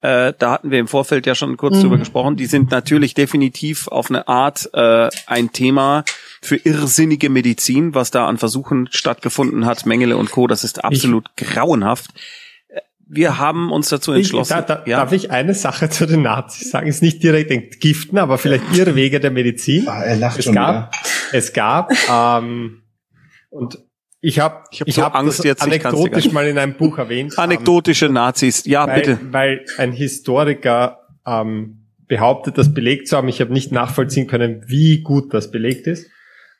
[0.00, 1.82] Äh, da hatten wir im Vorfeld ja schon kurz Mhm.
[1.82, 2.36] drüber gesprochen.
[2.36, 6.04] Die sind natürlich definitiv auf eine Art äh, ein Thema
[6.40, 10.46] für irrsinnige Medizin, was da an Versuchen stattgefunden hat, Mengele und Co.
[10.46, 12.10] Das ist absolut grauenhaft.
[13.14, 14.54] Wir haben uns dazu ich, entschlossen.
[14.54, 16.86] da, da, ja, Darf ich eine Sache zu den Nazis sagen?
[16.86, 19.86] Ist nicht direkt entgiften, aber vielleicht ihre Wege der Medizin.
[19.86, 20.94] Ah, er lacht Es schon gab,
[21.30, 22.82] es gab, ähm,
[23.50, 23.78] und
[24.22, 26.32] ich habe Ich hab so Angst das jetzt, ich anekdotisch nicht.
[26.32, 27.34] mal in einem Buch erwähnt.
[27.36, 28.64] ähm, anekdotische Nazis.
[28.64, 29.18] Ja, weil, bitte.
[29.30, 33.28] Weil ein Historiker ähm, behauptet, das belegt zu haben.
[33.28, 36.08] Ich habe nicht nachvollziehen können, wie gut das belegt ist.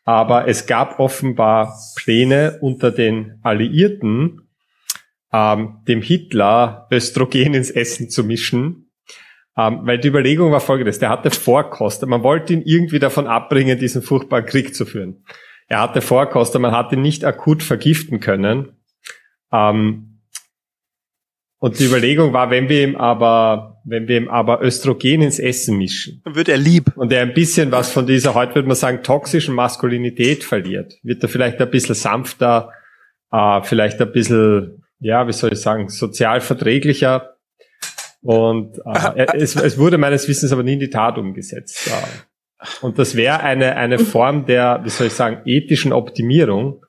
[0.04, 4.41] Aber es gab offenbar Pläne unter den Alliierten,
[5.32, 8.90] ähm, dem Hitler Östrogen ins Essen zu mischen.
[9.56, 12.06] Ähm, weil die Überlegung war folgendes, der hatte Vorkoster.
[12.06, 15.24] Man wollte ihn irgendwie davon abbringen, diesen furchtbaren Krieg zu führen.
[15.68, 18.76] Er hatte Vorkoster, man hat ihn nicht akut vergiften können.
[19.52, 20.12] Ähm,
[21.58, 25.78] und die Überlegung war, wenn wir ihm aber, wenn wir ihm aber Östrogen ins Essen
[25.78, 26.20] mischen.
[26.24, 26.90] Dann wird er lieb.
[26.96, 30.98] Und er ein bisschen was von dieser, heute würde man sagen, toxischen Maskulinität verliert.
[31.04, 32.72] Wird er vielleicht ein bisschen sanfter,
[33.30, 37.36] äh, vielleicht ein bisschen, ja, wie soll ich sagen, sozial verträglicher.
[38.22, 41.90] Und äh, es, es wurde meines Wissens aber nie in die Tat umgesetzt.
[42.80, 46.84] Und das wäre eine, eine Form der, wie soll ich sagen, ethischen Optimierung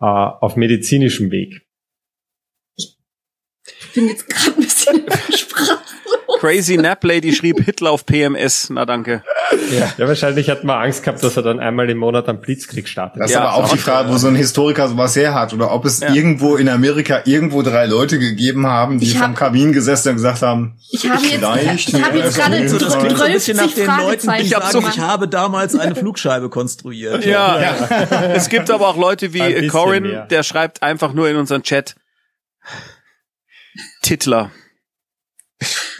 [0.00, 1.66] äh, auf medizinischem Weg.
[2.78, 5.06] Ich bin jetzt gerade ein bisschen
[5.36, 5.85] sprachlos.
[6.40, 8.68] Crazy Nap Lady schrieb Hitler auf PMS.
[8.70, 9.22] Na danke.
[9.72, 9.92] Ja.
[9.96, 13.20] ja, wahrscheinlich hat man Angst gehabt, dass er dann einmal im Monat einen Blitzkrieg startet.
[13.22, 15.52] Das ist Ja, aber auch die Frage, wo so ein Historiker sowas her hat.
[15.54, 16.12] Oder ob es Ja.
[16.12, 20.14] irgendwo in Amerika irgendwo drei Leute gegeben haben, die Ich hab- vom Kamin gesessen und
[20.16, 23.24] gesagt haben, Ich habe jetzt, Vielleicht, ich habe ja, jetzt gerade so, das klingt so
[23.24, 24.42] ein bisschen nach 12 den Leuten, die.
[24.42, 27.24] Ich hab sagen, so- ich habe damals eine Flugscheibe konstruiert.
[27.24, 27.58] Ja.
[28.34, 30.26] Es gibt aber auch Leute wie bisschen Corin, mehr.
[30.26, 31.94] der schreibt einfach nur in unseren Chat
[34.02, 34.50] Titler.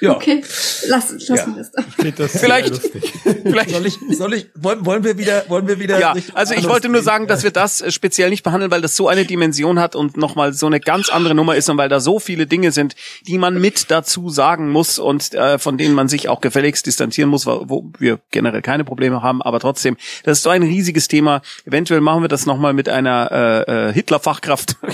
[0.01, 0.16] Ja.
[0.16, 0.43] Okay,
[0.89, 1.82] lass, lassen wir es da.
[2.16, 2.74] Das Vielleicht-.
[3.43, 5.98] Vielleicht Soll ich, soll ich, wollen, wollen wir wieder, wollen wir wieder?
[5.98, 8.97] Ja, also ich wollte nur sagen, dass wir das äh, speziell nicht behandeln, weil das
[8.97, 12.01] so eine Dimension hat und nochmal so eine ganz andere Nummer ist und weil da
[12.01, 12.94] so viele Dinge sind,
[13.27, 17.31] die man mit dazu sagen muss und äh, von denen man sich auch gefälligst distanzieren
[17.31, 21.09] muss, wo wo wir generell keine Probleme haben, aber trotzdem, das ist so ein riesiges
[21.09, 21.43] Thema.
[21.64, 23.31] Eventuell machen wir das nochmal mit einer
[23.66, 24.77] äh, äh, Hitler-Fachkraft.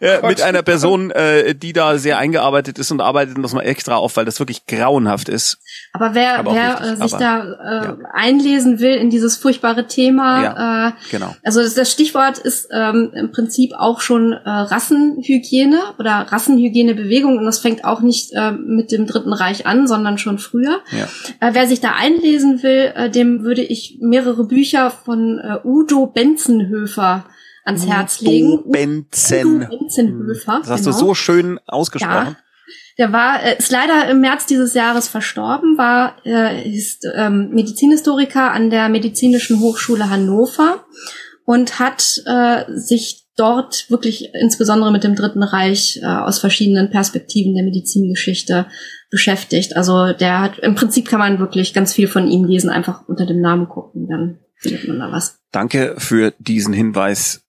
[0.00, 3.94] Ja, mit einer Person, äh, die da sehr eingearbeitet ist und arbeitet das mal extra
[3.96, 5.58] auf, weil das wirklich grauenhaft ist.
[5.92, 7.18] Aber wer, Aber wer wichtig, äh, sich aber-
[7.58, 11.34] da äh, einlesen will in dieses furchtbare Thema, äh, Genau.
[11.44, 17.44] also das, das Stichwort ist ähm, im Prinzip auch schon äh, Rassenhygiene oder Rassenhygienebewegung und
[17.44, 20.80] das fängt auch nicht äh, mit dem Dritten Reich an, sondern schon früher.
[20.90, 21.04] Ja.
[21.46, 26.06] Äh, wer sich da einlesen will, äh, dem würde ich mehrere Bücher von äh, Udo
[26.06, 27.24] Benzenhöfer
[27.64, 28.60] ans Herz legen.
[28.60, 29.62] Udo Benzen.
[29.62, 30.58] Udo Benzenhöfer.
[30.60, 30.98] Das hast genau.
[30.98, 32.36] du so schön ausgesprochen.
[32.98, 38.52] Der war, äh, ist leider im März dieses Jahres verstorben, war äh, ist ähm, Medizinhistoriker
[38.52, 40.84] an der Medizinischen Hochschule Hannover
[41.46, 47.54] und hat äh, sich dort wirklich insbesondere mit dem Dritten Reich äh, aus verschiedenen Perspektiven
[47.54, 48.66] der Medizingeschichte
[49.10, 49.76] beschäftigt.
[49.76, 53.24] Also der hat im Prinzip kann man wirklich ganz viel von ihm lesen, einfach unter
[53.24, 55.38] dem Namen gucken, dann findet man da was.
[55.52, 57.46] Danke für diesen Hinweis.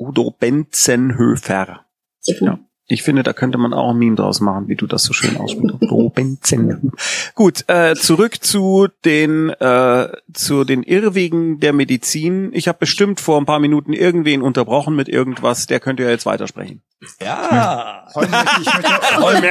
[0.00, 1.84] Udo Benzenhöfer.
[2.24, 2.58] Ja.
[2.92, 5.36] Ich finde, da könnte man auch ein Meme draus machen, wie du das so schön
[5.36, 5.80] aussprichst.
[5.80, 6.88] Udo Benzenhöfer.
[7.36, 12.50] Gut, äh, zurück zu den äh, zu den Irrwegen der Medizin.
[12.52, 15.68] Ich habe bestimmt vor ein paar Minuten irgendwen unterbrochen mit irgendwas.
[15.68, 16.82] Der könnte ja jetzt weitersprechen.
[17.20, 18.06] Ja.
[18.14, 18.28] Holm,
[18.60, 19.44] ich möchte, Holm,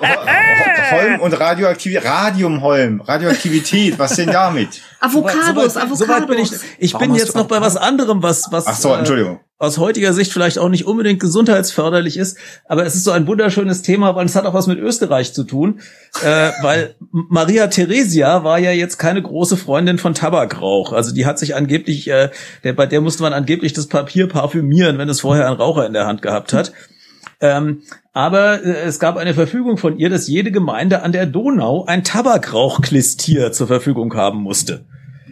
[0.00, 4.80] Holm, Holm und Radioaktivität, Radiumholm, Radioaktivität, was denn damit?
[5.00, 5.98] Avocados, Avocados.
[5.98, 9.00] soweit bin ich ich bin jetzt noch bei was anderem, was, was Ach so, äh,
[9.00, 9.40] Entschuldigung.
[9.58, 13.82] Aus heutiger Sicht vielleicht auch nicht unbedingt gesundheitsförderlich ist, aber es ist so ein wunderschönes
[13.82, 15.80] Thema, weil es hat auch was mit Österreich zu tun,
[16.22, 20.92] äh, weil Maria Theresia war ja jetzt keine große Freundin von Tabakrauch.
[20.92, 22.30] Also die hat sich angeblich, äh,
[22.62, 25.92] der, bei der musste man angeblich das Papier parfümieren, wenn es vorher ein Raucher in
[25.92, 26.72] der Hand gehabt hat.
[27.40, 27.82] Ähm,
[28.12, 32.04] aber äh, es gab eine Verfügung von ihr, dass jede Gemeinde an der Donau ein
[32.04, 34.84] Tabakrauchklistier zur Verfügung haben musste.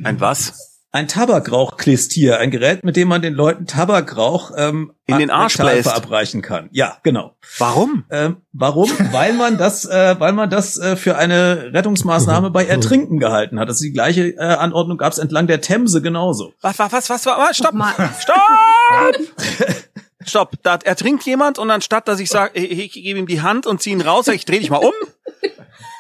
[0.03, 0.76] Ein was?
[0.93, 6.41] Ein Tabakrauchklistier, ein Gerät, mit dem man den Leuten Tabakrauch ähm, In den Arsch verabreichen
[6.41, 6.69] kann.
[6.73, 7.37] Ja, genau.
[7.59, 8.05] Warum?
[8.11, 8.91] Ähm, warum?
[9.13, 13.69] weil man das, äh, weil man das äh, für eine Rettungsmaßnahme bei Ertrinken gehalten hat.
[13.69, 16.55] Das ist die gleiche äh, Anordnung gab es entlang der Themse genauso.
[16.63, 17.95] Was, was, was, was, was, stopp, Mal.
[18.19, 18.37] stopp!
[20.29, 23.65] Stopp, da ertrinkt jemand und anstatt, dass ich sage, ich, ich gebe ihm die Hand
[23.65, 24.93] und ziehe ihn raus, sag ich, dreh dich mal um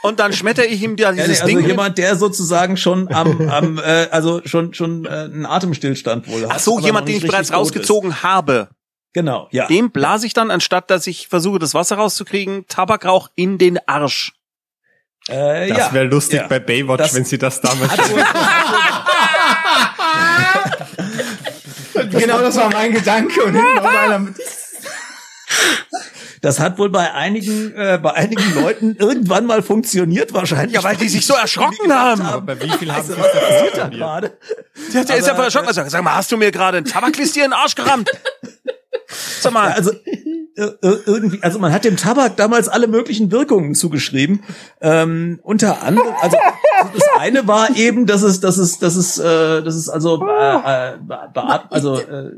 [0.02, 1.66] und dann schmetter ich ihm da Ja, dieses also Ding.
[1.66, 6.50] jemand, der sozusagen schon am, am äh, also schon schon äh, einen Atemstillstand wohl hat.
[6.54, 8.68] Ach so, jemand, den ich bereits rausgezogen habe.
[8.70, 8.76] Ist.
[9.14, 9.66] Genau, ja.
[9.66, 14.32] Dem blase ich dann, anstatt dass ich versuche, das Wasser rauszukriegen, Tabakrauch in den Arsch.
[15.28, 15.92] Äh, Das ja.
[15.94, 16.46] wäre lustig Ja.
[16.48, 17.92] bei Baywatch, Das- wenn sie das damals
[22.10, 24.34] Genau das war mein Gedanke und hinten auf einer mit
[26.42, 30.74] Das hat wohl bei einigen, äh, bei einigen Leuten irgendwann mal funktioniert wahrscheinlich.
[30.74, 32.22] Ja, weil die sich so erschrocken haben.
[32.22, 33.92] Aber bei wie viel haben Also, sie was passiert da funktioniert?
[33.94, 34.38] gerade?
[34.92, 35.68] Der, der ist ja voll erschrocken.
[35.68, 38.10] Also, sag mal, hast du mir gerade ein Tabakklistier in den Arsch gerammt?
[39.40, 39.92] Sag mal, Also,
[40.56, 44.42] irgendwie, also man hat dem Tabak damals alle möglichen Wirkungen zugeschrieben.
[44.80, 46.38] Ähm, unter anderem, also
[46.94, 50.94] das eine war eben, dass es, dass es, dass es, äh, dass es also, äh,
[50.94, 52.30] äh, beat, also äh,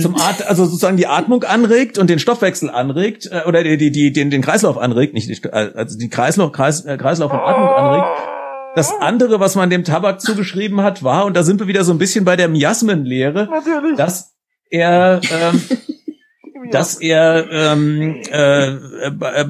[0.00, 3.90] zum At also sozusagen die Atmung anregt und den Stoffwechsel anregt äh, oder die, die,
[3.90, 7.68] die, den, den Kreislauf anregt, nicht die, also die Kreislauf, Kreis, äh, Kreislauf und Atmung
[7.68, 8.06] anregt.
[8.76, 11.92] Das andere, was man dem Tabak zugeschrieben hat, war, und da sind wir wieder so
[11.92, 13.48] ein bisschen bei der Miasmenlehre,
[13.96, 14.36] dass
[14.68, 15.62] er, ähm,
[16.70, 19.46] dass er ähm, äh, äh,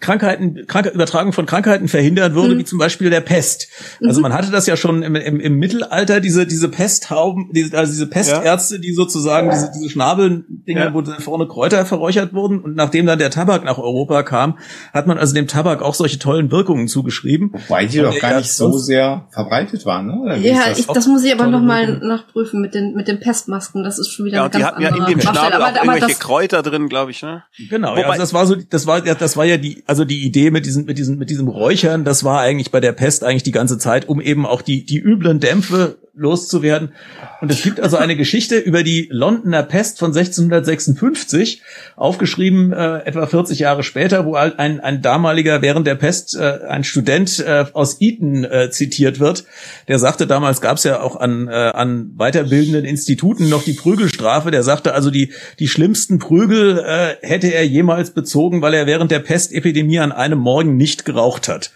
[0.00, 2.58] Krankheiten, Krank Übertragung von Krankheiten verhindern würde, mhm.
[2.58, 3.68] wie zum Beispiel der Pest.
[4.04, 7.92] Also man hatte das ja schon im, im, im Mittelalter, diese, diese Pesthauben, diese, also
[7.92, 10.94] diese Pestärzte, die sozusagen diese, diese Schnabeldinger, ja.
[10.94, 12.60] wo vorne Kräuter verräuchert wurden.
[12.60, 14.58] Und nachdem dann der Tabak nach Europa kam,
[14.92, 17.52] hat man also dem Tabak auch solche tollen Wirkungen zugeschrieben.
[17.52, 20.38] Wobei die doch gar nicht so sehr verbreitet waren, ne?
[20.38, 20.78] ja, das?
[20.78, 23.84] Ich, das muss ich aber nochmal nachprüfen mit den, mit den Pestmasken.
[23.84, 25.74] Das ist schon wieder ja, eine ganz die hatten ja in dem Schnabel aber, auch
[25.74, 27.44] irgendwelche das, Kräuter drin, glaube ich, ne?
[27.70, 30.24] Genau, Wobei, ja, also das war so, das war, das war ja die, also die
[30.24, 33.44] Idee mit diesem, mit diesem, mit diesem Räuchern, das war eigentlich bei der Pest eigentlich
[33.44, 36.92] die ganze Zeit, um eben auch die, die üblen Dämpfe loszuwerden.
[37.40, 41.62] Und es gibt also eine Geschichte über die Londoner Pest von 1656,
[41.94, 46.84] aufgeschrieben äh, etwa 40 Jahre später, wo ein, ein damaliger während der Pest äh, ein
[46.84, 49.44] Student äh, aus Eton äh, zitiert wird.
[49.88, 54.50] Der sagte, damals gab es ja auch an, äh, an weiterbildenden Instituten noch die Prügelstrafe.
[54.50, 59.10] Der sagte also, die, die schlimmsten Prügel äh, hätte er jemals bezogen, weil er während
[59.10, 61.72] der Pestepidemie an einem Morgen nicht geraucht hat.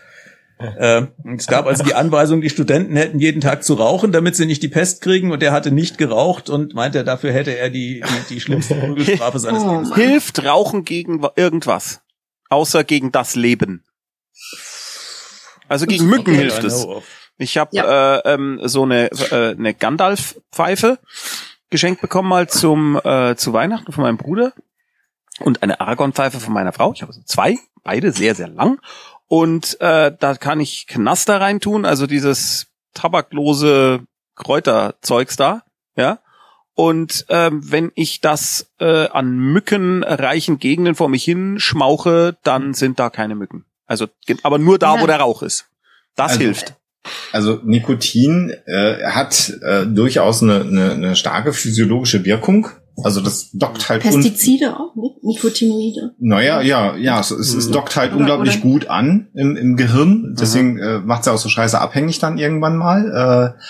[0.61, 1.07] Äh,
[1.37, 4.62] es gab also die Anweisung, die Studenten hätten jeden Tag zu rauchen, damit sie nicht
[4.62, 8.35] die Pest kriegen und er hatte nicht geraucht und meinte, dafür hätte er die, die,
[8.35, 9.95] die schlimmste Prügelstrafe seines oh, Lebens.
[9.95, 12.03] Hilft Rauchen gegen irgendwas?
[12.51, 13.85] Außer gegen das Leben.
[15.69, 16.87] Also gegen Mücken okay, hilft es.
[17.39, 18.16] Ich habe ja.
[18.19, 20.99] äh, ähm, so eine, äh, eine Gandalf-Pfeife
[21.70, 24.53] geschenkt bekommen mal zum äh, zu Weihnachten von meinem Bruder
[25.39, 26.93] und eine Aragon-Pfeife von meiner Frau.
[26.93, 28.81] Ich habe also zwei, beide sehr, sehr lang.
[29.32, 34.01] Und äh, da kann ich Knaster reintun, also dieses tabaklose
[34.35, 35.62] Kräuterzeugs da,
[35.94, 36.19] ja.
[36.74, 42.98] Und ähm, wenn ich das äh, an mückenreichen Gegenden vor mich hin schmauche, dann sind
[42.98, 43.66] da keine Mücken.
[43.86, 44.09] Also,
[44.43, 45.01] aber nur da, ja.
[45.01, 45.66] wo der Rauch ist.
[46.16, 46.74] Das also, hilft.
[47.31, 52.69] Also Nikotin äh, hat äh, durchaus eine, eine, eine starke physiologische Wirkung.
[53.05, 55.10] Also das dockt halt Pestizide auch, ne?
[55.22, 56.14] Nicotinoide.
[56.18, 58.62] Naja, ja, ja, es, es, es dockt halt oder, unglaublich oder?
[58.62, 60.36] gut an im, im Gehirn.
[60.39, 63.55] Deswegen äh, macht es ja auch so scheiße abhängig dann irgendwann mal.
[63.56, 63.60] Äh,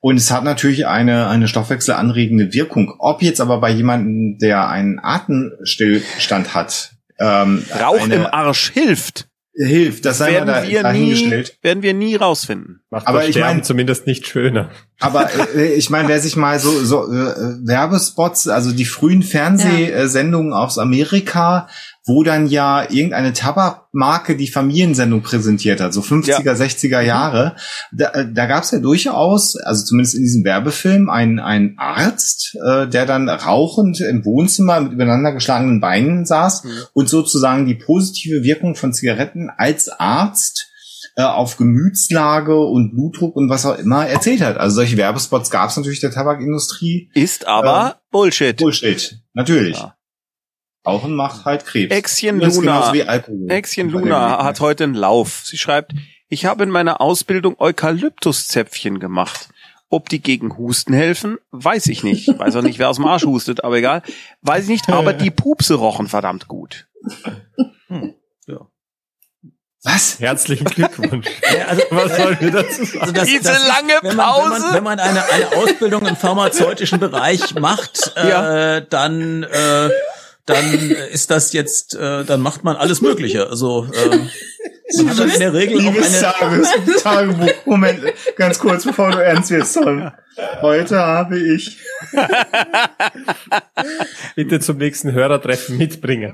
[0.00, 2.94] und es hat natürlich eine, eine stoffwechselanregende Wirkung.
[2.98, 9.28] Ob jetzt aber bei jemandem, der einen Atemstillstand hat, ähm, Rauch eine, im Arsch hilft
[9.58, 10.04] hilft.
[10.04, 11.48] Das sei werden da, wir dahingestellt.
[11.48, 12.80] Nie, werden wir nie rausfinden.
[12.90, 14.70] Macht aber ich meine zumindest nicht schöner.
[15.00, 17.34] Aber äh, ich meine, wer sich mal so, so äh,
[17.64, 20.58] Werbespots, also die frühen Fernsehsendungen ja.
[20.58, 21.68] aus Amerika,
[22.04, 26.52] wo dann ja irgendeine Tabakmarke die Familiensendung präsentiert hat, so 50er, ja.
[26.52, 27.54] 60er Jahre.
[27.92, 32.56] Da, äh, da gab es ja durchaus, also zumindest in diesem Werbefilm, einen, einen Arzt,
[32.66, 36.70] äh, der dann rauchend im Wohnzimmer mit übereinander geschlagenen Beinen saß mhm.
[36.94, 40.72] und sozusagen die positive Wirkung von Zigaretten als Arzt
[41.18, 44.56] äh, auf Gemütslage und Blutdruck und was auch immer erzählt hat.
[44.56, 47.10] Also solche Werbespots gab es natürlich der Tabakindustrie.
[47.12, 48.56] Ist aber äh, Bullshit.
[48.56, 49.76] Bullshit, natürlich.
[49.76, 49.96] Ja.
[50.86, 51.92] Rauchen macht halt Krebs.
[51.92, 52.92] Exchen Luna,
[53.48, 55.42] Exchen Luna hat heute einen Lauf.
[55.44, 55.92] Sie schreibt,
[56.28, 59.48] ich habe in meiner Ausbildung Eukalyptuszäpfchen gemacht.
[59.90, 62.28] Ob die gegen Husten helfen, weiß ich nicht.
[62.38, 64.02] Weiß auch nicht, wer aus dem Arsch hustet, aber egal.
[64.42, 66.86] Weiß ich nicht, aber die Pupse rochen verdammt gut.
[67.88, 68.14] Hm.
[69.84, 70.18] Was?
[70.18, 71.26] Herzlichen Glückwunsch.
[71.56, 73.00] Ja, also, was sollen wir dazu sagen?
[73.00, 74.50] Also das, Diese das, lange wenn man, Pause.
[74.50, 78.76] Wenn man, wenn man eine, eine Ausbildung im pharmazeutischen Bereich macht, ja.
[78.76, 79.90] äh, dann äh,
[80.46, 83.48] dann ist das jetzt, äh, dann macht man alles Mögliche.
[83.48, 84.30] Also ähm,
[85.04, 86.68] man hat in der Regel auch eine Tages
[87.02, 87.66] Tagebuch.
[87.66, 88.00] Moment,
[88.36, 89.74] ganz kurz, bevor du ernst wirst.
[89.74, 90.10] Tom.
[90.62, 91.78] Heute habe ich.
[94.36, 96.32] Bitte zum nächsten Hörertreffen mitbringen.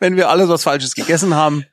[0.00, 1.64] Wenn wir alles was Falsches gegessen haben.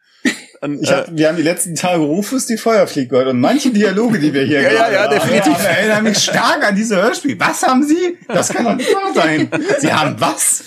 [0.62, 3.72] Und, ich hab, äh, wir haben die letzten Tage Rufus die Feuerfliege gehört und manche
[3.72, 5.54] Dialoge, die wir hier ja, ja, ja, definitiv.
[5.54, 7.40] haben, erinnern mich stark an diese Hörspiel.
[7.40, 8.18] Was haben Sie?
[8.28, 9.50] Das kann doch nicht wahr sein.
[9.80, 10.64] Sie haben was?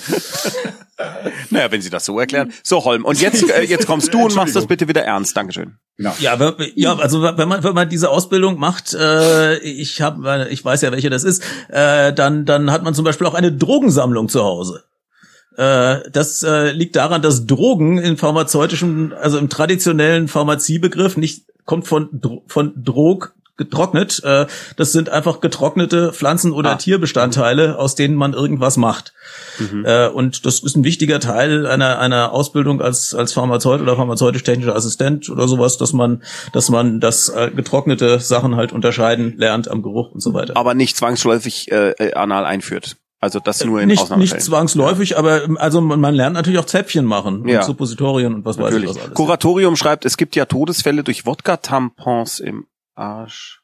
[1.51, 2.53] Naja, wenn Sie das so erklären.
[2.63, 5.37] So, Holm, und jetzt, äh, jetzt kommst du und machst das bitte wieder ernst.
[5.37, 5.79] Dankeschön.
[5.97, 6.15] Genau.
[6.19, 6.37] Ja,
[6.75, 10.93] ja, also wenn man wenn man diese Ausbildung macht, äh, ich habe, ich weiß ja,
[10.93, 14.85] welche das ist, äh, dann dann hat man zum Beispiel auch eine Drogensammlung zu Hause.
[15.59, 21.87] Äh, das äh, liegt daran, dass Drogen in pharmazeutischem, also im traditionellen Pharmaziebegriff nicht kommt
[21.87, 24.23] von von Drog getrocknet.
[24.23, 26.75] Äh, das sind einfach getrocknete Pflanzen- oder Ah.
[26.77, 29.13] Tierbestandteile, aus denen man irgendwas macht.
[29.59, 29.85] Mhm.
[29.85, 34.77] Äh, und das ist ein wichtiger Teil einer, einer Ausbildung als, als Pharmazeut oder pharmazeutisch-technischer
[34.77, 36.23] Assistent oder sowas, dass man,
[36.53, 40.57] dass man das äh, getrocknete Sachen halt unterscheiden lernt am Geruch und so weiter.
[40.57, 42.97] Aber nicht zwangsläufig äh, äh, anal einführt.
[43.21, 44.37] Also das nur in nicht, Ausnahmefällen.
[44.37, 47.59] nicht zwangsläufig, aber ähm, also man, man lernt natürlich auch Zäpfchen machen Ja.
[47.61, 48.91] und Suppositorien und was weiß ich Natürlich.
[48.97, 49.15] was alles.
[49.15, 53.61] Kuratorium schreibt, es gibt ja Todesfälle durch Wodka-Tampons im Arsch.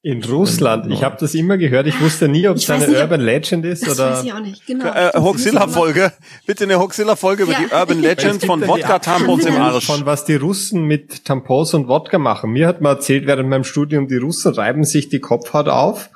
[0.00, 0.92] In Russland.
[0.92, 1.88] Ich habe das immer gehört.
[1.88, 4.12] Ich wusste nie, ob es eine nicht, Urban Legend ist Das oder.
[4.12, 4.86] weiß ich auch nicht, genau.
[4.86, 6.12] Äh, Hoxilla-Folge.
[6.46, 7.58] Bitte eine Hoxilla-Folge über Ja.
[7.58, 9.86] die Urban Legends gibt von ja Wodka-Tampons im Arsch.
[9.86, 12.52] Von was die Russen mit Tampons und Wodka machen.
[12.52, 16.10] Mir hat man erzählt während meinem Studium, die Russen reiben sich die Kopfhaut auf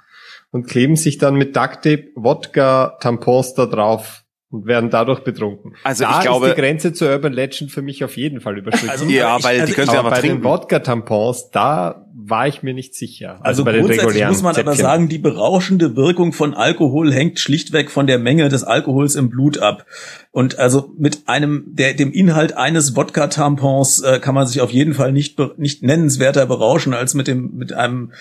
[0.53, 4.21] und kleben sich dann mit Ducktape Wodka-Tampons da drauf
[4.51, 5.75] und werden dadurch betrunken.
[5.83, 8.59] Also da ich glaube- ist die Grenze zur Urban Legend für mich auf jeden Fall
[8.59, 8.91] überschritten.
[8.91, 10.45] Also Ja, ich- weil also die können sie aber bei den trinken.
[10.45, 13.37] Wodka-Tampons, da war ich mir nicht sicher.
[13.41, 17.11] Also, Also, bei den grundsätzlich regulären muss man aber sagen, die berauschende Wirkung von Alkohol
[17.15, 19.87] hängt schlichtweg von der Menge des Alkohols im Blut ab.
[20.33, 24.93] Und also mit einem, der, dem Inhalt eines Wodka-Tampons äh, kann man sich auf jeden
[24.93, 28.13] Fall nicht, nicht nennenswerter berauschen als mit dem, mit einem,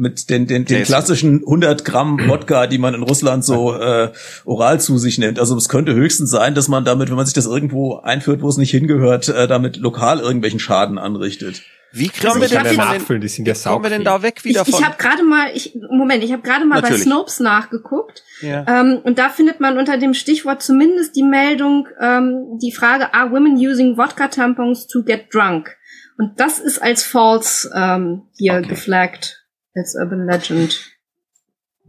[0.00, 4.10] mit den, den, den klassischen 100 Gramm Wodka, die man in Russland so äh,
[4.44, 5.38] oral zu sich nimmt.
[5.38, 8.48] Also es könnte höchstens sein, dass man damit, wenn man sich das irgendwo einführt, wo
[8.48, 11.62] es nicht hingehört, äh, damit lokal irgendwelchen Schaden anrichtet.
[11.92, 14.22] Wie kriegen Also wir ich denn den, nachfüllen, die sind ja kommen wir denn da
[14.22, 14.84] weg Ich, wieder ich von?
[14.84, 17.04] habe gerade mal, ich, Moment, ich habe gerade mal Natürlich.
[17.04, 18.22] bei Snopes nachgeguckt.
[18.42, 18.64] ja.
[18.68, 23.32] Ähm, und da findet man unter dem Stichwort zumindest die Meldung, ähm, die Frage, are
[23.32, 25.76] women using vodka tampons to get drunk?
[26.16, 28.68] Und das ist als false ähm, hier Okay.
[28.68, 29.39] geflaggt,
[29.74, 30.90] als Urban Legend.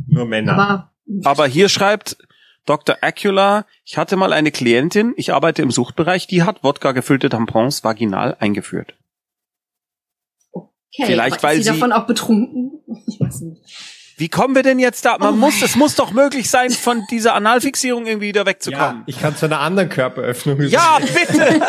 [0.08, 0.53] Nur Männer.
[0.53, 0.91] Aber
[1.26, 2.18] Aber hier schreibt
[2.66, 2.98] Dr.
[3.02, 7.84] Acula, ich hatte mal eine Klientin, ich arbeite im Suchtbereich, die hat Wodka gefüllte Tampons
[7.84, 8.95] vaginal eingeführt.
[10.52, 12.80] okay, Vielleicht, weil ist sie sie- davon auch betrunken?
[13.08, 13.62] Ich weiß nicht.
[14.22, 15.18] Wie kommen wir denn jetzt da?
[15.18, 19.02] Man Oh muss, es muss doch möglich sein, von dieser Analfixierung irgendwie wieder ja, wegzukommen.
[19.07, 21.60] ich kann zu einer anderen Körperöffnung Ja, bitte!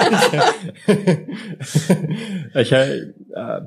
[2.61, 3.11] ich, äh,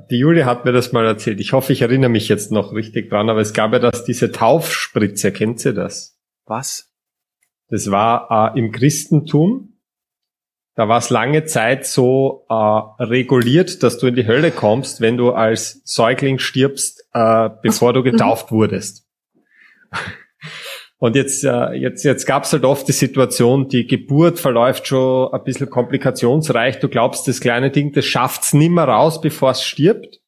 [0.08, 1.40] die Julia hat mir das mal erzählt.
[1.40, 4.30] Ich hoffe, ich erinnere mich jetzt noch richtig dran, aber es gab ja das, diese
[4.30, 6.20] Taufspritze, kennt ihr das?
[6.44, 6.92] Was?
[7.68, 9.80] Das war äh, im Christentum.
[10.76, 12.54] Da war es lange Zeit so äh,
[13.02, 18.02] reguliert, dass du in die Hölle kommst, wenn du als Säugling stirbst, äh, bevor du
[18.10, 19.06] getauft wurdest.
[20.98, 25.32] Und jetzt, äh, jetzt, jetzt gab es halt oft die Situation, die Geburt verläuft schon
[25.32, 26.78] ein bisschen komplikationsreich.
[26.78, 30.20] Du glaubst, das kleine Ding, das schafft's nimmer raus, bevor es stirbt.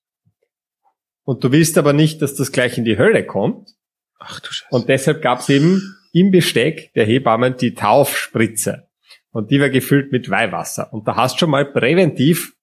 [1.25, 3.71] Und du willst aber nicht, dass das gleich in die Hölle kommt.
[4.19, 4.75] Ach du Scheiße.
[4.75, 5.83] Und deshalb gab's eben
[6.13, 8.89] im Besteck der Hebammen die Taufspritze.
[9.31, 10.93] Und die war gefüllt mit Weihwasser.
[10.93, 12.55] Und da hast du schon mal präventiv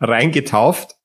[0.00, 0.96] reingetauft,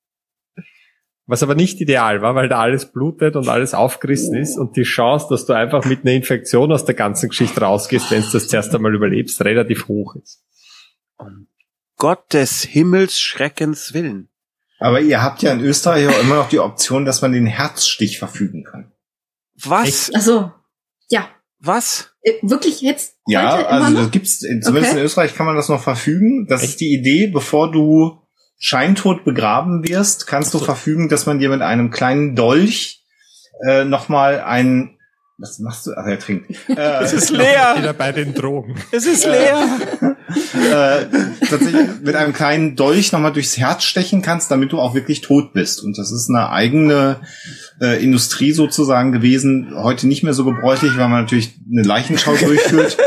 [1.30, 4.58] was aber nicht ideal war, weil da alles blutet und alles aufgerissen ist.
[4.58, 8.24] Und die Chance, dass du einfach mit einer Infektion aus der ganzen Geschichte rausgehst, wenn
[8.24, 10.44] du das zuerst einmal überlebst, relativ hoch ist.
[11.98, 14.30] Gottes Himmels Schreckens Willen.
[14.80, 18.18] Aber ihr habt ja in Österreich auch immer noch die Option, dass man den Herzstich
[18.18, 18.92] verfügen kann.
[19.64, 20.10] Was?
[20.12, 20.52] Also,
[21.10, 21.30] ja,
[21.60, 22.12] Was?
[22.24, 25.00] äh, wirklich jetzt Ja, also das gibt's, zumindest Okay.
[25.00, 26.48] in Österreich kann man das noch verfügen.
[26.48, 28.20] Das ist die Idee, bevor du
[28.60, 33.02] scheintot begraben wirst, kannst du verfügen, dass man dir mit einem kleinen Dolch
[33.68, 34.96] äh, nochmal ein
[35.42, 35.92] was machst du?
[35.96, 36.52] Ach, er trinkt.
[36.68, 37.76] Äh, Es ist leer.
[37.78, 38.76] Wieder bei den Drogen.
[38.92, 39.66] Es ist leer.
[40.54, 41.06] äh,
[41.50, 45.54] tatsächlich mit einem kleinen Dolch nochmal durchs Herz stechen kannst, damit du auch wirklich tot
[45.54, 45.82] bist.
[45.82, 47.22] Und das ist eine eigene
[47.82, 49.72] äh, Industrie sozusagen gewesen.
[49.76, 52.98] Heute nicht mehr so gebräuchlich, weil man natürlich eine Leichenschau durchführt.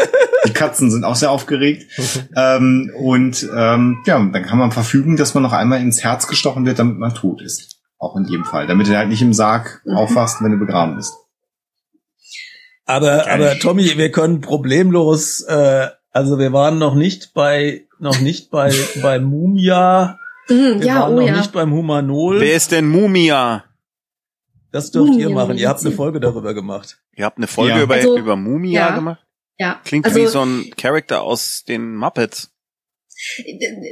[0.47, 1.87] Die Katzen sind auch sehr aufgeregt.
[2.37, 6.67] ähm, und ähm, ja, dann kann man verfügen, dass man noch einmal ins Herz gestochen
[6.67, 7.81] wird, damit man tot ist.
[7.99, 8.67] Auch in jedem Fall.
[8.67, 9.97] Damit du halt nicht im Sarg Mhm.
[9.97, 11.15] aufwachst, wenn du begraben bist.
[12.85, 18.51] Aber, aber Tommy, wir können problemlos, äh, also wir waren noch nicht bei, noch nicht
[18.51, 21.37] bei, bei Mumia, Mhm, wir ja, waren oh noch ja.
[21.37, 22.41] nicht beim Humanol.
[22.41, 23.65] Wer ist denn Mumia?
[24.73, 25.57] Das dürft ihr Mumien- machen.
[25.57, 25.93] Ihr habt eine.
[25.95, 26.99] Folge darüber gemacht.
[27.15, 27.83] Ihr habt eine Folge Ja.
[27.83, 28.95] über, Also, über Mumia ja.
[28.95, 29.25] gemacht?
[29.63, 29.81] Ja.
[29.85, 32.51] Klingt also, wie so ein Charakter aus den Muppets.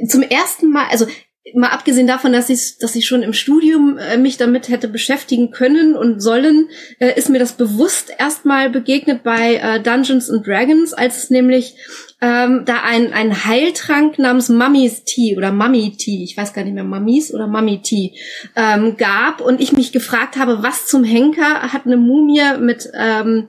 [0.09, 1.07] zum ersten Mal, also
[1.55, 5.49] mal abgesehen davon, dass ich, dass ich schon im Studium äh, mich damit hätte beschäftigen
[5.49, 6.69] können und sollen,
[6.99, 11.75] äh, ist mir das bewusst erstmal begegnet bei äh, Dungeons and Dragons, als es nämlich
[12.21, 16.75] ähm, da ein, ein Heiltrank namens Mummy's Tea oder Mummy Tea, ich weiß gar nicht
[16.75, 18.19] mehr, Mummies oder Mummy Tea,
[18.55, 23.47] ähm, gab und ich mich gefragt habe, was zum Henker hat eine Mumie mit ähm,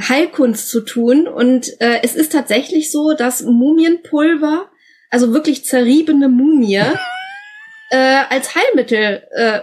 [0.00, 1.28] Heilkunst zu tun.
[1.28, 4.70] Und äh, es ist tatsächlich so, dass Mumienpulver,
[5.10, 6.76] also wirklich zerriebene Mumie,
[7.90, 9.60] äh, als Heilmittel äh,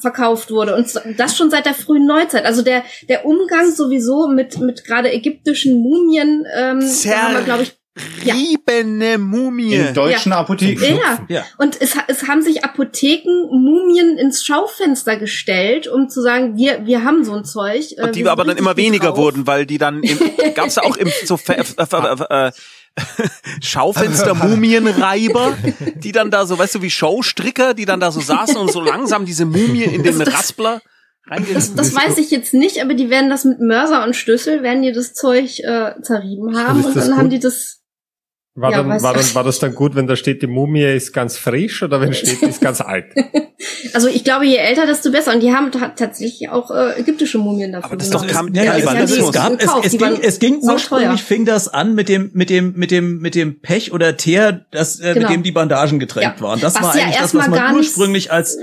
[0.00, 2.44] verkauft wurde und das schon seit der frühen Neuzeit.
[2.44, 7.62] Also der der Umgang sowieso mit mit gerade ägyptischen Mumien, ähm, da haben wir glaube
[7.62, 7.77] ich
[8.24, 8.34] Ja.
[8.34, 9.74] Riebene Mumie.
[9.74, 10.96] In deutschen Apotheken.
[10.96, 11.18] ja.
[11.28, 11.44] Ja.
[11.58, 17.04] Und es, es haben sich Apotheken Mumien ins Schaufenster gestellt, um zu sagen, wir, wir
[17.04, 17.92] haben so ein Zeug.
[17.96, 19.18] äh, Und die aber dann immer weniger drauf.
[19.18, 20.18] wurden, weil die dann im,
[20.54, 22.52] gab's ja auch im so äh, äh, äh,
[23.62, 25.56] Schaufenster-Mumienreiber,
[25.96, 28.80] die dann da so, weißt du, wie Showstricker, die dann da so saßen und so
[28.80, 30.80] langsam diese Mumie in den Raspler
[31.52, 34.82] Das, das weiß ich jetzt nicht, aber die werden das mit Mörser und Schlüssel, werden
[34.82, 37.32] die das Zeug äh, zerrieben haben und dann haben gut?
[37.32, 37.77] die das.
[38.60, 41.12] War, Ja, dann, war, dann, war das dann gut, wenn da steht, die Mumie ist
[41.12, 43.06] ganz frisch oder wenn steht, die ist ganz alt?
[43.92, 45.32] Also ich glaube, je älter, desto besser.
[45.32, 47.86] Und die haben ta- tatsächlich auch äh, ägyptische Mumien dafür.
[47.86, 49.28] Aber das ist doch kam- Ja, ja, es, Kannibalismus.
[49.28, 52.50] es, gab, es, es, die ging, es ging ursprünglich fing das an mit dem mit
[52.50, 55.26] dem mit dem mit dem Pech oder Teer, das äh, Genau.
[55.28, 56.42] mit dem die Bandagen getränkt Ja.
[56.46, 56.60] waren.
[56.60, 58.58] Das Was war ja eigentlich das, erstmal was man gar nicht- ursprünglich als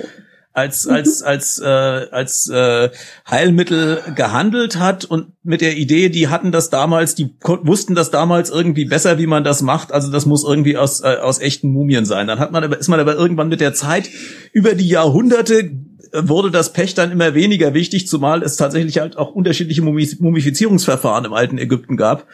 [0.55, 2.89] als als als äh, als äh,
[3.29, 8.49] Heilmittel gehandelt hat und mit der Idee, die hatten das damals, die wussten das damals
[8.49, 9.91] irgendwie besser, wie man das macht.
[9.91, 12.27] Also das muss irgendwie aus äh, aus echten Mumien sein.
[12.27, 14.09] Dann hat man aber ist man aber irgendwann mit der Zeit
[14.53, 15.71] über die Jahrhunderte
[16.13, 21.25] wurde das Pech dann immer weniger wichtig, zumal es tatsächlich halt auch unterschiedliche Mumi- Mumifizierungsverfahren
[21.25, 22.27] im alten Ägypten gab.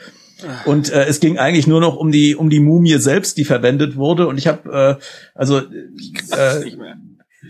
[0.65, 3.95] Und äh, es ging eigentlich nur noch um die um die Mumie selbst, die verwendet
[3.95, 4.27] wurde.
[4.27, 5.03] Und ich habe äh,
[5.35, 6.71] also äh,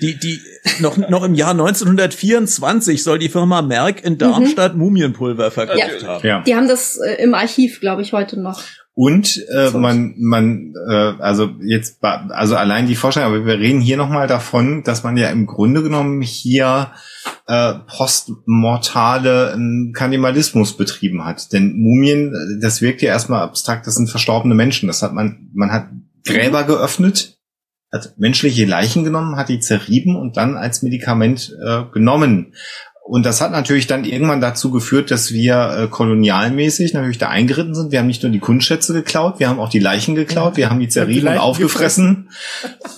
[0.02, 0.40] die die
[0.80, 6.08] noch noch im Jahr 1924 soll die Firma Merck in Darmstadt Mumienpulver verkauft Ja.
[6.08, 6.28] haben.
[6.28, 6.42] Ja.
[6.42, 8.62] Die haben das äh, im Archiv, glaube ich, heute noch.
[8.94, 13.96] Und äh, man, man, äh, also jetzt, also allein die Vorstellung, aber wir reden hier
[13.96, 16.92] nochmal davon, dass man ja im Grunde genommen hier
[17.48, 21.54] äh, postmortale äh, Kannibalismus betrieben hat.
[21.54, 24.88] Denn Mumien, äh, das wirkt ja erstmal abstrakt, das sind verstorbene Menschen.
[24.88, 25.88] Das hat man, man hat
[26.26, 27.38] Gräber geöffnet,
[27.92, 32.54] hat menschliche Leichen genommen, hat die zerrieben und dann als Medikament äh, genommen.
[33.04, 37.76] Und das hat natürlich dann irgendwann dazu geführt, dass wir äh, kolonialmäßig natürlich da eingeritten
[37.76, 37.92] sind.
[37.92, 40.80] Wir haben nicht nur die Kunstschätze geklaut, wir haben auch die Leichen geklaut, wir haben
[40.80, 42.30] die zerrieben und aufgefressen.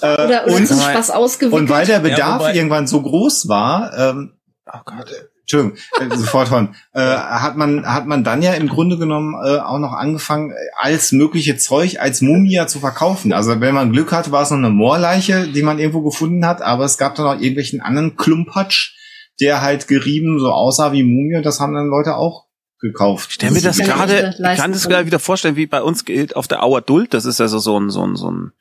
[0.02, 1.62] Äh, Oder, oder und, sich was ausgewickelt.
[1.62, 4.34] und weil der Bedarf wobei- irgendwann so groß war, ähm,
[4.72, 5.12] Oh Gott.
[5.54, 9.58] Entschuldigung, äh, sofort Horn, äh, hat man hat man dann ja im Grunde genommen äh,
[9.60, 13.34] auch noch angefangen, äh, als mögliche Zeug als Mumia zu verkaufen.
[13.34, 16.62] Also wenn man Glück hatte, war es noch eine Moorleiche, die man irgendwo gefunden hat,
[16.62, 18.96] aber es gab dann auch irgendwelchen anderen Klumpatsch,
[19.40, 21.38] der halt gerieben so aussah wie Mumie.
[21.38, 22.46] und Das haben dann Leute auch
[22.80, 23.32] gekauft.
[23.32, 25.82] Stell mir das kann ich gerade, mir ich kann das gerade wieder vorstellen, wie bei
[25.82, 27.14] uns gilt auf der Auer Duld.
[27.14, 28.52] Das ist also so ein, so ein, so ein,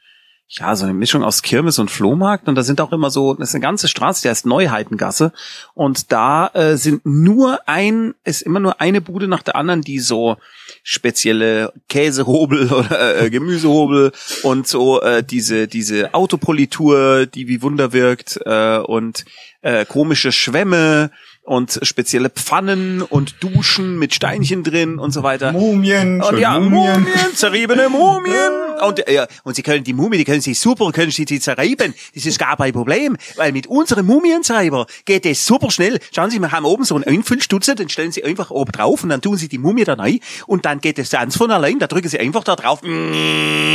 [0.55, 2.47] ja, so eine Mischung aus Kirmes und Flohmarkt.
[2.47, 5.33] Und da sind auch immer so, das ist eine ganze Straße, die heißt Neuheitengasse.
[5.73, 9.99] Und da äh, sind nur ein, ist immer nur eine Bude nach der anderen, die
[9.99, 10.37] so
[10.83, 14.13] spezielle Käsehobel oder äh, Gemüsehobel
[14.43, 19.25] und so äh, diese diese Autopolitur, die wie Wunder wirkt äh, und
[19.63, 21.11] äh, komische Schwämme
[21.45, 25.53] und spezielle Pfannen und Duschen mit Steinchen drin und so weiter.
[25.53, 27.01] Mumien, Und ja, Mumien.
[27.03, 28.53] Mumien, zerriebene Mumien.
[28.81, 31.95] Und, ja, und sie können die Mumie, die können sich super, können sie die zerreiben.
[32.15, 35.99] Das ist gar kein Problem, weil mit unserem Mumienzreiber geht es super schnell.
[36.15, 39.11] Schauen Sie, wir haben oben so einen Einfüllstutzer, den stellen Sie einfach oben drauf und
[39.11, 41.79] dann tun Sie die Mumie da rein und dann geht es ganz von allein.
[41.79, 42.93] Da drücken Sie einfach da drauf und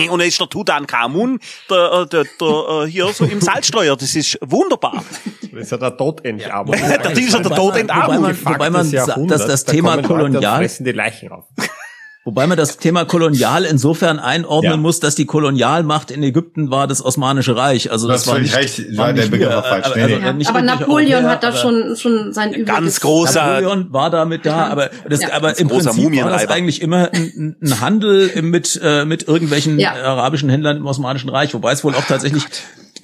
[0.10, 1.40] dann ist der Tutanchamun
[1.70, 3.96] der, äh, der, der, äh, hier so im Salzstreuer.
[3.96, 5.04] Das ist wunderbar.
[5.52, 5.92] Das ist ja der.
[5.98, 10.68] Der dieser der Tod in wobei man, wobei man dass das Da Thema Leute Kolonial,
[10.80, 11.46] die Leichen auf.
[12.26, 14.78] wobei man das Thema Kolonial insofern einordnen Ja.
[14.78, 17.90] muss, dass die Kolonialmacht in Ägypten war das Osmanische Reich.
[17.90, 19.88] Also das hast war nicht, recht, war war der Begriff war falsch.
[19.96, 20.22] Nee, also nee.
[20.26, 22.76] Ja, nicht aber Napoleon hat da schon, schon sein Übriges.
[22.76, 25.34] Ganz großer, Napoleon war damit da, aber das, Ja.
[25.34, 29.94] aber im Prinzip war das eigentlich immer ein, ein Handel mit äh, mit irgendwelchen Ja.
[29.94, 32.44] arabischen Händlern im Osmanischen Reich, wobei es wohl auch tatsächlich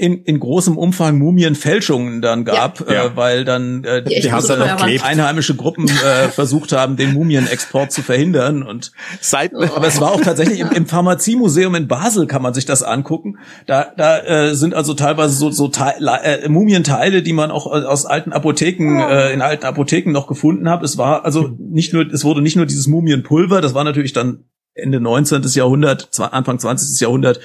[0.03, 3.05] in, in großem Umfang Mumienfälschungen dann gab, Ja.
[3.05, 7.13] Äh, weil dann äh, Die echt haben dann noch einheimische Gruppen äh, versucht haben, den
[7.13, 12.27] Mumienexport zu verhindern und Seit, aber es war auch tatsächlich im, im Pharmaziemuseum in Basel
[12.27, 13.37] kann man sich das angucken.
[13.65, 17.85] Da, da äh, sind also teilweise so, so Teil, äh, Mumienteile, die man auch äh,
[17.85, 20.83] aus alten Apotheken, äh, in alten Apotheken noch gefunden hat.
[20.83, 24.43] Es war also nicht nur, es wurde nicht nur dieses Mumienpulver, das war natürlich dann
[24.73, 25.43] Ende 19.
[25.53, 26.99] Jahrhundert, Anfang 20.
[26.99, 27.39] Jahrhundert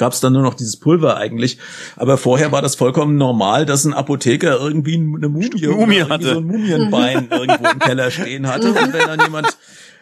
[0.00, 1.58] gab es dann nur noch dieses Pulver eigentlich.
[1.94, 6.24] Aber vorher war das vollkommen normal, dass ein Apotheker irgendwie eine Mumie, Mumie hatte.
[6.24, 8.68] so ein Mumienbein irgendwo im Keller stehen hatte.
[8.68, 9.58] Und wenn dann jemand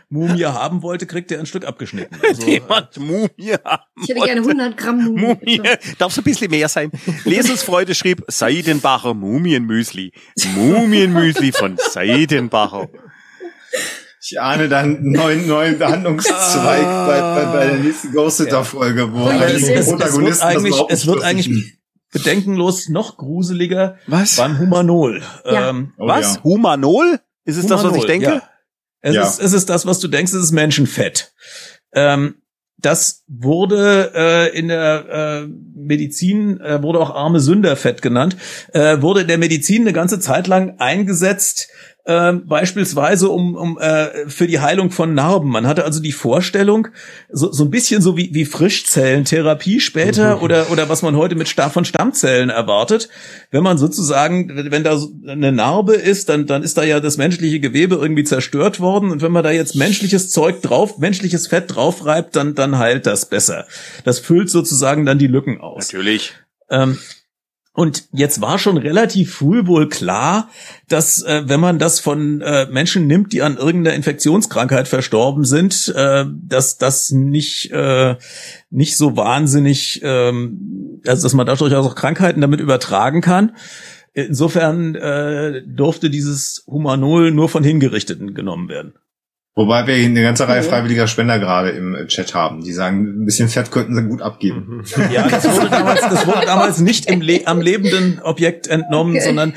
[0.08, 2.16] Mumie haben wollte, kriegt er ein Stück abgeschnitten.
[2.26, 5.58] Also, jemand Mumie haben Ich hätte gerne 100 Gramm Mumie.
[5.58, 5.62] Mumie.
[5.98, 6.92] Darf es ein bisschen mehr sein?
[7.24, 10.12] Lesensfreude schrieb Seidenbacher Mumienmüsli.
[10.54, 12.88] Mumienmüsli von Seidenbacher.
[14.30, 19.12] Ich ahne dann einen neuen, neuen Handlungszweig bei, bei, bei der nächsten Ghost Sitter Folge,
[19.12, 19.30] wo Ja.
[19.30, 21.78] ein Es- es- es es wird Protagonisten eigentlich- es wird eigentlich-
[22.12, 24.36] bedenkenlos noch gruseliger Was?
[24.36, 25.22] beim Humanol.
[25.44, 25.70] Ja.
[25.70, 26.36] Ähm, Oh, Was?
[26.36, 26.42] ja.
[26.44, 27.20] Humanol?
[27.44, 28.26] Ist es das, was ich Humanol, denke?
[28.26, 28.42] Ja.
[29.00, 29.22] Es, Ja.
[29.26, 31.32] ist, es ist das, was du denkst, es ist Menschenfett.
[31.92, 32.36] Ähm,
[32.78, 38.36] das wurde äh, in der äh, Medizin, äh, wurde auch arme Sünderfett genannt,
[38.72, 41.68] äh, wurde in der Medizin eine ganze Zeit lang eingesetzt,
[42.08, 45.50] ähm, beispielsweise um, um äh, für die Heilung von Narben.
[45.50, 46.88] Man hatte also die Vorstellung,
[47.30, 51.48] so, so ein bisschen so wie, wie Frischzellentherapie später oder, oder was man heute mit
[51.48, 53.10] Sta von Stammzellen erwartet.
[53.50, 57.18] Wenn man sozusagen, wenn da so eine Narbe ist, dann, dann ist da ja das
[57.18, 59.10] menschliche Gewebe irgendwie zerstört worden.
[59.10, 63.28] Und wenn man da jetzt menschliches Zeug drauf, menschliches Fett draufreibt, dann, dann heilt das
[63.28, 63.66] besser.
[64.04, 65.92] Das füllt sozusagen dann die Lücken aus.
[65.92, 66.32] Natürlich.
[66.70, 66.98] Ähm,
[67.78, 70.48] und jetzt war schon relativ früh wohl klar,
[70.88, 75.94] dass äh, wenn man das von äh, Menschen nimmt, die an irgendeiner Infektionskrankheit verstorben sind,
[75.94, 78.16] äh, dass das nicht äh,
[78.70, 83.54] nicht so wahnsinnig, ähm, also dass man da durchaus auch Krankheiten damit übertragen kann.
[84.12, 88.94] Insofern äh, durfte dieses Humanol nur von Hingerichteten genommen werden.
[89.58, 93.24] Wobei wir hier eine ganze Reihe freiwilliger Spender gerade im Chat haben, die sagen, ein
[93.24, 94.84] bisschen Fett könnten sie gut abgeben.
[95.12, 99.24] Ja, das wurde damals, das wurde damals nicht im Le am lebenden Objekt entnommen, Okay.
[99.24, 99.54] sondern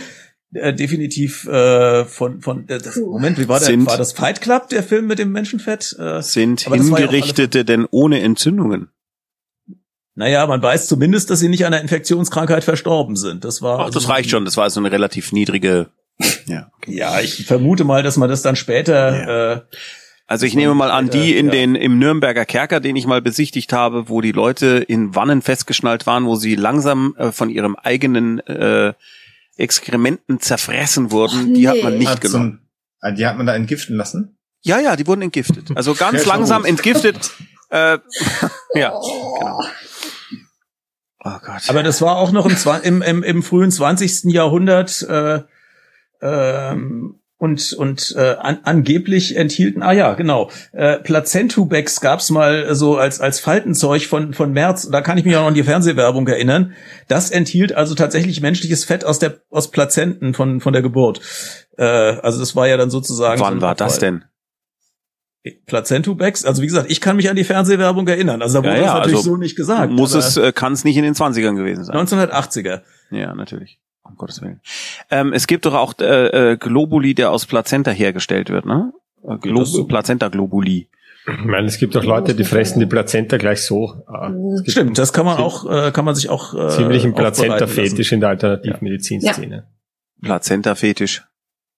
[0.54, 2.96] äh, definitiv äh, von von äh, das.
[2.98, 3.68] Moment, wie war der?
[3.68, 5.96] Sind- war das Fight Club, der Film mit dem Menschenfett?
[6.00, 8.90] Äh, Sind das war ja Hingerichtete denn ohne Entzündungen?
[10.16, 13.46] naja, man weiß zumindest, dass sie nicht an einer Infektionskrankheit verstorben sind.
[13.46, 14.46] Das war Ach, das also- reicht schon.
[14.46, 15.88] Das war so eine relativ niedrige.
[16.46, 16.72] Ja.
[16.78, 16.96] Okay.
[16.96, 19.54] Ja, ich vermute mal, dass man das dann später.
[19.56, 19.62] Äh,
[20.28, 21.52] Also ich nehme mal an, die in Ja.
[21.52, 26.08] den im Nürnberger Kerker, den ich mal besichtigt habe, wo die Leute in Wannen festgeschnallt
[26.08, 28.94] waren, wo sie langsam äh, von ihrem eigenen äh,
[29.58, 32.00] Exkrementen zerfressen wurden, Ach, die hat man nee.
[32.00, 32.62] nicht Hat so genommen.
[33.02, 34.38] ein- ah, die hat man da entgiften lassen?
[34.64, 35.70] Ja, ja, die wurden entgiftet.
[35.76, 37.32] Also ganz Ja, langsam entgiftet.
[37.74, 38.00] Äh,
[38.76, 38.90] ja,
[39.40, 39.62] genau.
[41.24, 41.70] Oh Gott.
[41.70, 44.26] Aber das war auch noch im, im, im, im frühen 20.
[44.26, 45.42] Jahrhundert äh,
[46.22, 52.98] ähm, und und äh, an, angeblich enthielten, ah ja, genau, äh, Placentubex gab's mal so
[52.98, 54.90] als als Faltenzeug von von März.
[54.92, 56.74] Da kann ich mich auch noch an die Fernsehwerbung erinnern.
[57.08, 61.22] Das enthielt also tatsächlich menschliches Fett aus der aus Plazenten von von der Geburt.
[61.78, 63.40] Äh, also das war ja dann sozusagen.
[63.40, 64.24] so Wann ein war das denn?
[65.66, 66.46] Placentubex?
[66.46, 68.44] Also wie gesagt, ich kann mich an die Fernsehwerbung erinnern.
[68.44, 69.92] Also da wurde Ja, ja, das natürlich also so nicht gesagt.
[69.92, 71.96] Muss es, äh, kann es nicht in den 20ern gewesen sein.
[71.98, 72.82] 1980er.
[73.10, 73.80] Ja, natürlich.
[74.04, 74.62] Um Gottes Willen.
[75.10, 78.94] Ähm, es gibt doch auch äh, äh, Globuli, der aus Plazenta hergestellt wird, ne?
[79.24, 79.78] Äh, das so?
[79.78, 80.90] Glo Plazenta Globuli.
[81.28, 84.04] Ich meine, es gibt auch Leute, die fressen die Plazenta gleich so.
[84.08, 84.32] Ah,
[84.66, 88.22] Stimmt, das kann man auch, äh, kann man sich auch äh, Ziemlich ein Plazenta-Fetisch in
[88.22, 89.68] der Alternativmedizinszene.
[90.24, 91.24] Plazenta-Fetisch.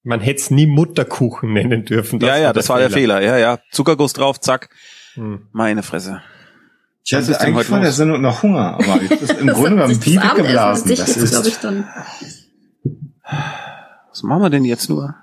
[0.03, 2.19] Man hätte es nie Mutterkuchen nennen dürfen.
[2.21, 3.21] Ja, ja, das war der Fehler.
[3.21, 3.59] Ja, ja.
[3.71, 4.69] Zuckerguss drauf, zack.
[5.15, 5.47] Hm.
[5.51, 6.21] Meine Fresse.
[7.05, 7.91] Ich hatte ist eigentlich vor der?
[7.91, 11.47] Sendung noch Hunger, aber ich ist im Grunde genommen sich Piep das Das jetzt, glaube
[11.47, 11.87] ich, ist, dann.
[14.09, 15.15] Was machen wir denn jetzt nur?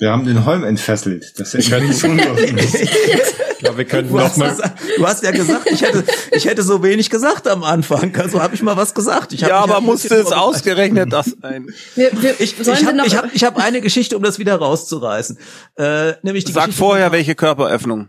[0.00, 1.38] wir haben den Holm entfesselt.
[1.38, 1.98] Das ist ja können- nicht
[3.58, 4.56] glaube, wir könnten Du noch hast, mal.
[4.96, 8.16] du hast ja gesagt, ich hätte, ich hätte so wenig gesagt am Anfang.
[8.16, 9.34] Also habe ich mal was gesagt.
[9.34, 11.66] Ich hab Ja, aber ein musste es ausgerechnet das ein.
[11.96, 15.36] Wir, wir, Ich, ich habe ich hab, ich hab eine Geschichte, um das wieder rauszureißen.
[15.76, 18.08] Äh, nämlich die Sag Geschichte vorher, welche Körperöffnung.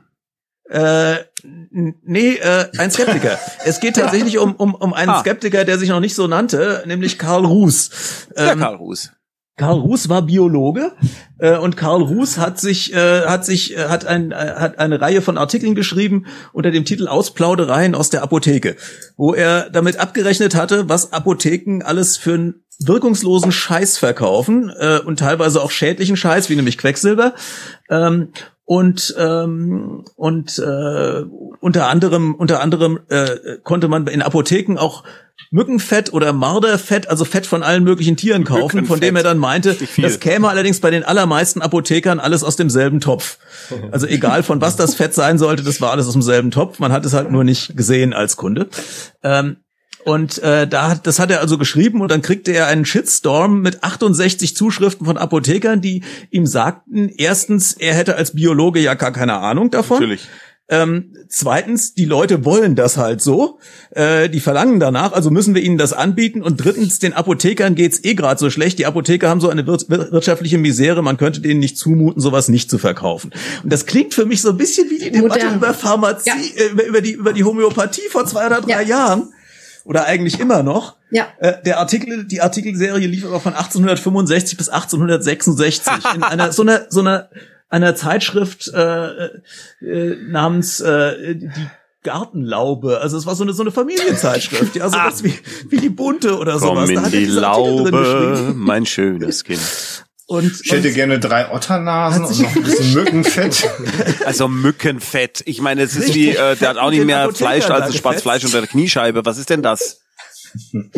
[0.71, 3.37] Äh, nee, äh, ein Skeptiker.
[3.65, 5.19] es geht tatsächlich um, um, um einen Ah.
[5.19, 7.89] Skeptiker, der sich noch nicht so nannte, nämlich Karl Ruß.
[8.37, 9.11] Ähm, Karl Ruß.
[9.57, 10.93] Karl Ruß war Biologe
[11.39, 15.01] äh, und Karl Ruß hat sich äh, hat sich äh, hat ein äh, hat eine
[15.01, 18.77] Reihe von Artikeln geschrieben unter dem Titel Ausplaudereien aus der Apotheke,
[19.17, 25.19] wo er damit abgerechnet hatte, was Apotheken alles für einen wirkungslosen Scheiß verkaufen äh, und
[25.19, 27.33] teilweise auch schädlichen Scheiß, wie nämlich Quecksilber.
[27.89, 28.29] Ähm,
[28.71, 31.23] und ähm, und äh,
[31.59, 35.03] unter anderem unter anderem äh, konnte man in Apotheken auch
[35.49, 39.75] Mückenfett oder Marderfett, also Fett von allen möglichen Tieren kaufen, von dem er dann meinte,
[39.97, 43.39] das käme allerdings bei den allermeisten Apothekern alles aus demselben Topf.
[43.91, 46.79] Also egal von was das Fett sein sollte, das war alles aus demselben Topf.
[46.79, 48.69] Man hat es halt nur nicht gesehen als Kunde.
[49.21, 49.57] Ähm,
[50.05, 53.61] und äh, da hat, das hat er also geschrieben und dann kriegte er einen Shitstorm
[53.61, 59.11] mit 68 Zuschriften von Apothekern, die ihm sagten, erstens, er hätte als Biologe ja gar
[59.11, 59.97] keine Ahnung davon.
[59.99, 60.27] Natürlich.
[60.69, 63.59] Ähm, zweitens, die Leute wollen das halt so,
[63.89, 66.41] äh, die verlangen danach, also müssen wir ihnen das anbieten.
[66.41, 68.79] Und drittens, den Apothekern geht's eh gerade so schlecht.
[68.79, 72.47] Die Apotheker haben so eine wir wir- wirtschaftliche Misere, man könnte denen nicht zumuten, sowas
[72.47, 73.31] nicht zu verkaufen.
[73.63, 75.55] Und das klingt für mich so ein bisschen wie die Debatte Modern.
[75.57, 76.63] über Pharmazie, Ja.
[76.63, 78.81] äh, über, über, die, über die Homöopathie vor zwei oder drei Ja.
[78.81, 79.33] Jahren.
[79.83, 80.97] Oder eigentlich immer noch.
[81.11, 81.27] Ja.
[81.39, 86.85] Äh, der Artikel, die Artikelserie lief aber von 1865 bis 1866 in einer so einer
[86.89, 87.29] so einer
[87.69, 89.25] einer Zeitschrift äh,
[89.81, 91.67] äh, namens äh, die
[92.03, 92.99] Gartenlaube.
[92.99, 95.33] Also es war so eine so eine Familienzeitschrift, ja, sowas wie,
[95.69, 96.89] wie die bunte oder Komm sowas.
[96.89, 99.61] in Da hat die Laube, mein schönes Kind.
[100.31, 103.69] Und, Ich hätte und gerne drei Otternasen und noch ein bisschen Mückenfett.
[104.25, 105.43] Also Mückenfett.
[105.45, 107.87] Ich meine, es ist Richtig wie, äh, der hat auch nicht mehr Apotheker Fleisch als
[107.87, 109.25] ein Spatzfleisch unter der Kniescheibe.
[109.25, 109.99] Was ist denn das?
[110.73, 110.93] Und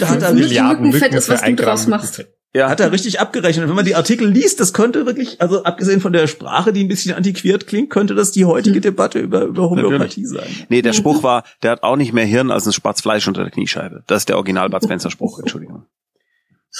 [0.00, 2.24] da hat er Milliarden Mückenfett Mücken ist, was du draus machst.
[2.56, 2.68] Ja.
[2.68, 3.62] hat er richtig abgerechnet.
[3.64, 6.82] Und wenn man die Artikel liest, das könnte wirklich, also abgesehen von der Sprache, die
[6.82, 10.48] ein bisschen antiquiert klingt, könnte das die heutige Debatte über, über Homöopathie sein.
[10.68, 13.52] Nee, der Spruch war, der hat auch nicht mehr Hirn als ein Spatzfleisch unter der
[13.52, 14.02] Kniescheibe.
[14.08, 15.86] Das ist der Original Bud Spencer Spruch, Entschuldigung.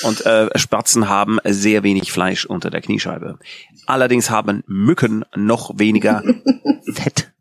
[0.03, 3.39] Und äh, Spatzen haben sehr wenig Fleisch unter der Kniescheibe.
[3.87, 6.23] Allerdings haben Mücken noch weniger
[6.93, 7.33] Fett.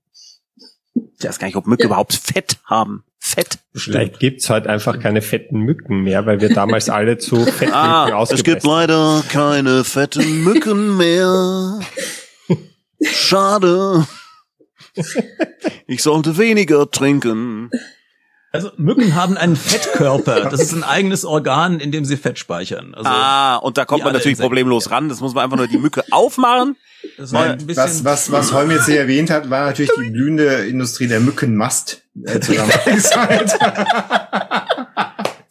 [1.18, 3.04] Ich weiß gar nicht, ob Mücken überhaupt Fett haben.
[3.18, 3.60] Fett.
[3.74, 8.28] Vielleicht gibt's halt einfach keine fetten Mücken mehr, weil wir damals alle zu Fettmücken Ah,
[8.30, 11.80] es gibt leider keine fetten Mücken mehr.
[13.02, 14.06] Schade.
[15.88, 17.72] Ich sollte weniger trinken.
[18.56, 20.42] Also Mücken haben einen Fettkörper.
[20.42, 22.94] Das ist ein eigenes Organ, in dem sie Fett speichern.
[22.94, 25.10] Also ah, und da kommt man natürlich Insekten, problemlos ran.
[25.10, 26.76] Das muss man einfach nur die Mücke aufmachen.
[27.18, 30.68] das war ein Was, was, was Holm jetzt hier erwähnt hat, war natürlich die blühende
[30.68, 32.04] Industrie der Mückenmast.
[32.26, 32.40] Äh.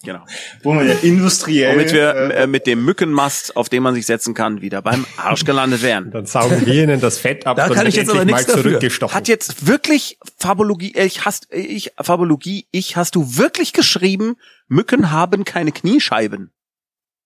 [0.04, 0.24] Genau.
[0.62, 1.74] Wo man ja industriell.
[1.74, 5.06] Womit wir äh, äh, mit dem Mückenmast, auf den man sich setzen kann, wieder beim
[5.16, 6.10] Arsch gelandet wären.
[6.12, 8.62] Dann saugen wir ihnen das Fett ab Da und kann ich jetzt aber nichts dafür.
[8.62, 9.14] zurückgestochen.
[9.14, 14.36] Hat jetzt wirklich Fabologie, äh, ich hast, äh, ich, Fabologie, ich, hast du wirklich geschrieben,
[14.68, 16.50] Mücken haben keine Kniescheiben?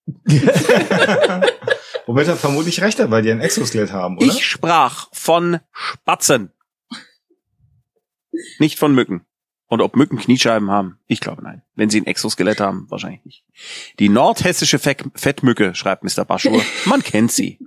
[2.05, 4.25] womit er vermutlich recht hat, weil die ein Exoskelett haben, oder?
[4.25, 6.51] Ich sprach von Spatzen.
[8.59, 9.26] Nicht von Mücken.
[9.67, 10.97] Und ob Mücken Kniescheiben haben?
[11.07, 11.61] Ich glaube nein.
[11.75, 13.43] Wenn sie ein Exoskelett haben, wahrscheinlich nicht.
[13.99, 16.23] Die nordhessische Feck Fettmücke, schreibt Mr.
[16.23, 16.61] Baschur.
[16.85, 17.59] Man kennt sie.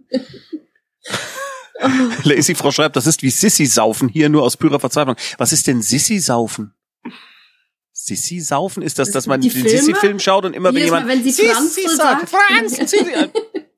[2.25, 5.17] Lazy Frau schreibt, das ist wie Sissi-Saufen, hier nur aus purer Verzweiflung.
[5.39, 6.75] Was ist denn Sissi-Saufen?
[7.93, 8.83] Sissi-Saufen?
[8.83, 9.51] Ist das, dass man den?
[9.51, 12.31] Sissi-Film schaut und immer wenn jemand Mal, wenn sie Franz Sissi so sagt.
[12.31, 12.99] Franz, Sissi.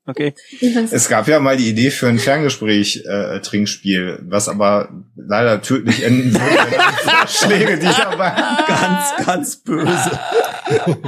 [0.04, 0.34] Okay.
[0.90, 6.02] Es gab ja mal die Idee für ein Ferngespräch äh, Trinkspiel, was aber leider tödlich
[6.02, 6.44] enden würde.
[6.44, 8.34] wenn Vorschläge, die ich aber
[8.66, 10.18] ganz, ganz böse.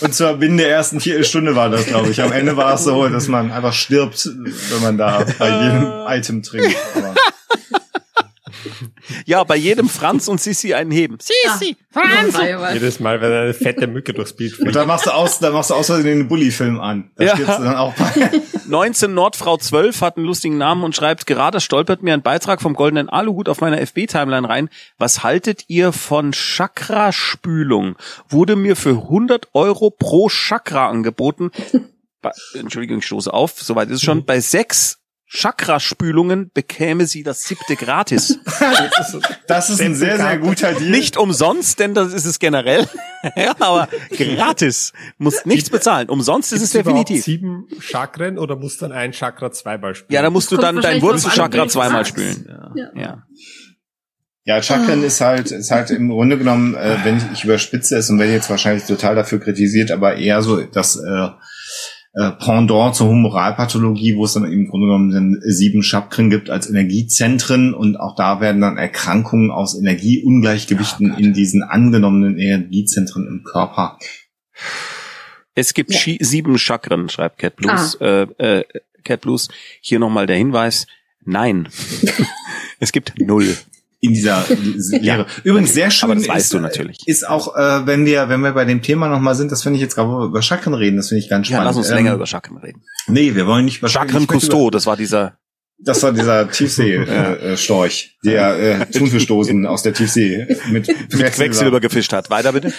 [0.00, 2.20] und zwar binnen der ersten Viertelstunde war das, glaube ich.
[2.20, 6.42] Am Ende war es so, dass man einfach stirbt, wenn man da bei jedem Item
[6.42, 6.76] trinkt.
[6.96, 7.14] Aber
[9.26, 11.18] Ja, bei jedem Franz und Sissi einen heben.
[11.20, 12.38] Sissi, Franz.
[12.38, 12.72] Reihe war.
[12.74, 14.76] Jedes Mal, wenn eine fette Mücke durchs Bild und fliegt.
[14.76, 17.10] dann machst du aus, dann machst du aus den Bully-Film an.
[17.16, 17.34] Da Ja.
[17.34, 18.30] stirbst du dann auch bei.
[18.68, 22.74] 19 Nordfrau 12 hat einen lustigen Namen und schreibt, gerade stolpert mir ein Beitrag vom
[22.74, 24.68] goldenen Aluhut auf meiner FB-Timeline rein.
[24.98, 27.96] Was haltet ihr von Chakraspülung?
[28.28, 31.50] Wurde mir für 100 Euro pro Chakra angeboten.
[32.20, 34.24] Bei, Entschuldigung, ich stoße auf, soweit ist es schon.
[34.24, 34.97] Bei sechs
[35.30, 38.38] Chakraspülungen bekäme sie das siebte gratis.
[39.46, 40.90] Das ist ein sehr, sehr guter Deal.
[40.90, 42.86] Nicht umsonst, denn das ist es generell.
[43.36, 44.92] ja, aber gratis.
[45.16, 46.08] Musst nichts bezahlen.
[46.08, 47.24] Umsonst ist es definitiv.
[47.24, 50.14] sieben Chakren oder muss dann ein Chakra zweimal spielen?
[50.14, 52.46] Ja, da musst du dann dein Wurzelchakra zweimal spülen.
[52.46, 52.72] Ja.
[52.74, 53.00] Ja.
[53.00, 53.22] Ja.
[54.44, 58.08] Ja, Chakren ist halt, ist halt im Grunde genommen, äh, wenn ich, ich überspitze es
[58.08, 61.28] und werde jetzt wahrscheinlich total dafür kritisiert, aber eher so das äh,
[62.14, 66.68] äh, Pendant zur Humoralpathologie, wo es dann im Grunde genommen dann sieben Chakren gibt als
[66.68, 73.98] Energiezentren und auch da werden dann Erkrankungen aus Energieungleichgewichten in diesen angenommenen Energiezentren im Körper.
[75.54, 76.16] Es gibt Ja.
[76.20, 77.96] Sieben Chakren, schreibt Cat Blues.
[78.00, 78.64] Äh, äh,
[79.04, 79.48] Cat Blues.
[79.80, 80.86] Hier nochmal der Hinweis.
[81.24, 81.68] Nein.
[82.80, 83.56] es gibt null.
[84.00, 84.44] In dieser
[85.00, 85.26] Lehre.
[85.44, 86.98] Übrigens sehr schön Aber das weißt ist, du natürlich.
[87.06, 89.82] ist auch, äh, wenn wir, wenn wir bei dem Thema nochmal sind, das finde ich
[89.82, 91.68] jetzt gerade, wo wir über Chakren reden, das finde ich ganz Ja, spannend.
[91.70, 92.82] lass uns Ähm, länger über Chakren reden.
[93.08, 95.38] Nee, wir wollen nicht über Chakren über- Cousteau, das war dieser.
[95.80, 97.08] Das war dieser Tiefsee-Storch,
[97.42, 102.30] äh, Storch, der äh, Thunfischdosen aus der Tiefsee mit, Mit Quecksilber gefischt hat.
[102.30, 102.72] Weiter bitte.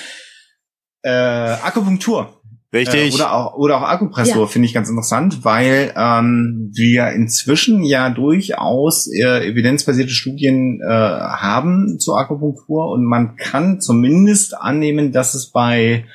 [1.02, 2.39] Äh, Akupunktur.
[2.72, 3.12] Richtig.
[3.12, 4.48] Äh, oder auch oder auch Akupressur Ja.
[4.48, 11.98] finde ich ganz interessant, weil ähm, wir inzwischen ja durchaus äh, evidenzbasierte Studien äh, haben
[12.00, 16.06] zur Akupunktur und man kann zumindest annehmen, dass es bei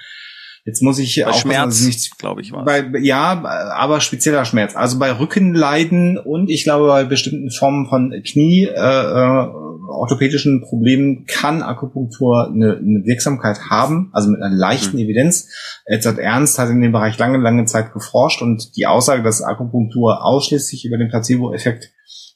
[0.64, 3.44] jetzt muss ich Bei dass Schmerz, glaube ich, war bei, ja,
[3.74, 4.76] aber spezieller Schmerz.
[4.76, 9.48] Also bei Rückenleiden und ich glaube bei bestimmten Formen von Knie, äh, äh,
[9.94, 15.48] orthopädischen Problemen kann Akupunktur eine, eine Wirksamkeit haben, also mit einer leichten Evidenz.
[15.86, 20.24] Edzard Ernst hat in dem Bereich lange, lange Zeit geforscht und die Aussage, dass Akupunktur
[20.24, 21.92] ausschließlich über den Placebo-Effekt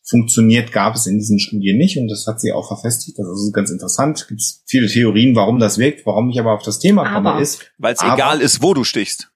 [0.08, 3.18] funktioniert, gab es in diesen Studien nicht und das hat sie auch verfestigt.
[3.18, 4.26] Das ist ganz interessant.
[4.28, 6.06] Gibt es viele Theorien, warum das wirkt.
[6.06, 8.84] Warum ich aber auf das Thema komme, Aber- ist, Weil es egal ist, wo du
[8.84, 9.30] stichst.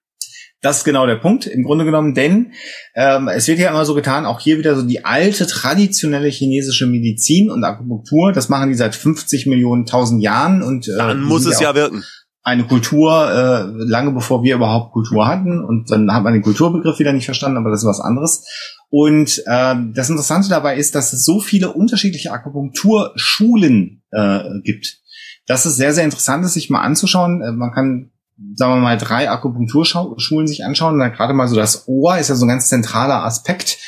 [0.62, 2.52] Das ist genau der Punkt, im Grunde genommen, denn
[2.94, 6.86] ähm, es wird ja immer so getan, auch hier wieder so die alte traditionelle chinesische
[6.86, 11.46] Medizin und Akupunktur, das machen die seit 50 Millionen, tausend Jahren und äh, Dann muss
[11.46, 12.04] es ja wirken.
[12.44, 15.64] eine Kultur, äh, lange bevor wir überhaupt Kultur hatten.
[15.64, 18.46] Und dann hat man den Kulturbegriff wieder nicht verstanden, aber das ist was anderes.
[18.88, 24.98] Und äh, das Interessante dabei ist, dass es so viele unterschiedliche Akupunkturschulen äh, gibt.
[25.46, 27.42] Das ist sehr, sehr interessant, sich mal anzuschauen.
[27.42, 28.11] Äh, man kann,
[28.54, 30.98] sagen wir mal, drei Akupunkturschulen sich anschauen.
[30.98, 33.78] Dann gerade mal so das Ohr ist ja so ein ganz zentraler Aspekt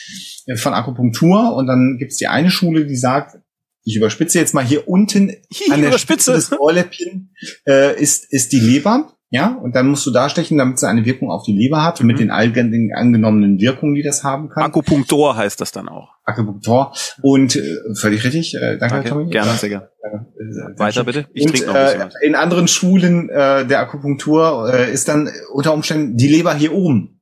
[0.47, 1.55] äh, von Akupunktur.
[1.55, 3.39] Und dann gibt es die eine Schule, die sagt,
[3.85, 5.35] ich überspitze jetzt mal hier unten
[5.71, 5.99] an der.
[5.99, 7.35] Spitze des Ohrläppchen
[7.66, 9.12] äh, ist, ist die Leber.
[9.35, 12.01] Ja, und dann musst du da stechen, damit sie eine Wirkung auf die Leber hat,
[12.05, 14.62] mit den allgemein den angenommenen Wirkungen, die das haben kann.
[14.62, 16.11] Akupunktor heißt das dann auch.
[16.23, 16.94] Akupunktor.
[17.20, 17.62] Und äh,
[17.97, 19.31] völlig richtig, äh, danke, Danke, Tommy.
[19.31, 19.89] gerne, sehr gerne.
[20.05, 21.27] äh, Weiter bitte.
[21.35, 25.09] Ich und, trinke noch ein bisschen äh, in anderen Schulen äh, der Akupunktur äh, ist
[25.09, 27.20] dann unter Umständen die Leber hier oben.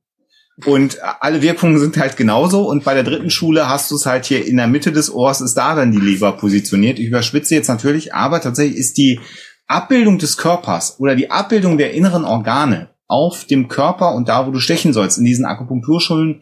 [0.67, 2.69] Und alle Wirkungen sind halt genauso.
[2.69, 5.41] Und bei der dritten Schule hast du es halt hier in der Mitte des Ohrs,
[5.41, 6.99] ist da dann die Leber positioniert.
[6.99, 9.19] Ich überspitze jetzt natürlich, aber tatsächlich ist die
[9.67, 14.51] Abbildung des Körpers oder die Abbildung der inneren Organe auf dem Körper und da, wo
[14.51, 16.41] du stechen sollst, in diesen Akupunkturschulen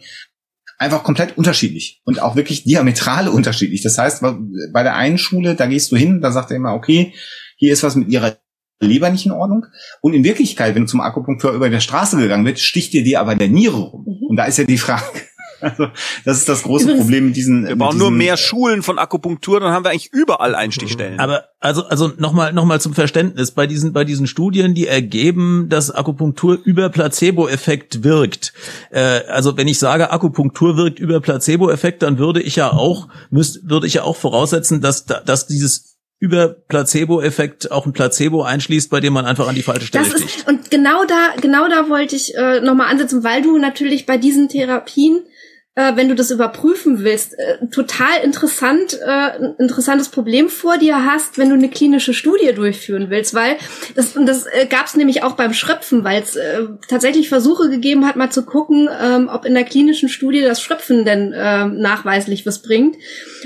[0.77, 3.81] einfach komplett unterschiedlich und auch wirklich diametral unterschiedlich.
[3.81, 4.23] Das heißt,
[4.73, 7.13] bei der einen Schule, da gehst du hin, da sagt er immer, okay,
[7.57, 8.37] hier ist was mit ihrer
[8.81, 9.67] Leber nicht in Ordnung.
[10.01, 13.15] Und in Wirklichkeit, wenn du zum Akupunkteur über der Straße gegangen wird, sticht dir die
[13.15, 14.05] aber der Niere rum.
[14.07, 14.27] Mhm.
[14.27, 15.03] Und da ist ja die Frage.
[15.61, 15.87] Also,
[16.25, 17.63] das ist das große Übrigens, Problem mit diesen.
[17.63, 21.19] Wir mit brauchen nur diesen- mehr Schulen von Akupunktur, dann haben wir eigentlich überall Einstichstellen.
[21.19, 25.67] Aber also also nochmal noch mal zum Verständnis bei diesen bei diesen Studien, die ergeben,
[25.69, 28.53] dass Akupunktur über Placebo-Effekt wirkt.
[28.89, 33.69] Äh, also wenn ich sage, Akupunktur wirkt über Placebo-Effekt, dann würde ich ja auch müsst,
[33.69, 35.89] würde ich ja auch voraussetzen, dass da- dass dieses
[36.19, 36.49] über
[36.95, 40.37] Placebo-Effekt auch ein Placebo einschließt, bei dem man einfach an die falsche Stelle Das sticht.
[40.39, 44.17] ist, und genau da, genau da wollte ich äh, nochmal ansetzen, weil du natürlich bei
[44.17, 45.21] diesen Therapien,
[45.75, 51.05] äh, wenn du das überprüfen willst, äh, total interessant, äh, ein interessantes Problem vor dir
[51.05, 53.55] hast, wenn du eine klinische Studie durchführen willst, weil
[53.95, 57.69] das, und das äh, gab es nämlich auch beim Schröpfen, weil es äh, tatsächlich Versuche
[57.69, 61.79] gegeben hat, mal zu gucken, ähm, ob in der klinischen Studie das Schröpfen denn ähm,
[61.79, 62.97] nachweislich was bringt.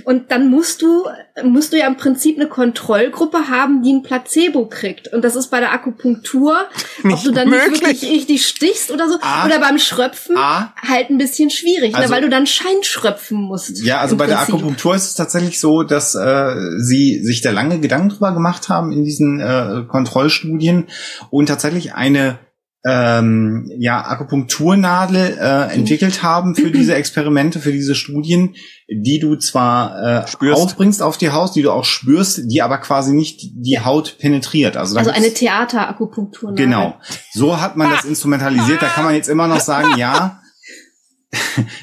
[0.03, 1.05] Und dann musst du,
[1.43, 5.13] musst du ja im Prinzip eine Kontrollgruppe haben, die ein Placebo kriegt.
[5.13, 6.57] Und das ist bei der Akupunktur,
[6.99, 7.81] ob Nicht du dann nicht möglich.
[7.81, 9.17] wirklich richtig stichst oder so.
[9.21, 9.45] Ah.
[9.45, 10.73] oder beim Schröpfen Ah.
[10.87, 13.83] halt ein bisschen schwierig, Also- ne, weil du dann Scheinschröpfen musst.
[13.83, 14.55] Ja, also bei der Prinzip.
[14.55, 18.91] Akupunktur ist es tatsächlich so, dass äh, sie sich da lange Gedanken drüber gemacht haben
[18.91, 20.87] in diesen äh, Kontrollstudien
[21.29, 22.39] und tatsächlich eine
[22.85, 28.55] ähm, ja, Akupunkturnadel äh, entwickelt haben für diese Experimente, für diese Studien,
[28.87, 30.61] die du zwar äh, Spürst.
[30.61, 34.77] aufbringst auf die Haut, die du auch spürst, die aber quasi nicht die Haut penetriert.
[34.77, 36.53] Also, Also eine Theaterakupunktur.
[36.53, 36.95] Genau.
[37.33, 38.83] So hat man das instrumentalisiert.
[38.83, 40.41] Da kann man jetzt immer noch sagen, ja,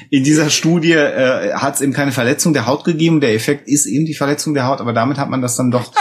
[0.09, 3.21] in dieser Studie äh, hat es eben keine Verletzung der Haut gegeben.
[3.21, 5.91] Der Effekt ist eben die Verletzung der Haut, aber damit hat man das dann doch,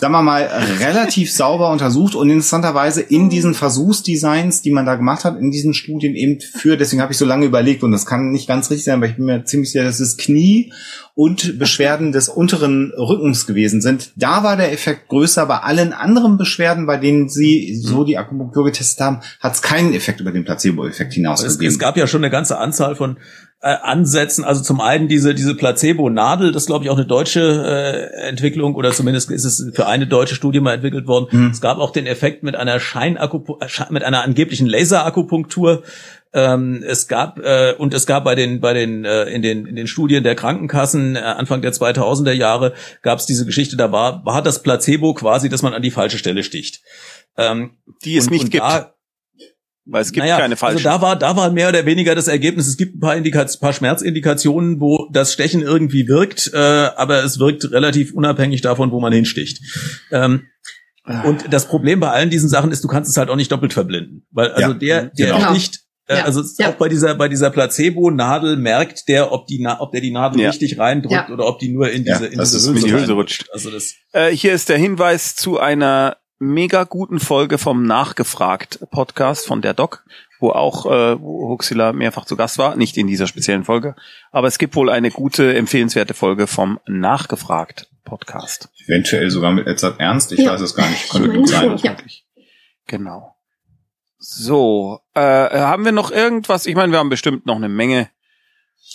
[0.00, 0.42] sagen wir mal,
[0.80, 5.74] relativ sauber untersucht und interessanterweise in diesen Versuchsdesigns, die man da gemacht hat, in diesen
[5.74, 8.84] Studien eben für, deswegen habe ich so lange überlegt und das kann nicht ganz richtig
[8.84, 10.72] sein, aber ich bin mir ziemlich sicher, dass es Knie
[11.14, 14.12] und Beschwerden des unteren Rückens gewesen sind.
[14.14, 15.46] Da war der Effekt größer.
[15.46, 19.94] Bei allen anderen Beschwerden, bei denen sie so die Akupunktur getestet haben, hat es keinen
[19.94, 21.66] Effekt über den Placebo-Effekt Es, hinausgegeben.
[21.66, 23.16] es gab ja schon eine ganze Anzahl von
[23.60, 24.44] äh, Ansätzen.
[24.44, 28.92] Also zum einen diese diese Placebo-Nadel, das glaube ich auch eine deutsche äh, Entwicklung oder
[28.92, 31.26] zumindest ist es für eine deutsche Studie mal entwickelt worden.
[31.30, 31.50] Mhm.
[31.50, 35.82] Es gab auch den Effekt mit einer Scheinakupunktur, mit einer angeblichen Laserakupunktur.
[36.34, 39.76] Ähm, es gab äh, und es gab bei den bei den äh, in den in
[39.76, 43.76] den Studien der Krankenkassen äh, Anfang der 2000er Jahre gab es diese Geschichte.
[43.76, 46.82] Da war war das Placebo quasi, dass man an die falsche Stelle sticht.
[47.38, 47.70] Ähm,
[48.04, 48.62] die es und- nicht und gibt.
[48.62, 48.94] Da,
[49.90, 50.86] weil es gibt naja, keine falschen.
[50.86, 52.66] Also da war, da war mehr oder weniger das Ergebnis.
[52.68, 57.38] Es gibt ein paar, Indikaz paar Schmerzindikationen, wo das Stechen irgendwie wirkt, äh, aber es
[57.38, 59.60] wirkt relativ unabhängig davon, wo man hinsticht.
[60.12, 60.46] Ähm,
[61.24, 63.72] und das Problem bei allen diesen Sachen ist, du kannst es halt auch nicht doppelt
[63.72, 64.26] verblinden.
[64.30, 65.54] Weil also Ja, der, der genau.
[65.54, 66.68] sticht, äh, Ja, also ja.
[66.68, 70.42] auch bei dieser, bei dieser Placebo-Nadel merkt der, ob die, Na ob der die Nadel
[70.42, 70.50] Ja.
[70.50, 71.32] richtig reindrückt Ja.
[71.32, 73.46] oder ob die nur in Ja, diese, in diese ist, in die Hülse rutscht.
[73.52, 79.46] Also das, Äh, hier ist der Hinweis zu einer mega guten Folge vom Nachgefragt Podcast
[79.46, 80.04] von der Doc,
[80.40, 83.96] wo auch äh, wo Huxilla mehrfach zu Gast war, nicht in dieser speziellen Folge,
[84.30, 88.68] aber es gibt wohl eine gute empfehlenswerte Folge vom Nachgefragt Podcast.
[88.86, 90.32] Eventuell sogar mit Edzard Ernst.
[90.32, 90.52] Ich Ja.
[90.52, 91.04] weiß es gar nicht.
[91.04, 91.76] Ich Könnte gut sein.
[91.78, 91.96] ja.
[92.86, 93.34] Genau.
[94.18, 96.66] So, äh, haben wir noch irgendwas?
[96.66, 98.08] Ich meine, wir haben bestimmt noch eine Menge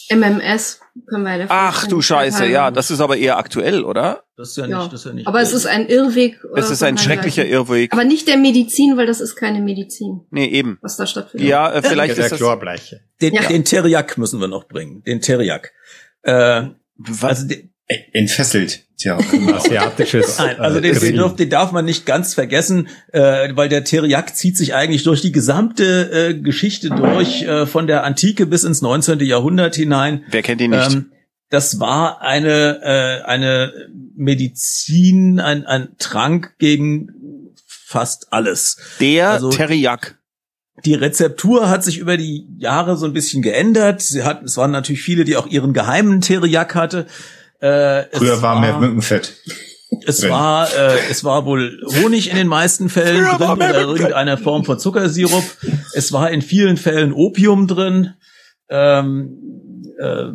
[0.09, 2.51] MMS können wir ja Ach du Scheiße, halber.
[2.53, 4.23] ja, das ist aber eher aktuell, oder?
[4.38, 4.80] Das ist ja Ja.
[4.80, 5.27] nicht, das ist ja nicht.
[5.27, 6.39] Aber es ist ein Irrweg.
[6.55, 7.45] Es ist ein schrecklicher.
[7.45, 7.93] Irrweg.
[7.93, 10.77] Aber nicht der Medizin, weil das ist keine Medizin, Nee, eben.
[10.81, 11.47] was da stattfindet.
[11.49, 12.39] Ja, äh, vielleicht der ist das.
[12.39, 13.01] Chlorbleiche.
[13.21, 13.41] den, Ja.
[13.43, 15.03] den Teriak müssen wir noch bringen.
[15.03, 15.71] Den Teriak.
[16.21, 16.67] Äh,
[17.21, 17.72] also den,
[18.14, 18.82] Entfesselt.
[18.98, 19.18] Tja.
[19.53, 20.38] Asiatisches.
[20.38, 23.84] Nein, also äh, den, den, darf, den darf man nicht ganz vergessen, äh, weil der
[23.84, 28.64] Teriak zieht sich eigentlich durch die gesamte äh, Geschichte durch, äh, von der Antike bis
[28.64, 29.20] ins 19.
[29.22, 30.24] Jahrhundert hinein.
[30.30, 30.94] Wer kennt ihn nicht?
[30.94, 31.11] Ähm,
[31.49, 33.74] das war eine, äh, eine
[34.15, 38.78] Medizin, ein, ein Trank gegen fast alles.
[38.99, 40.18] der also- Teriak.
[40.86, 44.02] Die Rezeptur hat sich über die Jahre so ein bisschen geändert.
[44.02, 47.06] Sie hat, es waren natürlich viele, die auch ihren geheimen Teriak hatte.
[47.64, 49.38] Äh, es Früher war mehr Mückenfett.
[50.06, 50.31] es drin.
[50.31, 54.80] war, äh, es war wohl Honig in den meisten Fällen drin oder irgendeine Form von
[54.80, 55.45] Zuckersirup.
[55.94, 58.15] Es war in vielen Fällen Opium drin.
[58.69, 59.40] Ähm,
[59.98, 60.31] äh,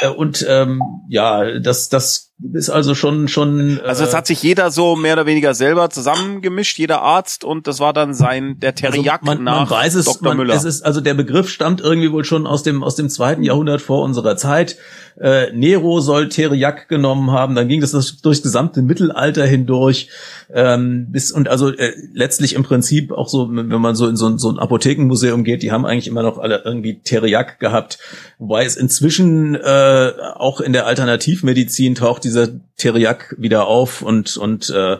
[0.00, 3.78] äh, und ähm, ja, das, das ist also schon schon.
[3.78, 7.66] Äh, Also es hat sich jeder so mehr oder weniger selber zusammengemischt, jeder Arzt, und
[7.66, 10.28] das war dann sein der Teriak also man, nach man weiß es, Dr.
[10.28, 10.54] man, Müller.
[10.54, 13.80] es ist also der Begriff stammt irgendwie wohl schon aus dem aus dem zweiten Jahrhundert
[13.80, 14.76] vor unserer Zeit.
[15.20, 20.08] Äh, Nero soll Teriak genommen haben, dann ging das das durchs gesamte Mittelalter hindurch
[20.54, 24.26] ähm, bis und also äh, letztlich im Prinzip auch so, wenn man so in so
[24.26, 27.98] ein, so ein Apothekenmuseum geht, die haben eigentlich immer noch alle irgendwie Teriak gehabt,
[28.38, 34.70] wobei es inzwischen äh, auch in der Alternativmedizin taucht dieser Teriak wieder auf und und
[34.70, 34.98] äh,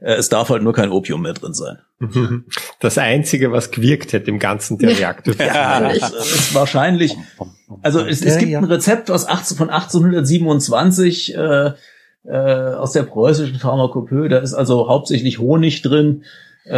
[0.00, 1.78] es darf halt nur kein Opium mehr drin sein.
[2.80, 5.22] Das Einzige, was gewirkt hätte im ganzen Teriak.
[5.38, 5.90] Ja.
[5.90, 7.14] Es ist wahrscheinlich,
[7.82, 11.72] also es, es gibt ein Rezept aus 18, von 1827 äh,
[12.24, 16.24] äh, aus der preußischen Pharmakopöe, da ist also hauptsächlich Honig drin,
[16.66, 16.74] äh,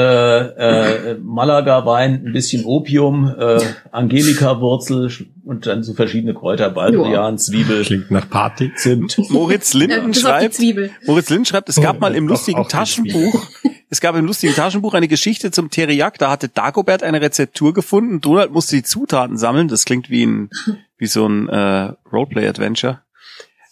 [1.12, 3.60] äh, Malaga-Wein, ein bisschen Opium, äh,
[3.90, 5.10] Angelika-Wurzel
[5.44, 8.72] und dann so verschiedene Kräuter, Baldrian, Zwiebel, Klingt nach Party.
[8.76, 9.18] Zimt.
[9.30, 10.58] Moritz Ja, Linden schreibt.
[11.06, 13.46] Moritz Lind schreibt, es gab mal im Auch- lustigen auch die Taschenbuch,
[13.90, 18.20] es gab im lustigen Taschenbuch eine Geschichte zum Teriak, da hatte Dagobert eine Rezeptur gefunden,
[18.20, 20.50] Donald musste die Zutaten sammeln, das klingt wie ein,
[20.96, 23.00] wie so ein äh, Roleplay-Adventure.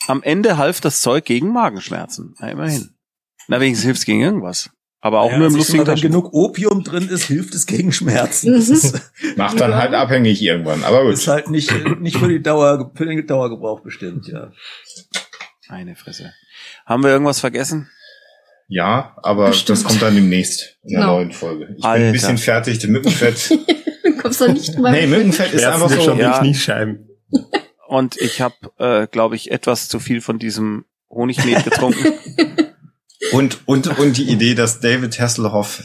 [0.09, 2.91] Am Ende half das Zeug gegen Magenschmerzen, na immerhin.
[3.49, 4.71] Na wenigstens hilft's gegen irgendwas.
[5.03, 7.91] Aber auch Ja, nur im lustigen mal, wenn genug Opium drin ist, hilft es gegen
[7.93, 8.51] Schmerzen.
[8.51, 8.57] Mhm.
[8.59, 9.01] ist,
[9.37, 10.85] Macht dann halt abhängig irgendwann.
[10.85, 11.29] Aber ist gut.
[11.35, 14.53] halt nicht, nicht für die Dauer, für den Dauergebrauch bestimmt, ja.
[15.71, 16.33] Meine Fresse.
[16.85, 17.89] Haben wir irgendwas vergessen?
[18.69, 19.71] Ja, aber Bestimmt.
[19.71, 21.17] das kommt dann demnächst in der Genau.
[21.17, 21.65] neuen Folge.
[21.71, 22.05] Ich bin Alter.
[22.07, 22.79] ein bisschen fertig.
[22.81, 23.59] Der Mückenfett.
[24.03, 24.91] Du kommst doch nicht drüber.
[24.91, 25.07] nee.
[25.07, 26.01] Mückenfett ist einfach so.
[26.03, 26.39] schon Ja.
[26.41, 27.09] Kniescheiben.
[27.89, 32.13] Und ich habe, äh, glaube ich, etwas zu viel von diesem Honigmet getrunken.
[33.33, 35.83] Und, und, und die Idee, dass David Hasselhoff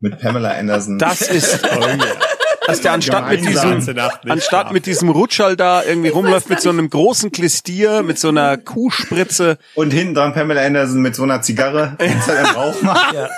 [0.00, 0.98] mit Pamela Anderson.
[0.98, 1.60] Das ist,
[2.66, 3.98] dass der anstatt mit diesem,
[4.28, 8.56] anstatt mit diesem Rutscherl da irgendwie rumläuft mit so einem großen Klistier, mit so einer
[8.56, 9.58] Kuhspritze.
[9.74, 13.14] und hinten dran Pamela Anderson mit so einer Zigarre, die am Rauch macht.
[13.14, 13.28] Ja.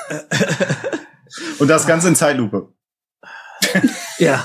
[1.59, 2.73] Und das Ganze in Zeitlupe.
[4.19, 4.45] ja.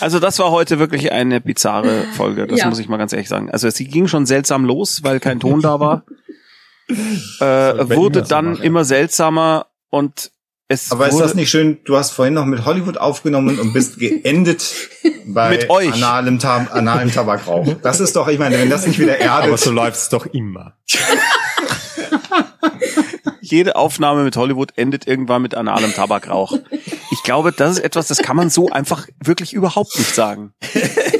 [0.00, 2.68] Also das war heute wirklich eine bizarre Folge, das Ja.
[2.68, 3.50] muss ich mal ganz ehrlich sagen.
[3.50, 6.04] Also sie ging schon seltsam los, weil kein Ton da war.
[6.88, 8.62] Äh, wurde so dann machen.
[8.64, 10.30] immer seltsamer und
[10.70, 11.78] es Aber ist das nicht schön?
[11.84, 14.62] Du hast vorhin noch mit Hollywood aufgenommen und bist geendet
[15.26, 15.92] bei Mit euch.
[15.94, 17.66] analem, Tab analem Tabakrauch.
[17.82, 19.60] Das ist doch, ich meine, wenn das nicht wieder Aber erdet.
[19.60, 20.76] so läuft's doch immer.
[23.40, 26.52] jede Aufnahme mit Hollywood endet irgendwann mit analem Tabakrauch.
[27.10, 30.52] Ich glaube, das ist etwas, das kann man so einfach wirklich überhaupt nicht sagen.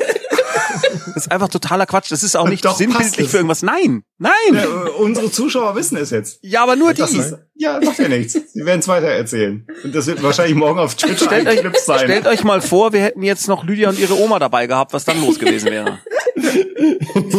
[1.15, 2.11] Das ist einfach totaler Quatsch.
[2.11, 3.63] Das ist auch nicht Doch, sinnbildlich für irgendwas.
[3.63, 4.33] Nein, nein.
[4.53, 4.67] Ja,
[4.99, 6.39] unsere Zuschauer wissen es jetzt.
[6.43, 7.03] Ja, aber nur die.
[7.03, 8.33] ist, ja, macht ja nichts.
[8.53, 9.67] Sie werden es weiter erzählen.
[9.85, 11.99] Und das wird wahrscheinlich morgen auf Twitter Stellt ein euch, Clip sein.
[12.05, 15.05] stellt euch mal vor, wir hätten jetzt noch Lydia und ihre Oma dabei gehabt, was
[15.05, 15.99] dann los gewesen wäre.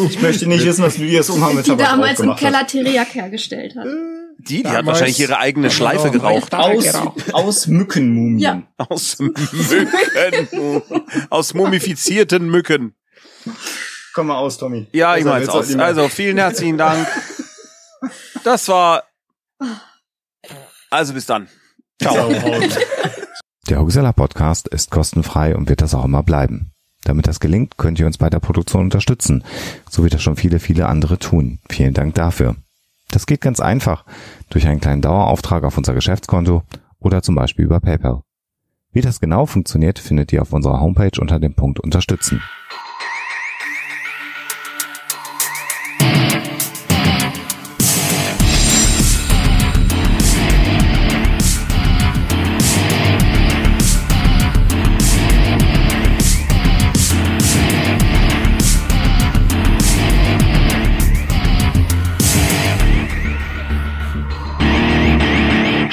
[0.09, 2.51] ich möchte nicht wissen, was Lydias Oma mit die Tabakrauch damals im gemacht hat.
[2.51, 3.85] Keller Teriak hergestellt hat.
[4.41, 6.53] Die, die hat Damals- wahrscheinlich ihre eigene Schleife geraucht.
[6.55, 6.85] Aus,
[7.33, 8.39] aus Mückenmumien.
[8.39, 8.61] Ja.
[8.77, 10.87] Aus Mücken.
[11.29, 12.93] Aus mumifizierten Mücken.
[14.13, 14.87] Komm mal aus, Tommy.
[14.91, 15.67] Ja, ich mein's wird's halt aus.
[15.67, 15.85] nicht mehr.
[15.85, 17.07] Also vielen herzlichen Dank.
[18.45, 19.03] Das war.
[20.89, 21.49] Also bis dann.
[22.01, 22.31] Ciao.
[23.69, 26.71] Der Huxella Podcast ist kostenfrei und wird das auch immer bleiben.
[27.03, 29.43] Damit das gelingt, könnt ihr uns bei der Produktion unterstützen,
[29.89, 31.59] so wie das schon viele, viele andere tun.
[31.69, 32.55] Vielen Dank dafür.
[33.11, 34.05] Das geht ganz einfach
[34.49, 36.63] durch einen kleinen Dauerauftrag auf unser Geschäftskonto
[36.99, 38.21] oder zum Beispiel über PayPal.
[38.91, 42.41] Wie das genau funktioniert, findet ihr auf unserer Homepage unter dem Punkt Unterstützen.